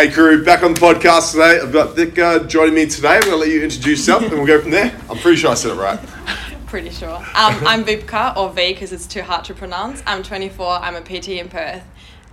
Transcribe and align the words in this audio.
Hey 0.00 0.10
crew, 0.10 0.42
back 0.42 0.62
on 0.62 0.72
the 0.72 0.80
podcast 0.80 1.32
today. 1.32 1.60
I've 1.60 1.74
got 1.74 1.94
Thika 1.94 2.48
joining 2.48 2.74
me 2.74 2.86
today. 2.86 3.16
I'm 3.16 3.20
going 3.20 3.32
to 3.32 3.36
let 3.36 3.50
you 3.50 3.62
introduce 3.62 3.98
yourself 3.98 4.22
and 4.22 4.32
we'll 4.32 4.46
go 4.46 4.58
from 4.58 4.70
there. 4.70 4.98
I'm 5.10 5.18
pretty 5.18 5.36
sure 5.36 5.50
I 5.50 5.54
said 5.54 5.72
it 5.72 5.78
right. 5.78 6.00
Pretty 6.68 6.88
sure. 6.88 7.16
Um, 7.16 7.26
I'm 7.66 7.84
Vipka, 7.84 8.34
or 8.34 8.48
V 8.48 8.72
because 8.72 8.94
it's 8.94 9.06
too 9.06 9.20
hard 9.20 9.44
to 9.44 9.52
pronounce. 9.52 10.02
I'm 10.06 10.22
24, 10.22 10.66
I'm 10.66 10.96
a 10.96 11.02
PT 11.02 11.28
in 11.28 11.50
Perth, 11.50 11.82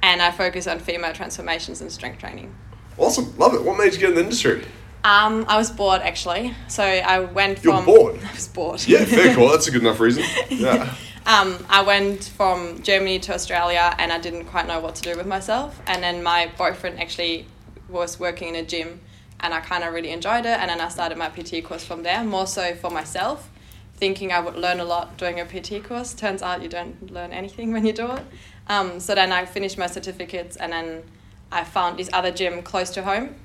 and 0.01 0.21
I 0.21 0.31
focus 0.31 0.65
on 0.65 0.79
female 0.79 1.11
transformations 1.11 1.81
and 1.81 1.91
strength 1.91 2.19
training. 2.19 2.55
Awesome, 2.97 3.37
love 3.37 3.53
it. 3.53 3.61
What 3.61 3.77
made 3.77 3.91
you 3.91 3.99
get 3.99 4.11
in 4.11 4.15
the 4.15 4.21
industry? 4.21 4.63
Um, 5.03 5.43
I 5.49 5.57
was 5.57 5.69
bored 5.69 5.99
actually, 5.99 6.53
so 6.69 6.85
I 6.85 7.19
went 7.19 7.65
You're 7.65 7.75
from. 7.75 7.85
bored? 7.85 8.23
I 8.29 8.33
was 8.33 8.47
bored. 8.47 8.87
Yeah, 8.87 9.03
fair 9.03 9.35
call. 9.35 9.49
That's 9.49 9.67
a 9.67 9.71
good 9.71 9.81
enough 9.81 9.99
reason. 9.99 10.23
Yeah. 10.49 10.95
Um, 11.25 11.65
I 11.67 11.83
went 11.83 12.23
from 12.23 12.81
Germany 12.83 13.19
to 13.19 13.33
Australia 13.33 13.93
and 13.99 14.13
I 14.13 14.17
didn't 14.17 14.45
quite 14.45 14.65
know 14.65 14.79
what 14.79 14.95
to 14.95 15.01
do 15.01 15.17
with 15.17 15.27
myself. 15.27 15.77
And 15.85 16.01
then 16.01 16.23
my 16.23 16.49
boyfriend 16.57 17.01
actually 17.01 17.45
was 17.89 18.19
working 18.19 18.49
in 18.49 18.55
a 18.55 18.63
gym 18.63 19.01
and 19.39 19.53
I 19.53 19.59
kind 19.59 19.83
of 19.83 19.93
really 19.93 20.11
enjoyed 20.11 20.45
it. 20.45 20.59
And 20.59 20.69
then 20.69 20.81
I 20.81 20.89
started 20.89 21.17
my 21.17 21.29
PT 21.29 21.63
course 21.63 21.83
from 21.83 22.03
there, 22.03 22.23
more 22.23 22.47
so 22.47 22.75
for 22.75 22.89
myself, 22.89 23.49
thinking 23.95 24.31
I 24.31 24.39
would 24.39 24.55
learn 24.55 24.79
a 24.79 24.85
lot 24.85 25.17
doing 25.17 25.39
a 25.39 25.45
PT 25.45 25.83
course. 25.83 26.13
Turns 26.13 26.41
out 26.41 26.61
you 26.61 26.69
don't 26.69 27.11
learn 27.11 27.31
anything 27.31 27.71
when 27.73 27.85
you 27.85 27.93
do 27.93 28.11
it. 28.11 28.23
Um, 28.67 28.99
so 28.99 29.15
then 29.15 29.31
I 29.31 29.45
finished 29.45 29.77
my 29.77 29.87
certificates 29.87 30.57
and 30.57 30.71
then 30.71 31.03
I 31.51 31.63
found 31.63 31.99
this 31.99 32.09
other 32.11 32.31
gym 32.31 32.61
close 32.63 32.89
to 32.91 33.03
home. 33.03 33.35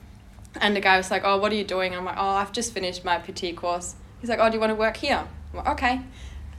And 0.60 0.76
the 0.76 0.80
guy 0.80 0.96
was 0.96 1.10
like, 1.10 1.22
Oh, 1.24 1.38
what 1.38 1.52
are 1.52 1.56
you 1.56 1.64
doing? 1.64 1.94
I'm 1.94 2.04
like, 2.04 2.18
Oh, 2.18 2.28
I've 2.28 2.52
just 2.52 2.72
finished 2.72 3.04
my 3.04 3.18
PT 3.18 3.56
course. 3.56 3.94
He's 4.20 4.28
like, 4.28 4.38
Oh, 4.40 4.48
do 4.48 4.54
you 4.54 4.60
want 4.60 4.70
to 4.70 4.76
work 4.76 4.96
here? 4.96 5.26
I'm 5.52 5.56
like, 5.56 5.68
Okay 5.68 6.00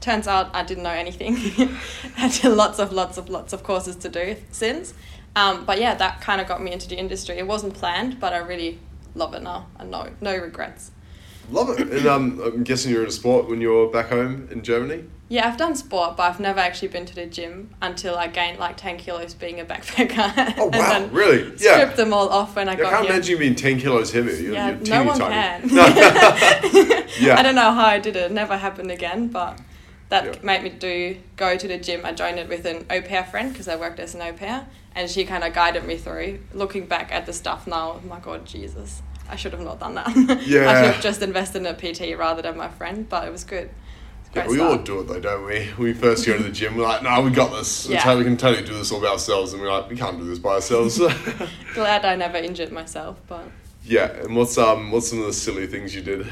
turns 0.04 0.28
out 0.28 0.50
I 0.54 0.62
didn't 0.62 0.84
know 0.84 0.90
anything. 0.90 1.34
I 2.18 2.28
Had 2.28 2.52
lots 2.52 2.78
of 2.78 2.92
lots 2.92 3.16
of 3.16 3.30
lots 3.30 3.54
of 3.54 3.62
courses 3.62 3.96
to 3.96 4.08
do 4.10 4.36
since. 4.50 4.92
Um, 5.36 5.64
but 5.64 5.80
yeah, 5.80 5.94
that 5.94 6.20
kind 6.20 6.40
of 6.40 6.46
got 6.46 6.62
me 6.62 6.72
into 6.72 6.88
the 6.88 6.96
industry. 6.96 7.38
It 7.38 7.46
wasn't 7.46 7.74
planned, 7.74 8.20
but 8.20 8.32
I 8.32 8.38
really 8.38 8.78
love 9.14 9.34
it 9.34 9.42
now, 9.42 9.66
and 9.78 9.90
no 9.90 10.10
no 10.20 10.36
regrets. 10.36 10.90
Love 11.50 11.70
it. 11.78 11.92
And 11.92 12.06
um, 12.06 12.40
I'm 12.40 12.64
guessing 12.64 12.90
you're 12.90 13.02
in 13.02 13.08
a 13.08 13.12
sport 13.12 13.48
when 13.48 13.60
you're 13.60 13.90
back 13.90 14.08
home 14.08 14.48
in 14.50 14.62
Germany? 14.62 15.04
Yeah, 15.28 15.48
I've 15.48 15.56
done 15.56 15.74
sport, 15.74 16.16
but 16.16 16.24
I've 16.24 16.40
never 16.40 16.60
actually 16.60 16.88
been 16.88 17.06
to 17.06 17.14
the 17.14 17.26
gym 17.26 17.74
until 17.82 18.14
I 18.16 18.28
gained 18.28 18.58
like 18.58 18.76
ten 18.76 18.96
kilos 18.98 19.34
being 19.34 19.60
a 19.60 19.64
backpacker. 19.64 20.54
Oh, 20.58 20.66
wow, 20.68 21.06
really? 21.10 21.52
Yeah. 21.58 21.74
Stripped 21.78 21.96
them 21.96 22.12
all 22.12 22.28
off 22.28 22.56
when 22.56 22.68
I 22.68 22.72
I 22.72 22.76
got 22.76 22.78
here. 22.78 22.86
I 22.86 22.90
can't 22.90 23.04
here. 23.06 23.14
imagine 23.14 23.30
you 23.32 23.38
being 23.38 23.54
10 23.54 23.80
kilos 23.80 24.12
heavier. 24.12 24.34
You're, 24.34 24.52
yeah, 24.52 24.68
you're 24.70 24.80
no 24.80 25.04
one 25.04 25.18
tiny. 25.18 25.68
can. 25.68 25.68
yeah. 27.20 27.38
I 27.38 27.42
don't 27.42 27.54
know 27.54 27.72
how 27.72 27.86
I 27.86 27.98
did 27.98 28.16
it. 28.16 28.30
It 28.30 28.32
never 28.32 28.56
happened 28.56 28.90
again, 28.90 29.28
but 29.28 29.58
that 30.10 30.24
Yeah. 30.24 30.32
made 30.42 30.62
me 30.62 30.70
do 30.70 31.16
go 31.36 31.56
to 31.56 31.66
the 31.68 31.78
gym. 31.78 32.02
I 32.04 32.12
joined 32.12 32.38
it 32.38 32.48
with 32.48 32.64
an 32.66 32.86
au 32.90 33.00
pair 33.00 33.24
friend 33.24 33.52
because 33.52 33.68
I 33.68 33.76
worked 33.76 33.98
as 34.00 34.14
an 34.14 34.22
au 34.22 34.32
pair, 34.32 34.66
and 34.94 35.10
she 35.10 35.24
kind 35.24 35.42
of 35.44 35.52
guided 35.54 35.84
me 35.84 35.96
through. 35.96 36.40
Looking 36.52 36.86
back 36.86 37.12
at 37.12 37.26
the 37.26 37.32
stuff 37.32 37.66
now, 37.66 38.00
oh 38.02 38.06
my 38.06 38.20
God, 38.20 38.44
Jesus, 38.46 39.02
I 39.28 39.36
should 39.36 39.52
have 39.52 39.62
not 39.62 39.80
done 39.80 39.94
that. 39.94 40.08
I 40.08 40.12
should 40.12 40.94
have 40.94 41.00
just 41.02 41.22
invested 41.22 41.58
in 41.58 41.66
a 41.66 41.74
PT 41.74 42.16
rather 42.18 42.42
than 42.42 42.56
my 42.56 42.68
friend, 42.68 43.08
but 43.08 43.26
it 43.26 43.32
was 43.32 43.44
good. 43.44 43.70
Yeah, 44.34 44.48
we 44.48 44.58
all 44.58 44.78
do 44.78 44.98
it 44.98 45.06
though, 45.06 45.20
don't 45.20 45.46
we? 45.46 45.68
We 45.78 45.92
first 45.92 46.26
go 46.26 46.36
to 46.36 46.42
the 46.42 46.50
gym, 46.50 46.76
we're 46.76 46.82
like, 46.82 47.04
no, 47.04 47.20
we 47.20 47.30
got 47.30 47.52
this. 47.52 47.86
Yeah. 47.88 48.00
How 48.00 48.18
we 48.18 48.24
can 48.24 48.36
totally 48.36 48.66
do 48.66 48.74
this 48.74 48.90
all 48.90 49.00
by 49.00 49.06
ourselves. 49.06 49.52
And 49.52 49.62
we're 49.62 49.70
like, 49.72 49.88
we 49.88 49.96
can't 49.96 50.18
do 50.18 50.24
this 50.24 50.40
by 50.40 50.54
ourselves. 50.54 50.98
Glad 51.74 52.04
I 52.04 52.16
never 52.16 52.38
injured 52.38 52.72
myself, 52.72 53.20
but 53.28 53.44
yeah, 53.84 54.10
and 54.10 54.34
what's 54.34 54.58
um 54.58 54.90
what's 54.90 55.08
some 55.08 55.20
of 55.20 55.26
the 55.26 55.32
silly 55.32 55.66
things 55.68 55.94
you 55.94 56.02
did? 56.02 56.26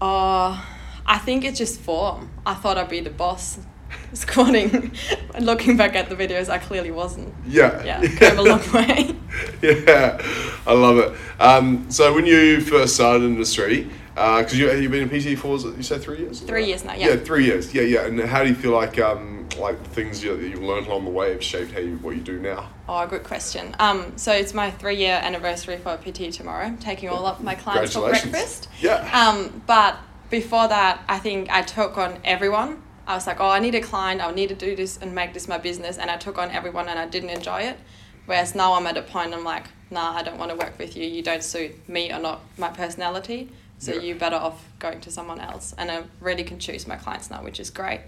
uh, 0.00 0.64
I 1.06 1.18
think 1.18 1.44
it's 1.44 1.58
just 1.58 1.80
form. 1.80 2.30
I 2.44 2.54
thought 2.54 2.76
I'd 2.76 2.88
be 2.88 3.00
the 3.00 3.10
boss. 3.10 3.58
Squatting, 4.12 4.92
looking 5.40 5.76
back 5.76 5.94
at 5.94 6.08
the 6.08 6.16
videos, 6.16 6.48
I 6.48 6.58
clearly 6.58 6.90
wasn't. 6.90 7.32
Yeah. 7.46 7.82
Yeah, 7.84 8.06
came 8.06 8.38
a 8.38 8.42
long 8.42 8.60
way. 8.72 9.14
yeah, 9.62 10.20
I 10.66 10.72
love 10.72 10.98
it. 10.98 11.12
Um, 11.40 11.90
so 11.90 12.12
when 12.14 12.26
you 12.26 12.60
first 12.60 12.94
started 12.94 13.22
in 13.22 13.30
the 13.30 13.36
industry, 13.36 13.88
because 14.14 14.58
you 14.58 14.70
you've 14.72 14.90
been 14.90 15.08
in 15.08 15.08
PT 15.08 15.38
for 15.38 15.58
you 15.58 15.82
say 15.82 15.98
three 15.98 16.18
years? 16.18 16.40
Three 16.40 16.66
years 16.66 16.84
now, 16.84 16.94
yeah. 16.94 17.10
Yeah, 17.10 17.16
three 17.16 17.44
years. 17.44 17.74
Yeah, 17.74 17.82
yeah. 17.82 18.06
And 18.06 18.18
how 18.20 18.42
do 18.42 18.48
you 18.48 18.54
feel 18.54 18.72
like 18.72 18.98
um 18.98 19.48
like 19.58 19.80
things 19.88 20.22
you, 20.22 20.36
that 20.36 20.48
you've 20.48 20.62
learned 20.62 20.86
along 20.86 21.04
the 21.04 21.10
way 21.10 21.32
have 21.32 21.42
shaped 21.42 21.72
how 21.72 21.80
you 21.80 21.96
what 21.98 22.16
you 22.16 22.22
do 22.22 22.40
now? 22.40 22.68
Oh, 22.88 23.06
good 23.06 23.24
question. 23.24 23.74
Um, 23.78 24.16
so 24.16 24.32
it's 24.32 24.54
my 24.54 24.70
three 24.70 24.96
year 24.96 25.20
anniversary 25.22 25.76
for 25.76 25.96
PT 25.96 26.32
tomorrow. 26.32 26.74
taking 26.80 27.08
all 27.08 27.26
of 27.26 27.42
my 27.42 27.54
clients 27.54 27.94
for 27.94 28.08
breakfast. 28.08 28.68
Yeah. 28.80 29.08
Um, 29.12 29.62
but 29.66 29.98
before 30.30 30.68
that, 30.68 31.02
I 31.08 31.18
think 31.18 31.50
I 31.50 31.62
took 31.62 31.98
on 31.98 32.18
everyone. 32.24 32.82
I 33.06 33.14
was 33.14 33.26
like, 33.26 33.38
oh, 33.40 33.48
I 33.48 33.60
need 33.60 33.74
a 33.74 33.80
client. 33.80 34.20
I 34.20 34.30
need 34.32 34.48
to 34.48 34.54
do 34.54 34.74
this 34.74 34.96
and 34.98 35.14
make 35.14 35.32
this 35.32 35.46
my 35.46 35.58
business. 35.58 35.96
And 35.98 36.10
I 36.10 36.16
took 36.16 36.38
on 36.38 36.50
everyone, 36.50 36.88
and 36.88 36.98
I 36.98 37.06
didn't 37.06 37.30
enjoy 37.30 37.60
it. 37.62 37.78
Whereas 38.26 38.54
now 38.54 38.74
I'm 38.74 38.86
at 38.88 38.96
a 38.96 39.02
point 39.02 39.32
I'm 39.32 39.44
like, 39.44 39.66
nah, 39.90 40.12
I 40.16 40.22
don't 40.24 40.38
want 40.38 40.50
to 40.50 40.56
work 40.56 40.78
with 40.78 40.96
you. 40.96 41.06
You 41.06 41.22
don't 41.22 41.44
suit 41.44 41.88
me 41.88 42.12
or 42.12 42.18
not 42.18 42.40
my 42.58 42.68
personality. 42.68 43.50
So 43.78 43.92
Yeah. 43.94 44.00
you 44.00 44.14
better 44.16 44.36
off 44.36 44.64
going 44.80 45.00
to 45.02 45.10
someone 45.12 45.38
else. 45.38 45.74
And 45.78 45.90
I 45.90 46.02
really 46.20 46.42
can 46.42 46.58
choose 46.58 46.88
my 46.88 46.96
clients 46.96 47.30
now, 47.30 47.44
which 47.44 47.60
is 47.60 47.70
great. 47.70 48.00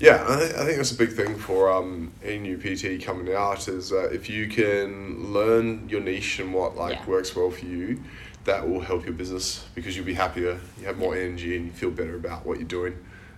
Yeah, 0.00 0.24
I, 0.26 0.36
th- 0.38 0.54
I 0.54 0.64
think 0.64 0.78
that's 0.78 0.92
a 0.92 0.96
big 0.96 1.12
thing 1.12 1.36
for 1.36 1.70
um, 1.70 2.10
any 2.24 2.38
new 2.38 2.56
PT 2.56 3.04
coming 3.04 3.32
out 3.34 3.68
is 3.68 3.92
uh, 3.92 4.08
if 4.10 4.30
you 4.30 4.48
can 4.48 5.32
learn 5.32 5.88
your 5.90 6.00
niche 6.00 6.40
and 6.40 6.52
what 6.54 6.74
like 6.76 6.94
Yeah. 6.94 7.06
works 7.06 7.36
well 7.36 7.50
for 7.50 7.66
you, 7.66 8.02
that 8.50 8.68
will 8.68 8.80
help 8.80 9.04
your 9.04 9.14
business 9.14 9.64
because 9.76 9.96
you'll 9.96 10.04
be 10.06 10.14
happier, 10.14 10.58
you 10.78 10.84
have 10.86 10.98
more 10.98 11.14
energy, 11.16 11.56
and 11.56 11.66
you 11.66 11.72
feel 11.72 11.90
better 11.90 12.16
about 12.16 12.44
what 12.44 12.58
you're 12.58 12.66
doing. 12.80 12.96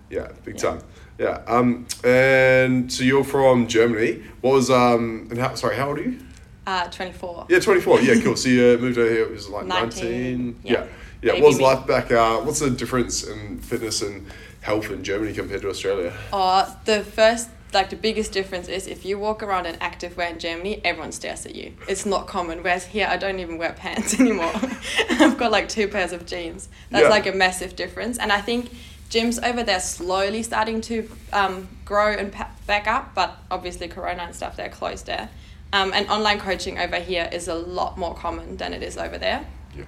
Yeah, 0.09 0.27
big 0.43 0.55
Yeah. 0.55 0.69
time. 0.69 0.81
Yeah. 1.19 1.41
Um, 1.47 1.85
and 2.03 2.91
so 2.91 3.03
you're 3.03 3.23
from 3.23 3.67
Germany. 3.67 4.23
What 4.41 4.53
was 4.53 4.69
um 4.71 5.27
and 5.29 5.37
how 5.39 5.53
sorry 5.55 5.75
how 5.75 5.89
old 5.89 5.99
are 5.99 6.03
you? 6.03 6.17
Uh, 6.65 6.87
24. 6.89 7.45
Yeah, 7.49 7.59
twenty 7.59 7.81
four. 7.81 7.99
Yeah, 8.01 8.15
cool. 8.23 8.35
So 8.35 8.49
you 8.49 8.61
uh, 8.77 8.81
moved 8.81 8.97
over 8.97 9.09
here. 9.09 9.23
It 9.23 9.31
was 9.31 9.49
like 9.49 9.65
19, 9.65 9.81
nineteen. 9.83 10.59
yeah. 10.63 10.71
Yeah. 10.71 10.85
Yeah. 11.21 11.31
Baby 11.33 11.41
What 11.43 11.47
was 11.49 11.61
life 11.61 11.85
back? 11.87 12.11
Uh, 12.11 12.37
what's 12.45 12.59
the 12.59 12.69
difference 12.69 13.23
in 13.23 13.59
fitness 13.59 14.01
and 14.01 14.25
health 14.61 14.89
in 14.89 15.03
Germany 15.03 15.33
compared 15.33 15.61
to 15.61 15.69
Australia? 15.69 16.11
Uh, 16.31 16.65
the 16.85 17.03
first, 17.03 17.49
like 17.73 17.89
the 17.89 17.95
biggest 17.95 18.31
difference 18.31 18.67
is 18.67 18.87
if 18.87 19.05
you 19.05 19.17
walk 19.19 19.41
around 19.43 19.65
in 19.65 19.75
active 19.81 20.15
wear 20.17 20.29
in 20.29 20.39
Germany, 20.39 20.81
everyone 20.83 21.11
stares 21.11 21.45
at 21.45 21.55
you. 21.55 21.73
It's 21.87 22.05
not 22.05 22.27
common. 22.27 22.63
Whereas 22.63 22.85
here, 22.85 23.07
I 23.09 23.17
don't 23.17 23.39
even 23.39 23.57
wear 23.57 23.73
pants 23.77 24.19
anymore. 24.19 24.51
I've 25.09 25.37
got 25.37 25.51
like 25.51 25.69
two 25.69 25.87
pairs 25.87 26.11
of 26.11 26.25
jeans. 26.25 26.69
That's 26.91 27.03
Yeah. 27.03 27.09
like 27.09 27.25
a 27.27 27.31
massive 27.33 27.75
difference. 27.75 28.17
And 28.17 28.31
I 28.31 28.41
think 28.41 28.71
gyms 29.09 29.41
over 29.47 29.63
there 29.63 29.79
slowly 29.79 30.43
starting 30.43 30.81
to 30.81 31.09
um, 31.31 31.67
grow 31.85 32.11
and 32.13 32.33
back 32.65 32.87
up, 32.87 33.13
but 33.13 33.37
obviously 33.51 33.87
Corona 33.87 34.23
and 34.23 34.35
stuff, 34.35 34.55
they're 34.55 34.69
closed 34.69 35.05
there. 35.05 35.29
Um, 35.71 35.91
and 35.93 36.07
online 36.09 36.39
coaching 36.39 36.77
over 36.79 36.97
here 36.97 37.27
is 37.31 37.47
a 37.47 37.55
lot 37.55 37.97
more 37.97 38.13
common 38.15 38.57
than 38.57 38.73
it 38.73 38.83
is 38.83 38.97
over 38.97 39.17
there. 39.17 39.45
Yeah. 39.75 39.85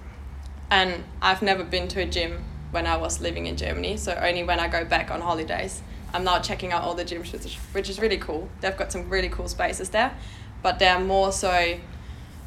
And 0.72 1.04
I've 1.22 1.42
never 1.42 1.64
been 1.64 1.88
to 1.90 2.02
a 2.02 2.06
gym 2.06 2.44
when 2.72 2.88
I 2.88 2.98
was 2.98 3.22
living 3.22 3.46
in 3.46 3.56
Germany, 3.56 3.98
so 3.98 4.14
only 4.14 4.44
when 4.44 4.60
I 4.60 4.68
go 4.68 4.84
back 4.84 5.12
on 5.12 5.22
holidays. 5.22 5.82
I'm 6.16 6.24
now 6.24 6.40
checking 6.40 6.72
out 6.72 6.84
all 6.84 6.94
the 6.96 7.04
gyms, 7.04 7.34
which 7.34 7.46
is, 7.46 7.54
which 7.74 7.90
is 7.90 8.00
really 8.00 8.18
cool. 8.18 8.48
They've 8.62 8.76
got 8.76 8.90
some 8.90 9.10
really 9.10 9.28
cool 9.28 9.50
spaces 9.50 9.90
there, 9.90 10.16
but 10.64 10.80
they're 10.80 11.00
more 11.00 11.34
so 11.34 11.78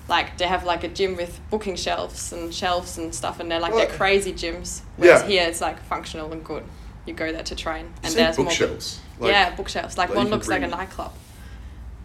like 0.08 0.38
they 0.38 0.46
have 0.46 0.64
like 0.64 0.84
a 0.84 0.88
gym 0.88 1.16
with 1.16 1.38
booking 1.50 1.76
shelves 1.76 2.32
and 2.32 2.52
shelves 2.54 2.96
and 2.96 3.14
stuff, 3.14 3.40
and 3.40 3.50
they're 3.50 3.60
like 3.60 3.74
Well, 3.74 3.86
they're 3.86 3.94
crazy 3.94 4.32
gyms. 4.32 4.80
Whereas 4.96 5.22
yeah. 5.22 5.28
here 5.28 5.48
it's 5.48 5.60
like 5.60 5.82
functional 5.82 6.32
and 6.32 6.42
good. 6.42 6.64
You 7.04 7.12
go 7.12 7.30
there 7.30 7.42
to 7.42 7.54
train, 7.54 7.92
and 8.02 8.10
Say 8.12 8.22
there's 8.22 8.38
more. 8.38 8.46
bookshelves. 8.46 9.00
Like- 9.18 9.32
yeah, 9.32 9.54
bookshelves. 9.54 9.98
Like 9.98 10.08
like 10.08 10.16
one 10.16 10.28
looks 10.28 10.48
like 10.48 10.62
a 10.62 10.66
nightclub. 10.66 11.12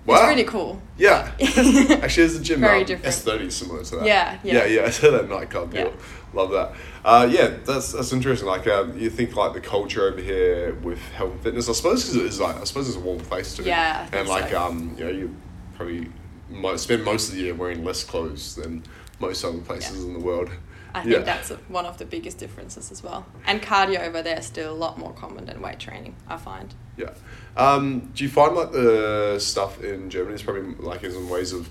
Wow. 0.06 0.16
It's 0.16 0.28
really 0.28 0.44
cool. 0.44 0.82
Yeah. 0.98 1.32
Actually, 1.40 1.98
there's 1.98 2.36
a 2.36 2.42
gym. 2.42 2.60
Very 2.60 2.82
um, 2.82 2.86
different. 2.86 3.16
S30 3.16 3.42
is 3.44 3.56
similar 3.56 3.84
to 3.86 3.96
that. 3.98 4.06
Yeah, 4.06 4.38
Yeah, 4.44 4.54
yeah. 4.54 4.66
yeah. 4.66 4.86
I 4.86 4.90
said 4.90 5.14
that 5.14 5.30
nightclub. 5.30 5.74
Yeah. 5.74 5.86
Yeah. 5.86 5.92
Love 6.34 6.52
that. 6.52 6.74
Uh, 7.06 7.28
yeah, 7.30 7.58
that's 7.66 7.92
that's 7.92 8.14
interesting. 8.14 8.48
Like, 8.48 8.66
um, 8.68 8.98
you 8.98 9.10
think 9.10 9.36
like 9.36 9.54
the 9.54 9.60
culture 9.62 10.04
over 10.08 10.22
here 10.22 10.74
with 10.76 11.00
health 11.14 11.34
and 11.34 11.42
fitness. 11.42 11.68
I 11.70 11.74
suppose 11.74 12.04
because 12.04 12.16
it 12.16 12.26
is 12.26 12.40
like 12.40 12.56
I 12.56 12.64
suppose 12.64 12.88
it's 12.88 12.98
a 12.98 13.02
warm 13.02 13.20
place 13.20 13.56
too. 13.56 13.64
Yeah, 13.64 14.00
I 14.02 14.06
think 14.10 14.16
And 14.22 14.30
like 14.30 14.52
so. 14.52 14.62
um, 14.64 14.96
you 14.98 15.04
know, 15.06 15.12
you 15.12 15.36
probably 15.76 16.08
mo- 16.50 16.78
spend 16.78 17.04
most 17.04 17.30
of 17.30 17.36
the 17.36 17.42
year 17.42 17.56
wearing 17.56 17.84
less 17.84 18.04
clothes 18.04 18.56
than 18.56 18.84
most 19.20 19.44
other 19.44 19.58
places 19.60 20.04
in 20.04 20.14
the 20.14 20.20
world. 20.20 20.50
I 20.96 21.00
Yeah. 21.04 21.14
think 21.16 21.26
that's 21.26 21.50
one 21.70 21.86
of 21.88 21.98
the 21.98 22.06
biggest 22.06 22.38
differences 22.38 22.92
as 22.92 23.02
well. 23.04 23.26
And 23.48 23.62
cardio 23.64 24.00
over 24.08 24.22
there 24.22 24.38
is 24.38 24.46
still 24.46 24.72
a 24.72 24.76
lot 24.78 25.00
more 25.00 25.12
common 25.12 25.46
than 25.46 25.60
weight 25.60 25.80
training, 25.80 26.16
I 26.30 26.38
find. 26.38 26.74
Yeah. 26.98 27.10
Um, 27.58 28.12
do 28.14 28.24
you 28.24 28.30
find 28.30 28.56
like 28.56 28.72
the 28.72 29.40
stuff 29.40 29.84
in 29.84 30.10
Germany 30.12 30.36
is 30.36 30.44
probably 30.44 30.76
like 30.76 31.04
in 31.04 31.12
some 31.12 31.30
ways 31.30 31.52
of 31.52 31.68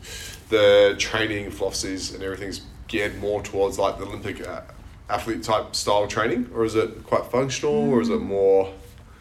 the 0.49 0.97
training 0.99 1.53
philosophies 1.53 2.13
and 2.13 2.23
everything's 2.23 2.63
geared 2.89 3.19
more 3.21 3.41
towards 3.43 3.79
like 3.79 3.99
the 3.99 4.05
Olympic 4.05 4.47
uh, 4.47 4.63
athlete 5.13 5.43
type 5.43 5.75
style 5.77 6.07
training, 6.07 6.51
or 6.55 6.65
is 6.65 6.75
it 6.75 7.05
quite 7.05 7.27
functional, 7.27 7.91
or 7.91 8.01
is 8.01 8.09
it 8.09 8.21
Mm. 8.21 8.27
more? 8.27 8.73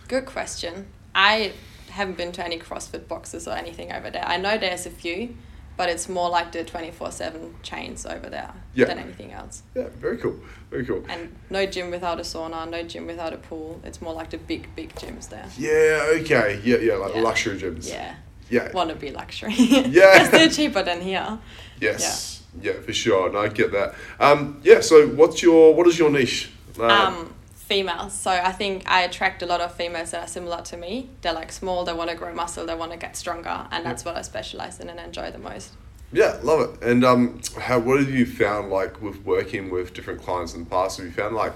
Good 0.08 0.26
question. 0.26 0.88
I 1.14 1.52
haven't 1.90 2.18
been 2.18 2.32
to 2.34 2.46
any 2.46 2.58
CrossFit 2.58 3.08
boxes 3.08 3.48
or 3.48 3.52
anything 3.52 3.92
over 3.92 4.10
there. 4.10 4.24
I 4.26 4.38
know 4.38 4.58
there's 4.58 4.86
a 4.86 4.90
few, 4.90 5.36
but 5.78 5.90
it's 5.90 6.08
more 6.08 6.30
like 6.30 6.52
the 6.54 6.64
24 6.64 7.12
7 7.12 7.56
chains 7.64 8.06
over 8.06 8.30
there 8.30 8.52
Yeah. 8.74 8.86
than 8.86 9.00
anything 9.00 9.32
else. 9.34 9.64
Yeah, 9.76 9.88
very 10.00 10.18
cool, 10.18 10.36
very 10.70 10.86
cool. 10.86 11.04
And 11.10 11.36
no 11.50 11.66
gym 11.66 11.92
without 11.92 12.20
a 12.20 12.24
sauna, 12.24 12.70
no 12.70 12.84
gym 12.84 13.08
without 13.08 13.34
a 13.34 13.38
pool. 13.38 13.82
It's 13.84 14.02
more 14.02 14.14
like 14.14 14.30
the 14.30 14.38
big, 14.38 14.74
big 14.76 14.96
gyms 14.96 15.28
there. 15.30 15.48
Yeah, 15.58 16.20
okay, 16.22 16.62
yeah, 16.64 16.78
yeah, 16.78 16.96
like 16.96 17.16
Yeah. 17.16 17.22
luxury 17.22 17.58
gyms. 17.60 17.90
Yeah. 17.90 18.16
Yeah. 18.50 18.72
Wanna 18.74 18.96
be 18.96 19.12
luxury. 19.12 19.54
Yeah. 19.54 20.28
They're 20.32 20.50
cheaper 20.50 20.84
than 20.84 21.02
here. 21.02 21.40
Yes. 21.80 22.02
Yeah, 22.02 22.41
for 22.82 22.94
sure. 22.94 23.32
No, 23.32 23.40
I 23.40 23.48
get 23.50 23.72
that. 23.72 23.96
Um, 24.20 24.60
yeah. 24.64 24.82
So, 24.82 25.08
what's 25.08 25.42
your 25.42 25.74
what 25.74 25.88
is 25.88 25.98
your 25.98 26.10
niche? 26.10 26.52
Uh, 26.80 26.86
Um, 26.86 27.34
females. 27.54 28.14
So 28.14 28.32
I 28.32 28.52
think 28.52 28.84
I 28.86 29.02
attract 29.04 29.42
a 29.42 29.46
lot 29.46 29.62
of 29.62 29.74
females 29.74 30.12
that 30.12 30.24
are 30.24 30.28
similar 30.28 30.62
to 30.64 30.76
me. 30.78 31.10
They're 31.22 31.32
like 31.34 31.52
small, 31.54 31.86
they 31.86 31.94
want 31.94 32.10
to 32.10 32.18
grow 32.18 32.34
muscle, 32.34 32.66
they 32.66 32.76
want 32.76 32.92
to 32.92 32.98
get 32.98 33.16
stronger, 33.16 33.66
and 33.72 33.86
that's 33.86 34.04
what 34.04 34.18
I 34.18 34.24
specialize 34.24 34.80
in 34.82 34.90
and 34.90 35.00
enjoy 35.00 35.32
the 35.32 35.38
most. 35.38 35.72
yeah, 36.12 36.38
love 36.44 36.60
it. 36.68 36.84
And 36.84 37.06
um, 37.06 37.40
how 37.58 37.80
what 37.80 38.00
have 38.02 38.10
you 38.10 38.26
found 38.26 38.70
like 38.70 39.02
with 39.02 39.24
working 39.24 39.70
with 39.70 39.94
different 39.94 40.22
clients 40.22 40.54
in 40.54 40.66
the 40.66 40.70
past? 40.70 40.98
Have 40.98 41.06
you 41.06 41.14
found 41.14 41.34
like 41.36 41.54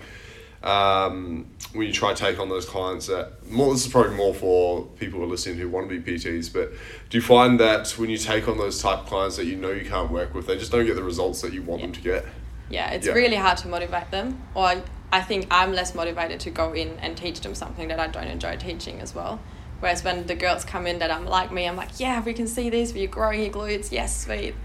um, 0.66 1.46
when 1.74 1.86
you 1.86 1.94
try 1.94 2.14
to 2.14 2.20
take 2.20 2.40
on 2.40 2.50
those 2.50 2.66
clients 2.66 3.06
that 3.08 3.50
more 3.52 3.72
this 3.72 3.86
is 3.86 3.92
probably 3.92 4.16
more 4.16 4.34
for 4.34 4.84
people 5.00 5.20
who 5.20 5.26
are 5.26 5.30
listening 5.30 5.58
who 5.58 5.70
want 5.70 5.88
to 5.88 6.00
be 6.00 6.14
PTs, 6.14 6.52
but 6.52 6.72
do 7.10 7.18
you 7.18 7.22
find 7.22 7.60
that 7.60 7.90
when 7.92 8.10
you 8.10 8.18
take 8.18 8.48
on 8.48 8.58
those 8.58 8.82
type 8.82 9.00
of 9.00 9.06
clients 9.06 9.38
that 9.38 9.46
you 9.46 9.56
know 9.56 9.70
you 9.72 9.88
can't 9.88 10.10
work 10.12 10.34
with, 10.34 10.48
they 10.48 10.58
just 10.58 10.72
don't 10.72 10.86
get 10.86 10.96
the 10.96 11.04
results 11.04 11.42
that 11.42 11.54
you 11.54 11.62
want 11.62 11.84
them 11.84 11.92
to 11.92 12.02
get? 12.02 12.26
Yeah, 12.70 12.90
it's 12.92 13.06
Yeah. 13.06 13.14
really 13.14 13.36
hard 13.36 13.60
to 13.60 13.68
motivate 13.68 14.10
them. 14.10 14.42
Or 14.56 14.74
I 15.14 15.22
think 15.22 15.46
I'm 15.52 15.72
less 15.72 15.94
motivated 15.94 16.40
to 16.42 16.50
go 16.50 16.74
in 16.74 16.98
and 17.00 17.16
teach 17.16 17.42
them 17.42 17.54
something 17.54 17.88
that 17.90 18.00
I 18.00 18.08
don't 18.08 18.28
enjoy 18.28 18.58
teaching 18.58 19.00
as 19.02 19.14
well. 19.14 19.40
Whereas 19.82 20.04
when 20.04 20.26
the 20.26 20.36
girls 20.36 20.66
come 20.66 20.88
in 20.88 20.98
that 20.98 21.12
I'm 21.12 21.28
like 21.28 21.52
me, 21.52 21.68
I'm 21.68 21.76
like, 21.76 22.00
yeah, 22.00 22.24
we 22.24 22.34
can 22.34 22.48
see 22.48 22.72
this, 22.72 22.96
you're 22.96 23.08
growing 23.08 23.44
your 23.44 23.52
glutes, 23.52 23.92
yes, 23.92 24.20
sweet. 24.26 24.56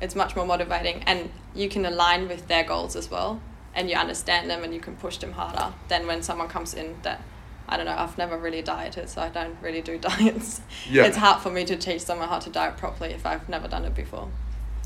It's 0.00 0.14
much 0.14 0.36
more 0.36 0.46
motivating 0.46 1.02
and 1.04 1.30
you 1.52 1.68
can 1.68 1.84
align 1.84 2.28
with 2.28 2.46
their 2.46 2.62
goals 2.62 2.94
as 2.94 3.10
well 3.10 3.40
and 3.78 3.88
you 3.88 3.96
understand 3.96 4.50
them 4.50 4.64
and 4.64 4.74
you 4.74 4.80
can 4.80 4.96
push 4.96 5.18
them 5.18 5.32
harder 5.32 5.72
than 5.86 6.06
when 6.08 6.20
someone 6.20 6.48
comes 6.48 6.74
in 6.74 6.96
that 7.02 7.22
I 7.70 7.76
don't 7.76 7.84
know, 7.84 7.94
I've 7.96 8.16
never 8.16 8.38
really 8.38 8.62
dieted, 8.62 9.10
so 9.10 9.20
I 9.20 9.28
don't 9.28 9.56
really 9.60 9.82
do 9.82 9.98
diets. 10.08 10.62
Yeah. 10.90 11.04
It's 11.04 11.18
hard 11.18 11.42
for 11.42 11.50
me 11.50 11.64
to 11.66 11.76
teach 11.76 12.00
someone 12.00 12.28
how 12.28 12.38
to 12.38 12.50
diet 12.50 12.76
properly 12.78 13.10
if 13.12 13.24
I've 13.26 13.46
never 13.48 13.68
done 13.68 13.84
it 13.84 13.94
before. 13.94 14.30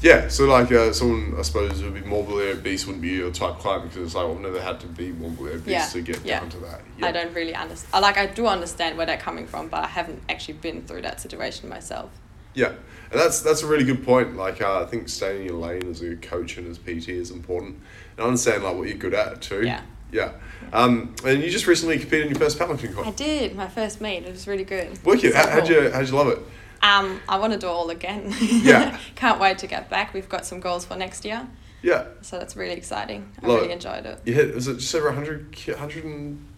Yeah, 0.01 0.27
so 0.27 0.47
like 0.47 0.73
uh, 0.73 0.93
someone 0.93 1.35
I 1.39 1.43
suppose 1.43 1.81
would 1.81 1.95
be 1.95 2.01
morbidly 2.01 2.51
obese 2.51 2.85
wouldn't 2.87 3.03
be 3.03 3.11
your 3.11 3.31
type 3.31 3.61
client 3.61 3.85
because 3.85 4.03
it's 4.03 4.15
like 4.17 4.27
I've 4.27 4.41
never 4.41 4.61
had 4.61 4.81
to 4.81 4.89
be 4.89 5.13
morbidly 5.13 5.53
obese 5.55 5.69
Yeah, 5.69 5.87
to 5.87 6.01
get 6.03 6.25
yeah. 6.25 6.41
down 6.41 6.51
to 6.51 6.59
that. 6.59 6.81
Yeah. 6.99 7.07
I 7.07 7.13
don't 7.13 7.33
really 7.33 7.55
understand. 7.55 8.03
Like 8.03 8.19
I 8.19 8.27
do 8.27 8.49
understand 8.49 8.97
where 8.97 9.07
they're 9.07 9.17
coming 9.17 9.47
from, 9.47 9.69
but 9.69 9.85
I 9.85 9.87
haven't 9.87 10.21
actually 10.29 10.55
been 10.55 10.83
through 10.83 11.03
that 11.03 11.21
situation 11.21 11.69
myself. 11.69 12.11
Yeah, 12.55 12.69
and 12.69 13.21
that's 13.21 13.41
that's 13.43 13.63
a 13.63 13.67
really 13.67 13.85
good 13.85 14.05
point. 14.05 14.37
Like 14.37 14.61
uh, 14.61 14.83
I 14.83 14.87
think 14.87 15.09
staying 15.09 15.43
in 15.43 15.47
your 15.49 15.57
lane 15.57 15.87
as 15.89 16.03
a 16.03 16.17
coach 16.17 16.57
and 16.59 16.67
as 16.69 16.79
PT 16.79 17.09
is 17.11 17.31
important, 17.31 17.77
and 18.17 18.25
I 18.25 18.29
understand 18.29 18.63
like 18.65 18.77
what 18.77 18.89
you're 18.89 18.97
good 18.99 19.15
at 19.15 19.41
too. 19.43 19.63
Yeah. 19.65 19.83
Yeah. 20.13 20.33
Um, 20.75 21.15
and 21.25 21.43
you 21.43 21.49
just 21.49 21.67
recently 21.67 21.99
competed 21.99 22.27
in 22.27 22.33
your 22.33 22.39
first 22.39 22.59
powerlifting 22.59 22.95
I 23.07 23.11
did 23.13 23.57
my 23.57 23.67
first 23.67 24.03
meet. 24.03 24.25
It 24.25 24.31
was 24.31 24.47
really 24.47 24.65
good. 24.65 25.03
Wicked. 25.07 25.33
So 25.33 25.39
How, 25.39 25.49
how'd 25.49 25.69
you 25.69 25.91
how'd 25.91 26.07
you 26.07 26.15
love 26.15 26.29
it? 26.29 26.39
Um, 26.83 27.19
I 27.29 27.39
want 27.39 27.55
to 27.55 27.59
do 27.59 27.67
it 27.67 27.71
all 27.71 27.89
again. 27.89 28.35
Yeah. 28.41 28.99
Can't 29.15 29.41
wait 29.41 29.57
to 29.59 29.67
get 29.67 29.89
back. 29.89 30.13
We've 30.13 30.29
got 30.29 30.45
some 30.45 30.61
goals 30.61 30.85
for 30.85 30.97
next 30.97 31.25
year, 31.25 31.49
Yeah. 31.81 32.09
so 32.21 32.39
that's 32.39 32.57
really 32.57 32.75
exciting. 32.75 33.31
I 33.43 33.47
Love 33.47 33.57
really 33.61 33.71
it. 33.71 33.75
enjoyed 33.75 34.05
it. 34.05 34.19
You 34.27 34.35
hit 34.35 34.55
was 34.55 34.69
it 34.69 34.79
just 34.81 34.95
over 34.95 35.07
100, 35.07 35.53
ki- 35.53 35.73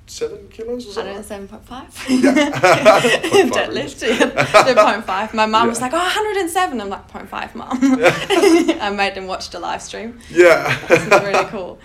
107 0.07 0.49
kilos? 0.51 0.87
Was 0.87 0.97
that 0.97 1.07
right? 1.07 1.49
107.5. 1.49 2.09
Yeah. 2.23 2.51
Deadlift, 3.51 4.03
yeah. 4.03 4.65
Did 4.65 4.77
0.5. 4.77 5.35
My 5.35 5.47
mum 5.47 5.69
was 5.69 5.81
like, 5.81 5.93
oh, 5.95 5.99
107. 5.99 6.81
I'm 6.81 6.89
like, 6.91 7.11
0.5, 7.11 7.55
mum. 7.55 7.69
I 8.81 8.91
made 8.91 9.15
them 9.15 9.27
watch 9.27 9.51
the 9.51 9.59
live 9.59 9.81
stream. 9.81 10.21
Yeah. 10.31 10.79
This 10.89 11.03
is 11.03 11.09
really 11.09 11.45
cool. 11.47 11.79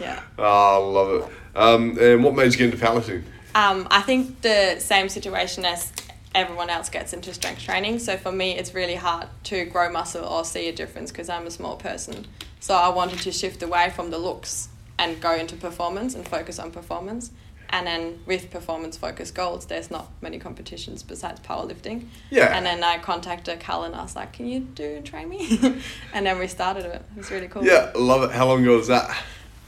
Yeah. 0.00 0.22
Oh, 0.38 0.90
love 0.90 1.22
it. 1.22 1.56
Um, 1.56 1.98
and 2.00 2.24
what 2.24 2.34
made 2.34 2.52
you 2.52 2.58
get 2.58 2.72
into 2.72 2.78
powerlifting? 2.78 3.24
Um, 3.54 3.86
I 3.90 4.00
think 4.00 4.40
the 4.40 4.76
same 4.78 5.08
situation 5.08 5.64
as 5.64 5.92
everyone 6.34 6.70
else 6.70 6.88
gets 6.88 7.12
into 7.12 7.34
strength 7.34 7.62
training. 7.62 7.98
So 7.98 8.16
for 8.16 8.32
me, 8.32 8.56
it's 8.56 8.74
really 8.74 8.94
hard 8.94 9.28
to 9.44 9.66
grow 9.66 9.90
muscle 9.90 10.24
or 10.24 10.44
see 10.44 10.68
a 10.68 10.72
difference 10.72 11.10
because 11.10 11.28
I'm 11.28 11.46
a 11.46 11.50
small 11.50 11.76
person. 11.76 12.26
So 12.60 12.74
I 12.74 12.88
wanted 12.88 13.18
to 13.20 13.32
shift 13.32 13.62
away 13.62 13.90
from 13.90 14.10
the 14.10 14.18
looks 14.18 14.68
and 14.98 15.20
go 15.20 15.34
into 15.34 15.56
performance 15.56 16.14
and 16.14 16.26
focus 16.26 16.58
on 16.58 16.70
performance. 16.70 17.30
And 17.70 17.86
then 17.86 18.20
with 18.24 18.50
performance 18.50 18.96
focused 18.96 19.34
goals, 19.34 19.66
there's 19.66 19.90
not 19.90 20.10
many 20.22 20.38
competitions 20.38 21.02
besides 21.02 21.40
powerlifting. 21.40 22.06
Yeah. 22.30 22.56
And 22.56 22.64
then 22.64 22.82
I 22.82 22.98
contacted 22.98 23.60
Carl 23.60 23.84
and 23.84 23.94
I 23.94 24.02
was 24.02 24.16
like, 24.16 24.32
"Can 24.32 24.46
you 24.48 24.60
do 24.60 25.00
train 25.02 25.28
me?" 25.28 25.58
and 26.14 26.24
then 26.24 26.38
we 26.38 26.46
started 26.46 26.86
it. 26.86 27.02
It 27.14 27.16
was 27.18 27.30
really 27.30 27.48
cool. 27.48 27.64
Yeah, 27.64 27.92
love 27.94 28.22
it. 28.22 28.34
How 28.34 28.46
long 28.46 28.62
ago 28.62 28.76
was 28.76 28.88
that? 28.88 29.14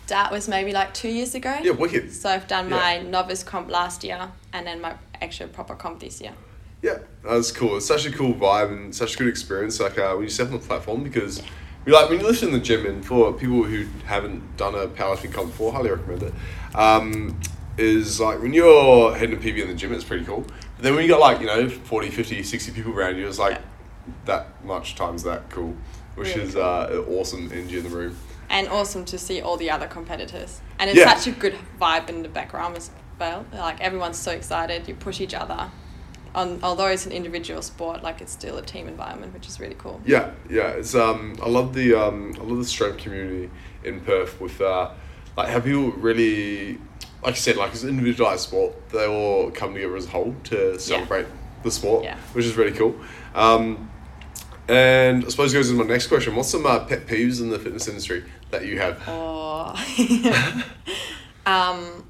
That 0.06 0.32
was 0.32 0.48
maybe 0.48 0.72
like 0.72 0.94
two 0.94 1.08
years 1.10 1.34
ago. 1.34 1.58
Yeah, 1.62 1.72
wicked. 1.72 2.12
So 2.12 2.30
I've 2.30 2.48
done 2.48 2.68
Yeah. 2.70 2.76
my 2.76 3.02
novice 3.02 3.42
comp 3.42 3.70
last 3.70 4.02
year 4.02 4.32
and 4.52 4.66
then 4.66 4.80
my 4.80 4.94
actual 5.20 5.48
proper 5.48 5.74
comp 5.74 6.00
this 6.00 6.20
year. 6.20 6.32
Yeah, 6.82 6.98
that's 7.22 7.52
cool. 7.52 7.76
It's 7.76 7.86
such 7.86 8.06
a 8.06 8.10
cool 8.10 8.32
vibe 8.34 8.72
and 8.72 8.94
such 8.94 9.14
a 9.14 9.18
good 9.18 9.28
experience. 9.28 9.78
Like 9.78 9.98
uh, 9.98 10.14
when 10.14 10.22
you 10.22 10.30
step 10.30 10.46
on 10.46 10.54
the 10.54 10.58
platform, 10.58 11.04
because 11.04 11.42
we 11.84 11.92
like 11.92 12.08
when 12.08 12.18
you 12.20 12.26
listen 12.26 12.48
in 12.48 12.54
the 12.54 12.60
gym, 12.60 12.86
and 12.86 13.04
for 13.04 13.32
people 13.34 13.62
who 13.64 13.86
haven't 14.06 14.56
done 14.56 14.74
a 14.74 14.86
powerlifting 14.88 15.32
comp 15.32 15.48
before, 15.50 15.72
I 15.72 15.76
highly 15.76 15.90
recommend 15.90 16.22
it. 16.22 16.34
Um, 16.74 17.38
is 17.78 18.20
like 18.20 18.40
when 18.42 18.52
you're 18.52 19.14
heading 19.14 19.38
to 19.40 19.42
PB 19.52 19.62
in 19.62 19.68
the 19.68 19.74
gym, 19.74 19.92
it's 19.92 20.04
pretty 20.04 20.24
cool. 20.24 20.40
But 20.42 20.82
then 20.84 20.94
when 20.94 21.02
you 21.04 21.08
got 21.08 21.20
like 21.20 21.40
you 21.40 21.46
know 21.46 21.68
40, 21.68 22.10
50, 22.10 22.42
60 22.42 22.72
people 22.72 22.92
around 22.92 23.16
you, 23.16 23.26
it's 23.28 23.38
like 23.38 23.54
Yeah. 24.06 24.12
that 24.26 24.64
much 24.64 24.94
times 24.96 25.22
that 25.24 25.48
cool, 25.50 25.74
which 26.14 26.28
Really 26.34 26.48
is 26.48 26.54
cool. 26.54 26.62
uh, 26.62 27.04
awesome 27.08 27.50
energy 27.52 27.78
in 27.78 27.84
the 27.84 27.90
room. 27.90 28.16
And 28.48 28.66
awesome 28.68 29.04
to 29.06 29.16
see 29.18 29.40
all 29.40 29.56
the 29.56 29.70
other 29.70 29.86
competitors. 29.86 30.60
And 30.78 30.90
it's 30.90 30.98
Yeah. 30.98 31.14
such 31.14 31.28
a 31.28 31.30
good 31.38 31.54
vibe 31.80 32.08
in 32.08 32.22
the 32.22 32.28
background 32.28 32.76
as 32.76 32.90
well. 33.18 33.46
Like 33.52 33.80
everyone's 33.80 34.18
so 34.18 34.32
excited, 34.32 34.88
you 34.88 34.94
push 34.94 35.20
each 35.20 35.34
other. 35.34 35.70
On, 36.34 36.60
although 36.62 36.86
it's 36.86 37.06
an 37.06 37.12
individual 37.12 37.60
sport, 37.60 38.02
like 38.04 38.20
it's 38.20 38.32
still 38.32 38.56
a 38.56 38.62
team 38.62 38.86
environment, 38.88 39.34
which 39.34 39.48
is 39.48 39.58
really 39.60 39.74
cool. 39.76 40.00
Yeah, 40.06 40.30
yeah. 40.48 40.68
It's 40.70 40.94
um, 40.94 41.36
I 41.42 41.48
love 41.48 41.74
the 41.74 41.94
um, 41.94 42.34
I 42.40 42.44
love 42.44 42.58
the 42.58 42.64
strength 42.64 42.98
community 42.98 43.50
in 43.84 44.00
Perth 44.00 44.40
with 44.40 44.60
uh, 44.60 44.90
like 45.36 45.48
how 45.48 45.58
people 45.60 45.90
really, 45.92 46.78
like 47.22 47.34
you 47.34 47.40
said, 47.40 47.56
like 47.56 47.72
it's 47.72 47.82
an 47.82 47.90
individualized 47.90 48.42
sport. 48.42 48.88
They 48.90 49.06
all 49.06 49.50
come 49.50 49.74
together 49.74 49.96
as 49.96 50.06
a 50.06 50.10
whole 50.10 50.34
to 50.44 50.78
celebrate 50.78 51.26
the 51.62 51.70
sport, 51.70 52.04
Yeah. 52.04 52.16
which 52.32 52.44
is 52.46 52.56
really 52.56 52.72
cool. 52.72 52.94
Um, 53.34 53.90
and 54.68 55.24
I 55.24 55.28
suppose 55.28 55.52
it 55.52 55.56
goes 55.56 55.70
into 55.70 55.82
my 55.84 55.90
next 55.90 56.06
question. 56.06 56.36
What's 56.36 56.48
some 56.50 56.64
uh, 56.64 56.84
pet 56.84 57.06
peeves 57.06 57.40
in 57.40 57.50
the 57.50 57.58
fitness 57.58 57.88
industry 57.88 58.24
that 58.50 58.64
you 58.64 58.78
have? 58.78 59.06
Or 59.08 59.74
um, 61.46 62.04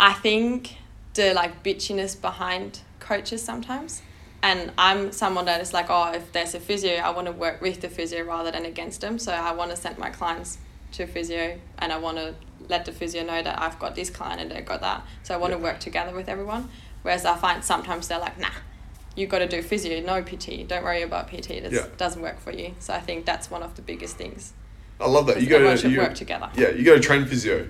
I 0.00 0.12
think 0.22 0.76
the 1.14 1.34
like 1.34 1.62
bitchiness 1.62 2.20
behind 2.20 2.80
coaches 3.00 3.42
sometimes. 3.42 4.02
And 4.42 4.72
I'm 4.78 5.12
someone 5.12 5.46
that 5.46 5.60
is 5.60 5.72
like, 5.72 5.86
oh, 5.88 6.12
if 6.12 6.32
there's 6.32 6.54
a 6.54 6.60
physio, 6.60 6.94
I 6.96 7.10
want 7.10 7.26
to 7.26 7.32
work 7.32 7.60
with 7.60 7.80
the 7.80 7.88
physio 7.88 8.22
rather 8.24 8.50
than 8.50 8.64
against 8.64 9.00
them. 9.00 9.18
So 9.18 9.32
I 9.32 9.52
want 9.52 9.70
to 9.70 9.76
send 9.76 9.98
my 9.98 10.10
clients 10.10 10.58
to 10.96 11.06
physio 11.06 11.58
and 11.78 11.92
I 11.92 11.98
want 11.98 12.16
to 12.16 12.34
let 12.68 12.84
the 12.84 12.92
physio 12.92 13.22
know 13.22 13.42
that 13.42 13.60
I've 13.60 13.78
got 13.78 13.94
this 13.94 14.10
client 14.10 14.40
and 14.40 14.50
they've 14.50 14.64
got 14.64 14.80
that. 14.80 15.02
So 15.22 15.34
I 15.34 15.36
want 15.36 15.52
to 15.52 15.58
Yeah. 15.58 15.64
work 15.64 15.80
together 15.80 16.14
with 16.14 16.28
everyone. 16.28 16.68
Whereas 17.02 17.24
I 17.24 17.36
find 17.36 17.62
sometimes 17.64 18.08
they're 18.08 18.18
like, 18.18 18.38
nah, 18.38 18.48
you've 19.14 19.30
got 19.30 19.38
to 19.40 19.46
do 19.46 19.62
physio, 19.62 20.00
no 20.00 20.22
PT. 20.22 20.66
Don't 20.66 20.82
worry 20.82 21.02
about 21.02 21.28
PT. 21.30 21.50
It 21.50 21.72
Yeah. 21.72 21.86
doesn't 21.96 22.20
work 22.22 22.40
for 22.40 22.50
you. 22.52 22.74
So 22.80 22.94
I 22.94 23.00
think 23.00 23.26
that's 23.26 23.50
one 23.50 23.62
of 23.62 23.76
the 23.76 23.82
biggest 23.82 24.16
things. 24.16 24.52
I 25.00 25.06
love 25.06 25.26
that. 25.26 25.40
You 25.40 25.46
got 25.48 25.58
to 25.58 25.96
work 25.96 26.14
together. 26.14 26.48
Yeah, 26.56 26.70
you 26.70 26.82
got 26.84 26.94
to 26.94 27.00
train 27.00 27.26
physio. 27.26 27.68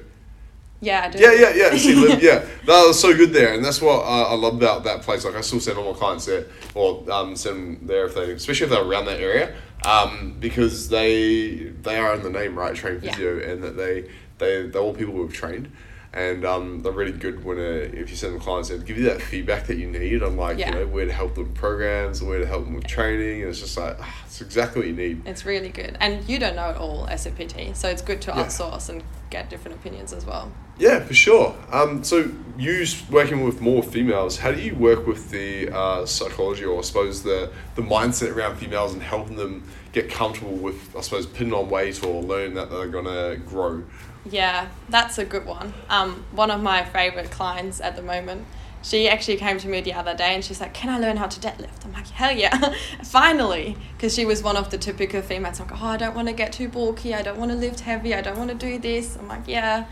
Yeah, 0.80 1.06
I 1.06 1.09
do. 1.11 1.18
Yeah, 1.18 1.33
yeah, 1.33 1.54
yeah. 1.54 1.76
See, 1.76 1.95
yeah, 2.25 2.45
that 2.66 2.87
was 2.87 3.00
so 3.00 3.16
good 3.16 3.33
there, 3.33 3.54
and 3.54 3.64
that's 3.64 3.80
what 3.80 4.00
I, 4.04 4.23
I 4.23 4.35
love 4.35 4.54
about 4.56 4.85
that 4.85 5.02
place. 5.02 5.25
Like, 5.25 5.35
I 5.35 5.40
still 5.40 5.59
send 5.59 5.78
all 5.78 5.90
my 5.92 5.99
clients 5.99 6.26
there, 6.26 6.45
or 6.75 7.02
um, 7.11 7.35
send 7.35 7.56
them 7.78 7.87
there 7.87 8.04
if 8.06 8.14
they, 8.14 8.30
especially 8.33 8.64
if 8.66 8.71
they're 8.71 8.85
around 8.85 9.06
that 9.06 9.18
area, 9.18 9.56
um, 9.87 10.37
because 10.40 10.88
they 10.88 11.73
they 11.83 11.97
are 11.99 12.14
in 12.14 12.23
the 12.23 12.31
name, 12.31 12.59
right? 12.59 12.75
Train 12.75 13.00
Yeah. 13.02 13.12
physio, 13.12 13.38
and 13.38 13.62
that 13.62 13.76
they 13.76 14.11
they 14.38 14.66
they're 14.66 14.83
all 14.83 14.93
people 14.95 15.14
who 15.14 15.23
have 15.23 15.33
trained, 15.33 15.71
and 16.12 16.45
um, 16.45 16.83
they're 16.83 16.93
really 16.93 17.12
good 17.12 17.45
when 17.45 17.59
uh, 17.59 17.62
if 17.62 18.11
you 18.11 18.16
send 18.16 18.35
them 18.35 18.40
clients 18.40 18.71
in, 18.71 18.81
give 18.83 18.99
you 18.99 19.05
that 19.05 19.23
feedback 19.23 19.66
that 19.69 19.76
you 19.76 19.87
need 19.87 20.23
on 20.23 20.37
like 20.37 20.59
Yeah. 20.59 20.71
you 20.71 20.81
know 20.81 20.87
where 20.87 21.07
to 21.07 21.12
help 21.12 21.35
them 21.37 21.45
with 21.45 21.55
programs, 21.55 22.23
where 22.23 22.40
to 22.40 22.47
help 22.47 22.64
them 22.64 22.75
with 22.75 22.87
training. 22.87 23.43
And 23.43 23.50
it's 23.50 23.61
just 23.61 23.76
like 23.78 23.97
ah, 24.00 24.23
it's 24.26 24.40
exactly 24.40 24.81
what 24.81 24.88
you 24.88 24.95
need. 24.97 25.23
It's 25.26 25.47
really 25.47 25.69
good. 25.71 25.97
And 26.00 26.28
you 26.28 26.38
don't 26.38 26.57
know 26.57 26.71
it 26.71 26.76
all 26.76 27.07
as 27.09 27.25
a 27.26 27.31
PT, 27.31 27.76
so 27.76 27.88
it's 27.88 28.02
good 28.02 28.21
to 28.23 28.33
Yeah. 28.33 28.45
outsource 28.47 28.88
and 28.88 29.02
get 29.30 29.50
different 29.50 29.76
opinions 29.76 30.12
as 30.12 30.25
well. 30.25 30.52
Yeah, 30.78 31.00
for 31.00 31.14
sure. 31.14 31.56
Um, 31.73 32.04
so 32.04 32.30
you 32.59 32.87
working 33.11 33.45
with 33.45 33.61
more 33.61 33.83
females, 33.83 34.38
how 34.38 34.52
do 34.52 34.61
you 34.61 34.75
work 34.75 35.06
with 35.06 35.30
the 35.30 35.71
uh, 35.71 36.06
psychology 36.06 36.64
or 36.64 36.78
I 36.78 36.83
suppose 36.83 37.23
the, 37.23 37.50
the 37.75 37.83
mindset 37.83 38.35
around 38.35 38.56
females 38.56 38.92
and 38.92 39.02
helping 39.02 39.37
them 39.37 39.66
get 39.92 40.11
comfortable 40.11 40.56
with, 40.56 40.95
I 40.97 41.00
suppose, 41.00 41.26
putting 41.26 41.54
on 41.54 41.71
weight 41.71 42.04
or 42.04 42.23
learn 42.23 42.54
that 42.54 42.71
they're 42.71 42.88
going 42.88 43.06
to 43.06 43.40
grow? 43.47 43.85
Yeah, 44.30 44.68
that's 44.88 45.18
a 45.18 45.25
good 45.25 45.47
one. 45.47 45.73
Um, 45.88 46.25
one 46.33 46.50
of 46.50 46.62
my 46.62 46.85
favorite 46.85 47.30
clients 47.30 47.80
at 47.80 47.97
the 47.97 48.02
moment, 48.02 48.47
she 48.87 49.09
actually 49.09 49.37
came 49.37 49.59
to 49.59 49.66
me 49.66 49.81
the 49.81 49.95
other 49.95 50.14
day 50.14 50.33
and 50.37 50.45
she's 50.45 50.61
like, 50.61 50.73
"Can 50.73 50.90
I 50.90 50.99
learn 51.00 51.16
how 51.16 51.26
to 51.26 51.40
deadlift?" 51.40 51.85
I'm 51.85 51.93
like, 51.93 52.07
"Hell 52.07 52.31
yeah, 52.31 52.73
finally!" 53.05 53.76
Because 53.97 54.14
she 54.14 54.25
was 54.25 54.45
one 54.45 54.57
of 54.57 54.71
the 54.71 54.78
typical 54.78 55.23
females. 55.23 55.59
Like, 55.59 55.73
"Oh, 55.73 55.87
I 55.87 55.97
don't 55.97 56.14
want 56.14 56.28
to 56.28 56.35
get 56.35 56.52
too 56.52 56.69
bulky. 56.69 57.12
I 57.12 57.23
don't 57.23 57.37
want 57.37 57.50
to 57.50 57.57
lift 57.57 57.81
heavy. 57.81 58.14
I 58.14 58.21
don't 58.21 58.38
want 58.38 58.50
to 58.50 58.55
do 58.55 58.78
this." 58.78 59.16
I'm 59.16 59.26
like, 59.26 59.49
"Yeah, 59.49 59.87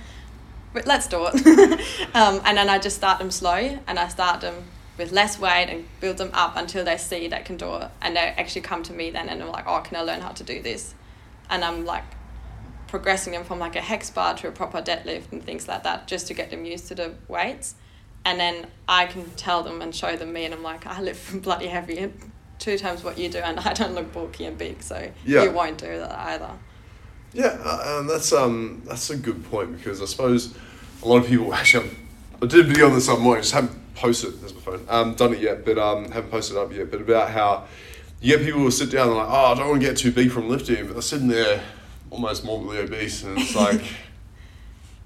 but 0.73 0.87
let's 0.87 1.09
do 1.09 1.27
it." 1.27 1.35
um, 2.15 2.41
and 2.45 2.57
then 2.57 2.69
I 2.71 2.79
just 2.79 2.97
start 2.97 3.19
them 3.19 3.33
slow 3.33 3.79
and 3.89 3.99
I 3.99 4.07
start 4.07 4.41
them 4.43 4.63
with 4.97 5.11
less 5.11 5.41
weight 5.41 5.67
and 5.71 5.87
build 6.01 6.19
them 6.19 6.31
up 6.33 6.57
until 6.57 6.85
they 6.85 6.97
see 6.97 7.27
they 7.27 7.41
can 7.41 7.57
do 7.57 7.75
it 7.75 7.91
and 8.01 8.15
they 8.15 8.21
actually 8.21 8.61
come 8.61 8.85
to 8.85 8.93
me 8.93 9.11
then 9.11 9.29
and 9.29 9.43
I'm 9.43 9.51
like, 9.51 9.67
"Oh, 9.67 9.81
can 9.81 9.97
I 9.97 10.03
learn 10.03 10.21
how 10.21 10.31
to 10.31 10.45
do 10.45 10.63
this?" 10.63 10.95
And 11.51 11.65
I'm 11.65 11.85
like 11.85 12.05
progressing 12.87 13.33
them 13.33 13.43
from 13.43 13.59
like 13.59 13.75
a 13.75 13.81
hex 13.81 14.11
bar 14.11 14.37
to 14.37 14.47
a 14.47 14.53
proper 14.53 14.81
deadlift 14.81 15.33
and 15.33 15.43
things 15.43 15.67
like 15.67 15.83
that, 15.83 16.07
just 16.07 16.29
to 16.29 16.35
get 16.35 16.51
them 16.51 16.65
used 16.65 16.87
to 16.89 16.95
the 16.95 17.15
weights. 17.27 17.75
And 18.25 18.41
then 18.41 18.67
I 18.89 19.07
can 19.07 19.29
tell 19.37 19.63
them 19.63 19.83
and 19.83 19.95
show 19.95 20.17
them 20.17 20.33
me, 20.33 20.45
and 20.45 20.55
I'm 20.55 20.63
like, 20.63 20.87
I 20.87 21.01
lift 21.01 21.43
bloody 21.43 21.67
heavy 21.67 22.11
two 22.59 22.79
times 22.79 23.05
what 23.05 23.19
you 23.19 23.29
do, 23.29 23.39
and 23.39 23.59
I 23.61 23.73
don't 23.75 23.95
look 23.95 24.13
bulky 24.13 24.45
and 24.47 24.57
big, 24.57 24.83
so 24.83 25.11
Yeah. 25.25 25.43
you 25.45 25.51
won't 25.51 25.79
do 25.79 25.99
that 25.99 26.19
either. 26.19 26.51
Yeah, 27.33 27.59
uh, 27.65 27.99
and 27.99 28.09
that's 28.09 28.33
um 28.33 28.83
that's 28.87 29.11
a 29.11 29.17
good 29.17 29.45
point 29.51 29.77
because 29.77 30.01
I 30.01 30.05
suppose 30.05 30.55
a 31.03 31.09
lot 31.09 31.17
of 31.19 31.27
people 31.27 31.53
actually 31.61 31.91
I 32.41 32.47
did 32.47 32.61
a 32.61 32.63
video 32.69 32.87
on 32.87 32.95
this 32.95 33.09
other 33.09 33.21
morning, 33.21 33.43
just 33.43 33.55
haven't 33.55 33.95
posted. 33.97 34.41
There's 34.41 34.55
my 34.55 34.61
phone. 34.61 34.87
Um, 34.89 35.15
done 35.15 35.35
it 35.35 35.41
yet, 35.41 35.65
but 35.65 35.79
um, 35.79 36.11
haven't 36.11 36.31
posted 36.31 36.57
it 36.57 36.61
up 36.61 36.73
yet. 36.73 36.91
But 36.91 37.01
about 37.01 37.31
how 37.31 37.67
you 38.21 38.37
get 38.37 38.45
people 38.47 38.61
who 38.61 38.71
sit 38.71 38.91
down 38.91 39.09
and 39.09 39.17
like, 39.17 39.29
oh, 39.29 39.53
I 39.53 39.55
don't 39.55 39.69
want 39.69 39.83
to 39.83 39.87
get 39.89 39.97
too 39.97 40.13
big 40.13 40.31
from 40.31 40.49
lifting, 40.49 40.87
but 40.87 40.93
they're 40.95 41.03
sitting 41.03 41.29
there 41.29 41.63
almost 42.11 42.45
morbidly 42.45 42.79
obese, 42.79 43.23
and 43.25 43.39
it's 43.39 43.55
like, 43.67 43.83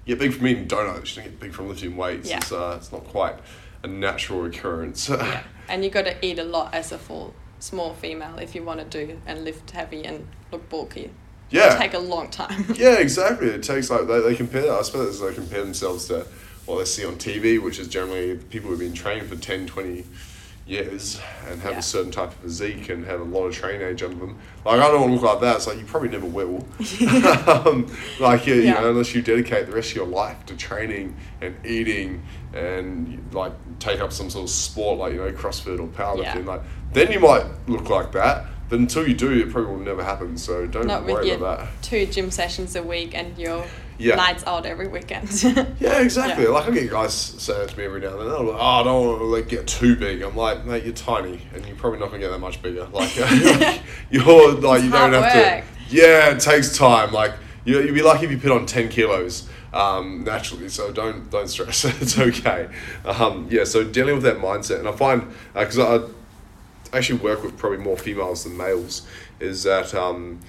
get 0.09 0.19
big 0.19 0.33
from 0.33 0.47
eating 0.47 0.67
donuts, 0.67 1.15
you 1.15 1.21
don't 1.21 1.31
get 1.31 1.39
big 1.39 1.53
from 1.53 1.69
lifting 1.69 1.95
weights. 1.95 2.29
Yeah. 2.29 2.37
It's 2.37 2.51
uh, 2.51 2.75
it's 2.77 2.91
not 2.91 3.05
quite 3.05 3.35
a 3.83 3.87
natural 3.87 4.45
occurrence. 4.45 5.09
yeah. 5.09 5.43
And 5.67 5.83
you 5.83 5.89
got 5.89 6.05
to 6.05 6.25
eat 6.25 6.39
a 6.39 6.43
lot 6.43 6.73
as 6.73 6.91
a 6.91 6.97
full 6.97 7.33
small 7.59 7.93
female 7.93 8.37
if 8.39 8.55
you 8.55 8.63
want 8.63 8.79
to 8.79 8.85
do 8.85 9.19
and 9.25 9.43
lift 9.43 9.71
heavy 9.71 10.05
and 10.05 10.27
look 10.51 10.67
bulky. 10.69 11.11
yeah. 11.49 11.67
It'll 11.67 11.79
take 11.79 11.93
a 11.93 11.99
long 11.99 12.29
time. 12.29 12.65
Yeah, 12.75 12.95
exactly. 12.95 13.47
It 13.49 13.63
takes 13.63 13.89
like 13.89 14.07
they, 14.07 14.21
they 14.21 14.35
compare. 14.35 14.73
I 14.73 14.81
suppose 14.81 15.19
they 15.19 15.33
compare 15.33 15.63
themselves 15.63 16.07
to 16.07 16.25
what 16.65 16.77
they 16.79 16.85
see 16.85 17.05
on 17.05 17.15
TV, 17.15 17.61
which 17.61 17.79
is 17.79 17.87
generally 17.87 18.37
people 18.37 18.69
who've 18.69 18.79
been 18.79 18.93
trained 18.93 19.27
for 19.27 19.35
10, 19.35 19.67
20 19.67 20.05
years 20.69 21.19
and 21.49 21.59
have 21.61 21.71
Yeah. 21.73 21.79
a 21.79 21.81
certain 21.81 22.11
type 22.11 22.29
of 22.29 22.35
physique 22.35 22.89
and 22.89 23.05
have 23.05 23.19
a 23.19 23.23
lot 23.23 23.45
of 23.45 23.55
training 23.55 23.81
age 23.87 24.03
under 24.03 24.15
them. 24.17 24.37
Like 24.65 24.79
I 24.79 24.87
don't 24.87 25.01
want 25.01 25.09
to 25.11 25.15
look 25.15 25.23
like 25.33 25.41
that. 25.41 25.55
It's 25.57 25.67
like 25.67 25.79
you 25.79 25.85
probably 25.85 26.09
never 26.09 26.27
will. 26.27 26.65
um, 27.47 27.87
like 28.19 28.45
yeah, 28.47 28.55
you 28.55 28.73
know, 28.73 28.89
unless 28.91 29.13
you 29.15 29.21
dedicate 29.21 29.65
the 29.67 29.71
rest 29.73 29.91
of 29.91 29.95
your 29.97 30.07
life 30.07 30.45
to 30.47 30.55
training 30.55 31.15
and 31.41 31.55
eating 31.65 32.21
and 32.53 33.33
like 33.33 33.53
take 33.79 33.99
up 33.99 34.11
some 34.13 34.29
sort 34.29 34.43
of 34.43 34.49
sport 34.49 34.99
like 34.99 35.13
you 35.13 35.19
know 35.19 35.31
CrossFit 35.31 35.79
or 35.79 35.87
powerlifting, 35.87 36.45
Yeah. 36.45 36.51
like 36.53 36.61
then 36.93 37.11
you 37.11 37.19
might 37.19 37.45
look 37.67 37.89
like 37.89 38.11
that. 38.13 38.45
But 38.69 38.77
until 38.79 39.07
you 39.07 39.15
do, 39.15 39.31
it 39.31 39.49
probably 39.51 39.71
will 39.71 39.79
never 39.79 40.03
happen. 40.03 40.37
So 40.37 40.67
don't 40.67 40.85
Not 40.85 41.03
with 41.03 41.15
worry 41.15 41.27
your 41.29 41.37
about 41.37 41.59
that. 41.61 41.81
two 41.81 42.05
gym 42.05 42.29
sessions 42.29 42.75
a 42.75 42.83
week 42.83 43.15
and 43.15 43.35
your 43.37 43.65
Yeah. 43.99 44.15
nights 44.15 44.45
out 44.47 44.65
every 44.65 44.87
weekend. 44.87 45.29
Yeah, 45.79 46.01
exactly. 46.01 46.45
Yeah. 46.45 46.51
Like 46.51 46.67
I 46.67 46.71
get 46.71 46.89
guys 46.89 47.13
saying 47.13 47.67
to 47.69 47.77
me 47.77 47.85
every 47.85 47.99
now 48.01 48.19
and 48.19 48.31
then. 48.31 48.47
Like, 48.47 48.55
"Oh, 48.57 48.79
I 48.79 48.83
don't 48.83 49.07
want 49.07 49.19
to 49.19 49.25
like 49.25 49.47
get 49.49 49.67
too 49.67 49.95
big." 49.95 50.21
I'm 50.21 50.35
like, 50.35 50.65
"Mate, 50.65 50.83
you're 50.85 50.93
tiny, 50.93 51.41
and 51.53 51.65
you're 51.65 51.75
probably 51.75 51.99
not 51.99 52.07
gonna 52.07 52.19
get 52.19 52.31
that 52.31 52.39
much 52.39 52.61
bigger. 52.61 52.85
Like, 52.85 53.15
you're 54.09 54.53
like 54.53 54.83
you 54.83 54.89
don't 54.89 55.13
have 55.13 55.21
work. 55.21 55.31
to. 55.33 55.63
Yeah, 55.89 56.31
it 56.31 56.39
takes 56.39 56.77
time. 56.77 57.11
Like 57.11 57.33
you, 57.65 57.79
you'd 57.81 57.93
be 57.93 58.01
lucky 58.01 58.25
if 58.25 58.31
you 58.31 58.37
put 58.37 58.51
on 58.51 58.65
ten 58.65 58.89
kilos 58.89 59.49
um, 59.73 60.23
naturally. 60.23 60.69
So 60.69 60.91
don't 60.91 61.29
don't 61.29 61.47
stress. 61.47 61.85
it's 61.85 62.17
okay. 62.17 62.69
Um, 63.05 63.47
yeah. 63.49 63.63
So 63.63 63.83
dealing 63.83 64.15
with 64.15 64.23
that 64.23 64.37
mindset, 64.37 64.79
and 64.79 64.87
I 64.87 64.91
find 64.91 65.27
because 65.53 65.79
I 65.79 65.99
actually 66.95 67.19
work 67.19 67.43
with 67.43 67.57
probably 67.57 67.79
more 67.79 67.97
females 67.97 68.43
than 68.43 68.57
males, 68.57 69.05
is 69.39 69.63
that 69.63 69.93
um, 69.93 70.39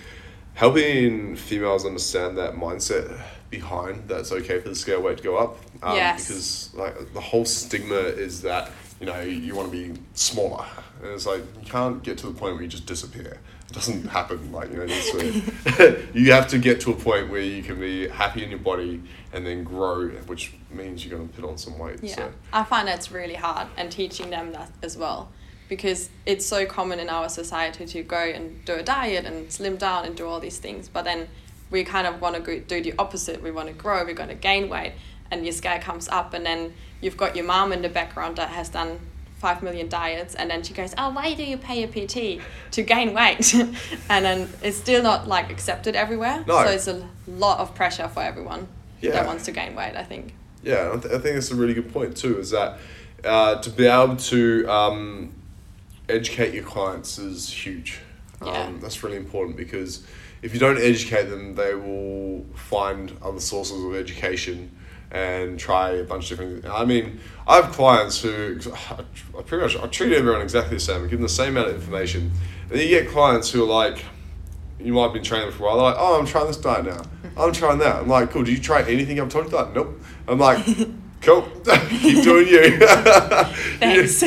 helping 0.55 1.37
females 1.37 1.85
understand 1.85 2.39
that 2.39 2.55
mindset 2.55 3.21
behind 3.51 4.09
that's 4.09 4.33
okay 4.33 4.61
for 4.61 4.69
the 4.69 4.75
scale 4.75 5.03
weight 5.03 5.19
to 5.19 5.23
go 5.23 5.37
up. 5.37 5.59
Um, 5.83 5.97
Yes. 5.97 6.27
Because 6.27 6.75
like 6.75 7.13
the 7.13 7.21
whole 7.21 7.45
stigma 7.45 7.97
is 7.97 8.43
that 8.43 8.71
you 9.01 9.07
know 9.07 9.21
you 9.21 9.55
want 9.55 9.71
to 9.71 9.77
be 9.77 10.01
smaller, 10.15 10.65
and 11.03 11.13
it's 11.13 11.27
like 11.27 11.43
you 11.61 11.67
can't 11.67 12.03
get 12.03 12.19
to 12.19 12.27
the 12.27 12.33
point 12.33 12.55
where 12.55 12.63
you 12.63 12.69
just 12.69 12.87
disappear. 12.87 13.41
It 13.69 13.75
doesn't 13.75 14.09
happen. 14.19 14.53
Like 14.53 14.71
you 14.71 14.77
know, 14.77 14.87
it's 14.89 16.15
you 16.15 16.33
have 16.33 16.49
to 16.49 16.59
get 16.59 16.81
to 16.83 16.93
a 16.93 16.97
point 16.97 17.31
where 17.31 17.41
you 17.41 17.63
can 17.63 17.81
be 17.81 18.09
happy 18.09 18.45
in 18.45 18.51
your 18.51 18.59
body 18.59 19.03
and 19.33 19.47
then 19.47 19.65
grow, 19.65 20.09
which 20.27 20.55
means 20.71 21.05
you're 21.05 21.17
going 21.17 21.29
to 21.29 21.35
put 21.35 21.49
on 21.49 21.59
some 21.59 21.79
weight. 21.79 21.99
Yeah, 22.03 22.15
So. 22.15 22.33
I 22.53 22.65
find 22.65 22.87
that's 22.87 23.11
really 23.11 23.35
hard 23.35 23.69
and 23.77 23.91
teaching 23.91 24.31
them 24.31 24.53
that 24.53 24.71
as 24.83 24.97
well 24.97 25.31
because 25.69 26.11
it's 26.27 26.45
so 26.45 26.67
common 26.67 26.99
in 26.99 27.09
our 27.09 27.29
society 27.29 27.87
to 27.87 28.03
go 28.03 28.19
and 28.19 28.63
do 28.65 28.75
a 28.75 28.83
diet 28.83 29.25
and 29.25 29.51
slim 29.53 29.77
down 29.77 30.05
and 30.05 30.17
do 30.17 30.27
all 30.27 30.41
these 30.41 30.59
things, 30.59 30.89
but 30.89 31.05
then 31.05 31.29
we 31.71 31.85
kind 31.85 32.07
of 32.07 32.21
want 32.21 32.35
to 32.37 32.41
go 32.41 32.59
do 32.59 32.83
the 32.83 32.95
opposite. 32.99 33.43
We 33.43 33.51
want 33.51 33.69
to 33.69 33.75
grow, 33.75 34.05
we're 34.05 34.15
going 34.15 34.29
to 34.29 34.35
gain 34.35 34.69
weight, 34.69 34.93
and 35.31 35.45
your 35.45 35.53
scale 35.53 35.79
comes 35.81 36.09
up, 36.09 36.35
and 36.35 36.45
then 36.45 36.75
you've 37.01 37.17
got 37.17 37.37
your 37.37 37.45
mom 37.45 37.73
in 37.73 37.83
the 37.83 37.89
background 37.89 38.37
that 38.37 38.51
has 38.51 38.69
done 38.69 38.99
five 39.39 39.63
million 39.63 39.89
diets, 39.89 40.35
and 40.35 40.51
then 40.51 40.63
she 40.63 40.75
goes, 40.75 40.95
"Oh, 40.99 41.11
why 41.11 41.33
do 41.35 41.43
you 41.45 41.57
pay 41.57 41.83
a 41.83 41.89
PT 41.89 42.43
to 42.73 42.83
gain 42.83 43.15
weight?" 43.15 43.55
and 44.11 44.25
then 44.25 44.49
it's 44.63 44.77
still 44.77 45.03
not 45.03 45.29
like 45.29 45.51
accepted 45.51 45.97
everywhere. 45.97 46.45
No. 46.47 46.65
So 46.65 46.71
it's 46.71 46.89
a 46.89 47.09
lot 47.27 47.59
of 47.61 47.75
pressure 47.75 48.09
for 48.09 48.23
everyone 48.23 48.69
Yeah. 49.01 49.13
that 49.13 49.27
wants 49.27 49.45
to 49.47 49.53
gain 49.53 49.75
weight. 49.75 49.97
I 49.97 50.05
think. 50.05 50.35
Yeah, 50.63 50.93
I, 50.95 50.99
th- 50.99 51.15
I 51.15 51.19
think 51.19 51.35
that's 51.37 51.51
a 51.51 51.55
really 51.55 51.73
good 51.73 51.91
point 51.91 52.17
too. 52.17 52.39
Is 52.39 52.51
that 52.51 52.79
uh, 53.25 53.57
to 53.63 53.71
be 53.71 53.87
able 53.87 54.17
to 54.17 54.67
um, 54.69 55.33
educate 56.09 56.53
your 56.53 56.65
clients 56.65 57.19
is 57.19 57.49
huge. 57.51 58.01
Yeah. 58.43 58.51
Um, 58.51 58.81
that's 58.81 59.03
really 59.03 59.17
important 59.17 59.57
because 59.57 60.07
if 60.43 60.55
you 60.55 60.61
don't 60.61 60.79
educate 60.79 61.25
them, 61.25 61.55
they 61.55 61.75
will 61.75 62.47
find 62.55 63.17
other 63.23 63.41
sources 63.41 63.85
of 63.85 63.95
education 63.95 64.75
and 65.11 65.59
try 65.59 65.91
a 65.91 66.05
bunch 66.05 66.31
of 66.31 66.39
different. 66.39 66.63
Things. 66.63 66.75
I 66.75 66.85
mean, 66.85 67.21
I 67.47 67.57
have 67.57 67.73
clients 67.73 68.23
who 68.23 68.59
I 68.73 69.43
pretty 69.43 69.63
much 69.63 69.77
I 69.77 69.87
treat 69.89 70.13
everyone 70.13 70.41
exactly 70.41 70.77
the 70.77 70.81
same. 70.81 70.99
I 71.05 71.09
give 71.09 71.19
them 71.19 71.23
the 71.23 71.29
same 71.29 71.57
amount 71.57 71.69
of 71.69 71.75
information, 71.75 72.31
and 72.63 72.71
then 72.71 72.81
you 72.81 72.89
get 72.89 73.09
clients 73.09 73.51
who 73.51 73.63
are 73.65 73.67
like. 73.67 74.05
You 74.83 74.95
might 74.95 75.03
have 75.03 75.13
been 75.13 75.23
training 75.23 75.51
for 75.51 75.65
a 75.65 75.67
while. 75.67 75.77
They're 75.77 75.85
like, 75.85 75.97
"Oh, 75.99 76.19
I'm 76.19 76.25
trying 76.25 76.47
this 76.47 76.57
diet 76.57 76.87
now. 76.87 77.03
I'm 77.37 77.53
trying 77.53 77.77
that." 77.81 77.97
I'm 77.97 78.09
like, 78.09 78.31
"Cool. 78.31 78.45
Did 78.45 78.53
you 78.57 78.63
try 78.63 78.81
anything 78.81 79.21
I've 79.21 79.29
told 79.29 79.45
you 79.45 79.51
that?" 79.51 79.75
Nope. 79.75 80.01
I'm 80.27 80.39
like, 80.39 80.65
"Cool. 81.21 81.43
Keep 81.91 82.25
doing 82.25 82.49
you." 82.49 82.79
Thanks. 83.79 84.23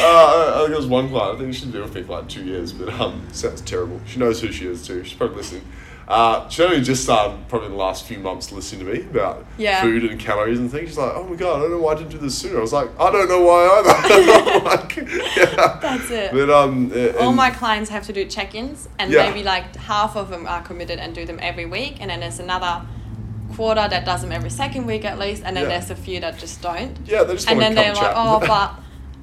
Uh, 0.00 0.04
I 0.04 0.52
I 0.56 0.58
think 0.60 0.70
it 0.72 0.76
was 0.76 0.86
one 0.86 1.08
client. 1.08 1.36
I 1.36 1.40
think 1.40 1.54
she's 1.54 1.64
been 1.64 1.82
with 1.82 1.94
me 1.94 2.02
for 2.02 2.12
like 2.20 2.28
two 2.28 2.44
years, 2.44 2.72
but 2.72 2.88
um, 3.00 3.26
sounds 3.32 3.60
terrible. 3.62 4.00
She 4.06 4.18
knows 4.18 4.40
who 4.40 4.52
she 4.52 4.66
is 4.66 4.86
too. 4.86 5.04
She's 5.04 5.14
probably 5.16 5.36
listening. 5.36 5.62
Uh, 6.08 6.48
she 6.48 6.62
only 6.62 6.80
just 6.82 7.02
started 7.02 7.36
probably 7.48 7.66
in 7.66 7.72
the 7.72 7.78
last 7.78 8.04
few 8.06 8.18
months 8.20 8.52
listening 8.52 8.86
to 8.86 8.92
me 8.92 9.00
about 9.00 9.44
Yeah. 9.58 9.82
food 9.82 10.04
and 10.04 10.20
calories 10.20 10.60
and 10.60 10.70
things. 10.70 10.90
She's 10.90 10.98
like, 10.98 11.12
"Oh 11.16 11.24
my 11.24 11.34
god, 11.34 11.56
I 11.56 11.62
don't 11.62 11.72
know 11.72 11.78
why 11.78 11.92
I 11.92 11.94
didn't 11.96 12.10
do 12.12 12.18
this 12.18 12.38
sooner." 12.38 12.58
I 12.58 12.60
was 12.60 12.72
like, 12.72 12.88
"I 13.00 13.10
don't 13.10 13.28
know 13.28 13.40
why 13.40 13.66
either." 13.66 14.60
like, 14.64 14.96
yeah. 14.96 15.78
That's 15.82 16.08
it. 16.10 16.30
But 16.32 16.48
um, 16.48 16.92
uh, 16.94 17.18
all 17.18 17.32
my 17.32 17.50
clients 17.50 17.90
have 17.90 18.06
to 18.06 18.12
do 18.12 18.24
check-ins 18.24 18.88
and 19.00 19.10
Yeah. 19.10 19.28
maybe 19.28 19.42
like 19.42 19.74
half 19.74 20.14
of 20.16 20.30
them 20.30 20.46
are 20.46 20.62
committed 20.62 21.00
and 21.00 21.12
do 21.12 21.24
them 21.26 21.40
every 21.42 21.66
week 21.66 21.96
and 22.00 22.08
then 22.10 22.20
there's 22.20 22.38
another 22.38 22.82
quarter 23.56 23.88
that 23.88 24.04
does 24.04 24.20
them 24.22 24.30
every 24.30 24.50
second 24.50 24.86
week 24.86 25.04
at 25.04 25.18
least 25.18 25.42
and 25.44 25.56
then 25.56 25.64
Yeah. 25.64 25.70
there's 25.78 25.90
a 25.90 25.96
few 25.96 26.20
that 26.20 26.38
just 26.38 26.60
don't 26.62 26.96
yeah, 27.06 27.24
they 27.24 27.32
just 27.34 27.50
and 27.50 27.58
then 27.60 27.74
they're 27.74 27.92
like 27.94 28.00
chat. 28.02 28.12
oh 28.14 28.38
but 28.46 28.74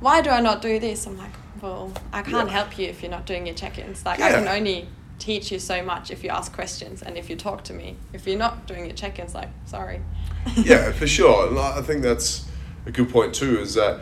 why 0.04 0.22
do 0.22 0.30
i 0.30 0.42
not 0.42 0.62
do 0.62 0.80
this 0.80 1.08
i'm 1.08 1.18
like 1.18 1.32
well 1.62 1.92
i 2.12 2.22
can't 2.22 2.48
Yeah. 2.50 2.54
help 2.60 2.78
you 2.78 2.88
if 2.88 3.02
you're 3.02 3.12
not 3.12 3.26
doing 3.26 3.46
your 3.48 3.56
check-ins 3.56 4.06
like 4.06 4.20
i 4.20 4.32
can 4.32 4.48
only 4.48 4.88
teach 5.18 5.52
you 5.52 5.60
so 5.60 5.82
much 5.82 6.12
if 6.12 6.24
you 6.24 6.30
ask 6.30 6.52
questions 6.54 7.02
and 7.02 7.18
if 7.18 7.30
you 7.30 7.36
talk 7.38 7.64
to 7.64 7.74
me 7.74 7.96
if 8.12 8.28
you're 8.28 8.38
not 8.38 8.68
doing 8.68 8.86
your 8.86 8.96
check-ins 8.96 9.34
like 9.34 9.50
sorry 9.66 10.02
yeah, 10.58 10.92
for 10.92 11.08
sure. 11.08 11.48
And 11.48 11.58
I 11.58 11.78
I 11.78 11.82
think 11.82 12.02
that's 12.02 12.46
a 12.86 12.92
good 12.92 13.10
point 13.10 13.34
too. 13.34 13.60
Is 13.60 13.76
that 13.76 14.02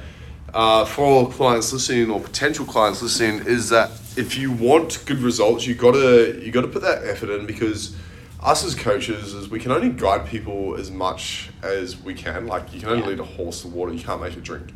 uh, 0.56 0.86
for 0.86 1.06
all 1.06 1.28
clients 1.28 1.72
listening 1.72 2.10
or 2.10 2.20
potential 2.20 2.66
clients 2.66 3.00
listening, 3.04 3.46
is 3.46 3.70
that 3.70 3.92
if 4.18 4.36
you 4.40 4.52
want 4.52 5.04
good 5.06 5.20
results, 5.20 5.68
you 5.68 5.76
gotta 5.76 6.40
you 6.44 6.52
gotta 6.52 6.68
put 6.68 6.82
that 6.82 7.04
effort 7.04 7.30
in 7.30 7.46
because 7.46 7.96
us 8.42 8.64
as 8.64 8.74
coaches 8.76 9.34
is 9.34 9.50
we 9.50 9.60
can 9.60 9.72
only 9.72 9.90
guide 9.90 10.28
people 10.28 10.76
as 10.76 10.90
much 10.90 11.50
as 11.62 11.98
we 12.02 12.14
can. 12.14 12.48
Like 12.48 12.74
you 12.74 12.80
can 12.80 12.90
only 12.90 13.02
Yeah. 13.04 13.10
lead 13.10 13.20
a 13.20 13.24
horse 13.24 13.62
to 13.62 13.68
water, 13.68 13.94
you 13.94 14.04
can't 14.04 14.22
make 14.22 14.36
it 14.36 14.44
drink. 14.44 14.74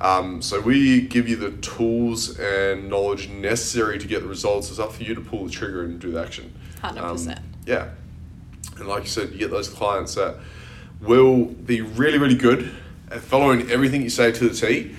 Um, 0.00 0.42
so 0.42 0.60
we 0.60 1.00
give 1.00 1.26
you 1.26 1.36
the 1.36 1.52
tools 1.52 2.38
and 2.38 2.90
knowledge 2.90 3.28
necessary 3.30 3.98
to 3.98 4.06
get 4.06 4.22
the 4.22 4.28
results. 4.28 4.68
It's 4.70 4.78
up 4.78 4.92
for 4.92 5.02
you 5.02 5.14
to 5.14 5.20
pull 5.22 5.46
the 5.46 5.50
trigger 5.50 5.84
and 5.84 5.98
do 5.98 6.10
the 6.12 6.20
action. 6.22 6.52
100%. 6.82 7.38
Um, 7.38 7.44
yeah. 7.64 7.88
And 8.76 8.86
like 8.88 9.04
you 9.04 9.08
said, 9.08 9.30
you 9.32 9.38
get 9.38 9.50
those 9.50 9.70
clients 9.70 10.14
that 10.16 10.36
will 11.00 11.46
be 11.46 11.80
really, 11.80 12.18
really 12.18 12.34
good 12.34 12.70
at 13.10 13.20
following 13.20 13.70
everything 13.70 14.02
you 14.02 14.10
say 14.10 14.32
to 14.32 14.48
the 14.48 14.54
T. 14.54 14.94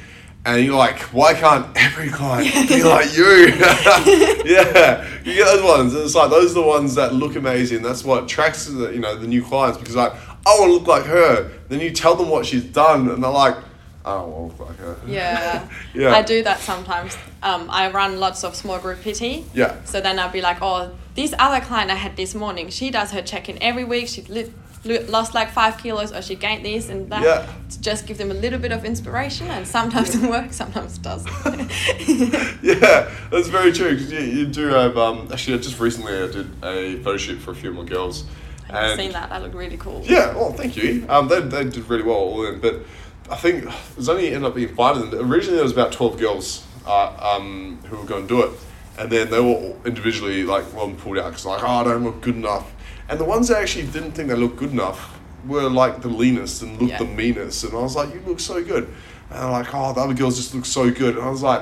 And 0.48 0.64
you're 0.64 0.78
like, 0.78 1.00
why 1.12 1.34
can't 1.34 1.68
every 1.76 2.08
client 2.08 2.54
be 2.70 2.82
like 2.82 3.14
you? 3.18 3.26
yeah, 4.46 5.06
you 5.26 5.34
get 5.36 5.46
those 5.46 5.62
ones. 5.64 5.94
And 5.94 6.04
it's 6.04 6.16
like 6.16 6.30
those 6.30 6.52
are 6.52 6.62
the 6.62 6.68
ones 6.68 6.96
that 6.96 7.14
look 7.14 7.36
amazing. 7.36 7.82
That's 7.82 8.06
what 8.06 8.24
attracts 8.24 8.66
the 8.66 8.92
you 8.94 9.00
know 9.00 9.18
the 9.18 9.28
new 9.28 9.44
clients 9.44 9.78
because 9.78 9.98
like 9.98 10.14
I 10.14 10.58
want 10.58 10.70
to 10.70 10.74
look 10.74 10.88
like 10.88 11.04
her. 11.04 11.52
Then 11.68 11.82
you 11.82 11.92
tell 11.92 12.16
them 12.16 12.30
what 12.30 12.46
she's 12.46 12.64
done, 12.64 13.10
and 13.10 13.22
they're 13.22 13.30
like, 13.30 13.58
I 14.06 14.14
don't 14.14 14.32
want 14.32 14.56
to 14.56 14.64
look 14.64 14.70
like 14.70 14.80
her. 14.80 14.98
Yeah. 15.06 15.68
Yeah. 15.94 16.14
I 16.14 16.22
do 16.22 16.44
that 16.44 16.60
sometimes. 16.60 17.18
Um, 17.42 17.70
I 17.72 17.92
run 17.92 18.20
lots 18.20 18.44
of 18.44 18.56
small 18.56 18.78
group 18.80 19.02
PT. 19.02 19.44
Yeah. 19.54 19.84
So 19.84 20.00
then 20.00 20.20
I'll 20.20 20.32
be 20.32 20.42
like, 20.42 20.60
oh, 20.62 20.92
this 21.16 21.34
other 21.40 21.60
client 21.66 21.90
I 21.90 21.96
had 21.96 22.16
this 22.16 22.36
morning, 22.36 22.70
she 22.70 22.92
does 22.92 23.10
her 23.12 23.24
check 23.24 23.50
in 23.50 23.58
every 23.64 23.84
week. 23.84 24.08
She 24.08 24.22
li- 24.22 24.44
lo- 24.44 24.52
lost 24.86 25.34
like 25.34 25.50
five 25.52 25.78
kilos 25.78 26.12
or 26.14 26.22
she 26.22 26.36
gained 26.36 26.66
this 26.66 26.90
and 26.90 27.10
that. 27.12 27.24
Yeah. 27.24 27.48
To 27.70 27.82
just 27.82 28.06
give 28.08 28.18
them 28.18 28.32
a 28.32 28.34
little 28.34 28.60
bit 28.60 28.72
of 28.72 28.86
inspiration, 28.86 29.48
and 29.48 29.68
sometimes 29.68 30.16
it 30.16 30.30
works, 30.30 30.56
sometimes 30.56 30.98
it 30.98 31.02
doesn't. 31.02 31.28
yeah, 32.64 33.12
that's 33.32 33.48
very 33.50 33.72
true. 33.74 33.98
'cause 33.98 34.12
you, 34.12 34.20
you 34.20 34.46
do 34.46 34.68
have 34.68 34.98
um, 34.98 35.28
actually 35.32 35.58
just 35.60 35.80
recently 35.80 36.14
I 36.14 36.28
did 36.28 36.48
a 36.64 36.96
photo 37.04 37.18
shoot 37.18 37.40
for 37.40 37.52
a 37.52 37.56
few 37.56 37.72
more 37.74 37.84
girls. 37.86 38.24
I've 38.70 38.92
and- 38.92 39.00
seen 39.00 39.12
that. 39.14 39.30
That 39.30 39.42
looked 39.42 39.56
really 39.56 39.78
cool. 39.78 40.02
Yeah, 40.06 40.34
well, 40.36 40.54
thank 40.54 40.76
you. 40.78 41.06
Um, 41.10 41.28
they, 41.28 41.42
they 41.42 41.64
did 41.66 41.90
really 41.90 42.04
well 42.04 42.16
all 42.16 42.46
in, 42.46 42.60
but 42.60 42.82
I 43.30 43.36
think 43.36 43.66
there's 43.96 44.10
only 44.10 44.28
ended 44.28 44.44
up 44.46 44.56
being 44.56 44.74
five 44.76 44.98
of 44.98 45.12
them. 45.12 45.32
Originally, 45.32 45.56
there 45.56 45.64
was 45.64 45.74
about 45.74 45.92
twelve 45.92 46.18
girls 46.20 46.66
uh, 46.86 47.36
um, 47.36 47.80
who 47.90 47.98
were 47.98 48.06
going 48.06 48.28
to 48.28 48.34
do 48.34 48.44
it, 48.44 48.52
and 48.98 49.10
then 49.12 49.30
they 49.30 49.40
were 49.40 49.48
all 49.48 49.78
individually 49.86 50.44
like 50.44 50.64
one 50.74 50.96
pulled 50.96 51.18
out 51.18 51.30
because 51.32 51.46
like, 51.46 51.64
oh, 51.64 51.68
I 51.68 51.84
don't 51.84 52.04
look 52.04 52.22
good 52.22 52.36
enough, 52.36 52.72
and 53.10 53.20
the 53.20 53.24
ones 53.26 53.48
that 53.48 53.62
actually 53.62 53.88
didn't 53.88 54.12
think 54.12 54.30
they 54.30 54.36
looked 54.36 54.58
good 54.58 54.72
enough 54.72 55.20
were 55.46 55.70
like 55.70 56.02
the 56.02 56.08
leanest 56.10 56.62
and 56.62 56.74
looked 56.80 56.92
Yeah. 56.92 56.98
the 57.00 57.06
meanest, 57.06 57.64
and 57.64 57.74
I 57.74 57.78
was 57.82 57.96
like, 57.96 58.14
you 58.14 58.22
look 58.26 58.40
so 58.40 58.64
good, 58.64 58.84
and 59.30 59.40
they're 59.42 59.50
like, 59.50 59.74
oh, 59.74 59.94
the 59.94 60.02
other 60.02 60.14
girls 60.14 60.36
just 60.38 60.54
look 60.54 60.66
so 60.66 60.92
good, 60.92 61.16
and 61.16 61.24
I 61.26 61.30
was 61.30 61.42
like, 61.42 61.62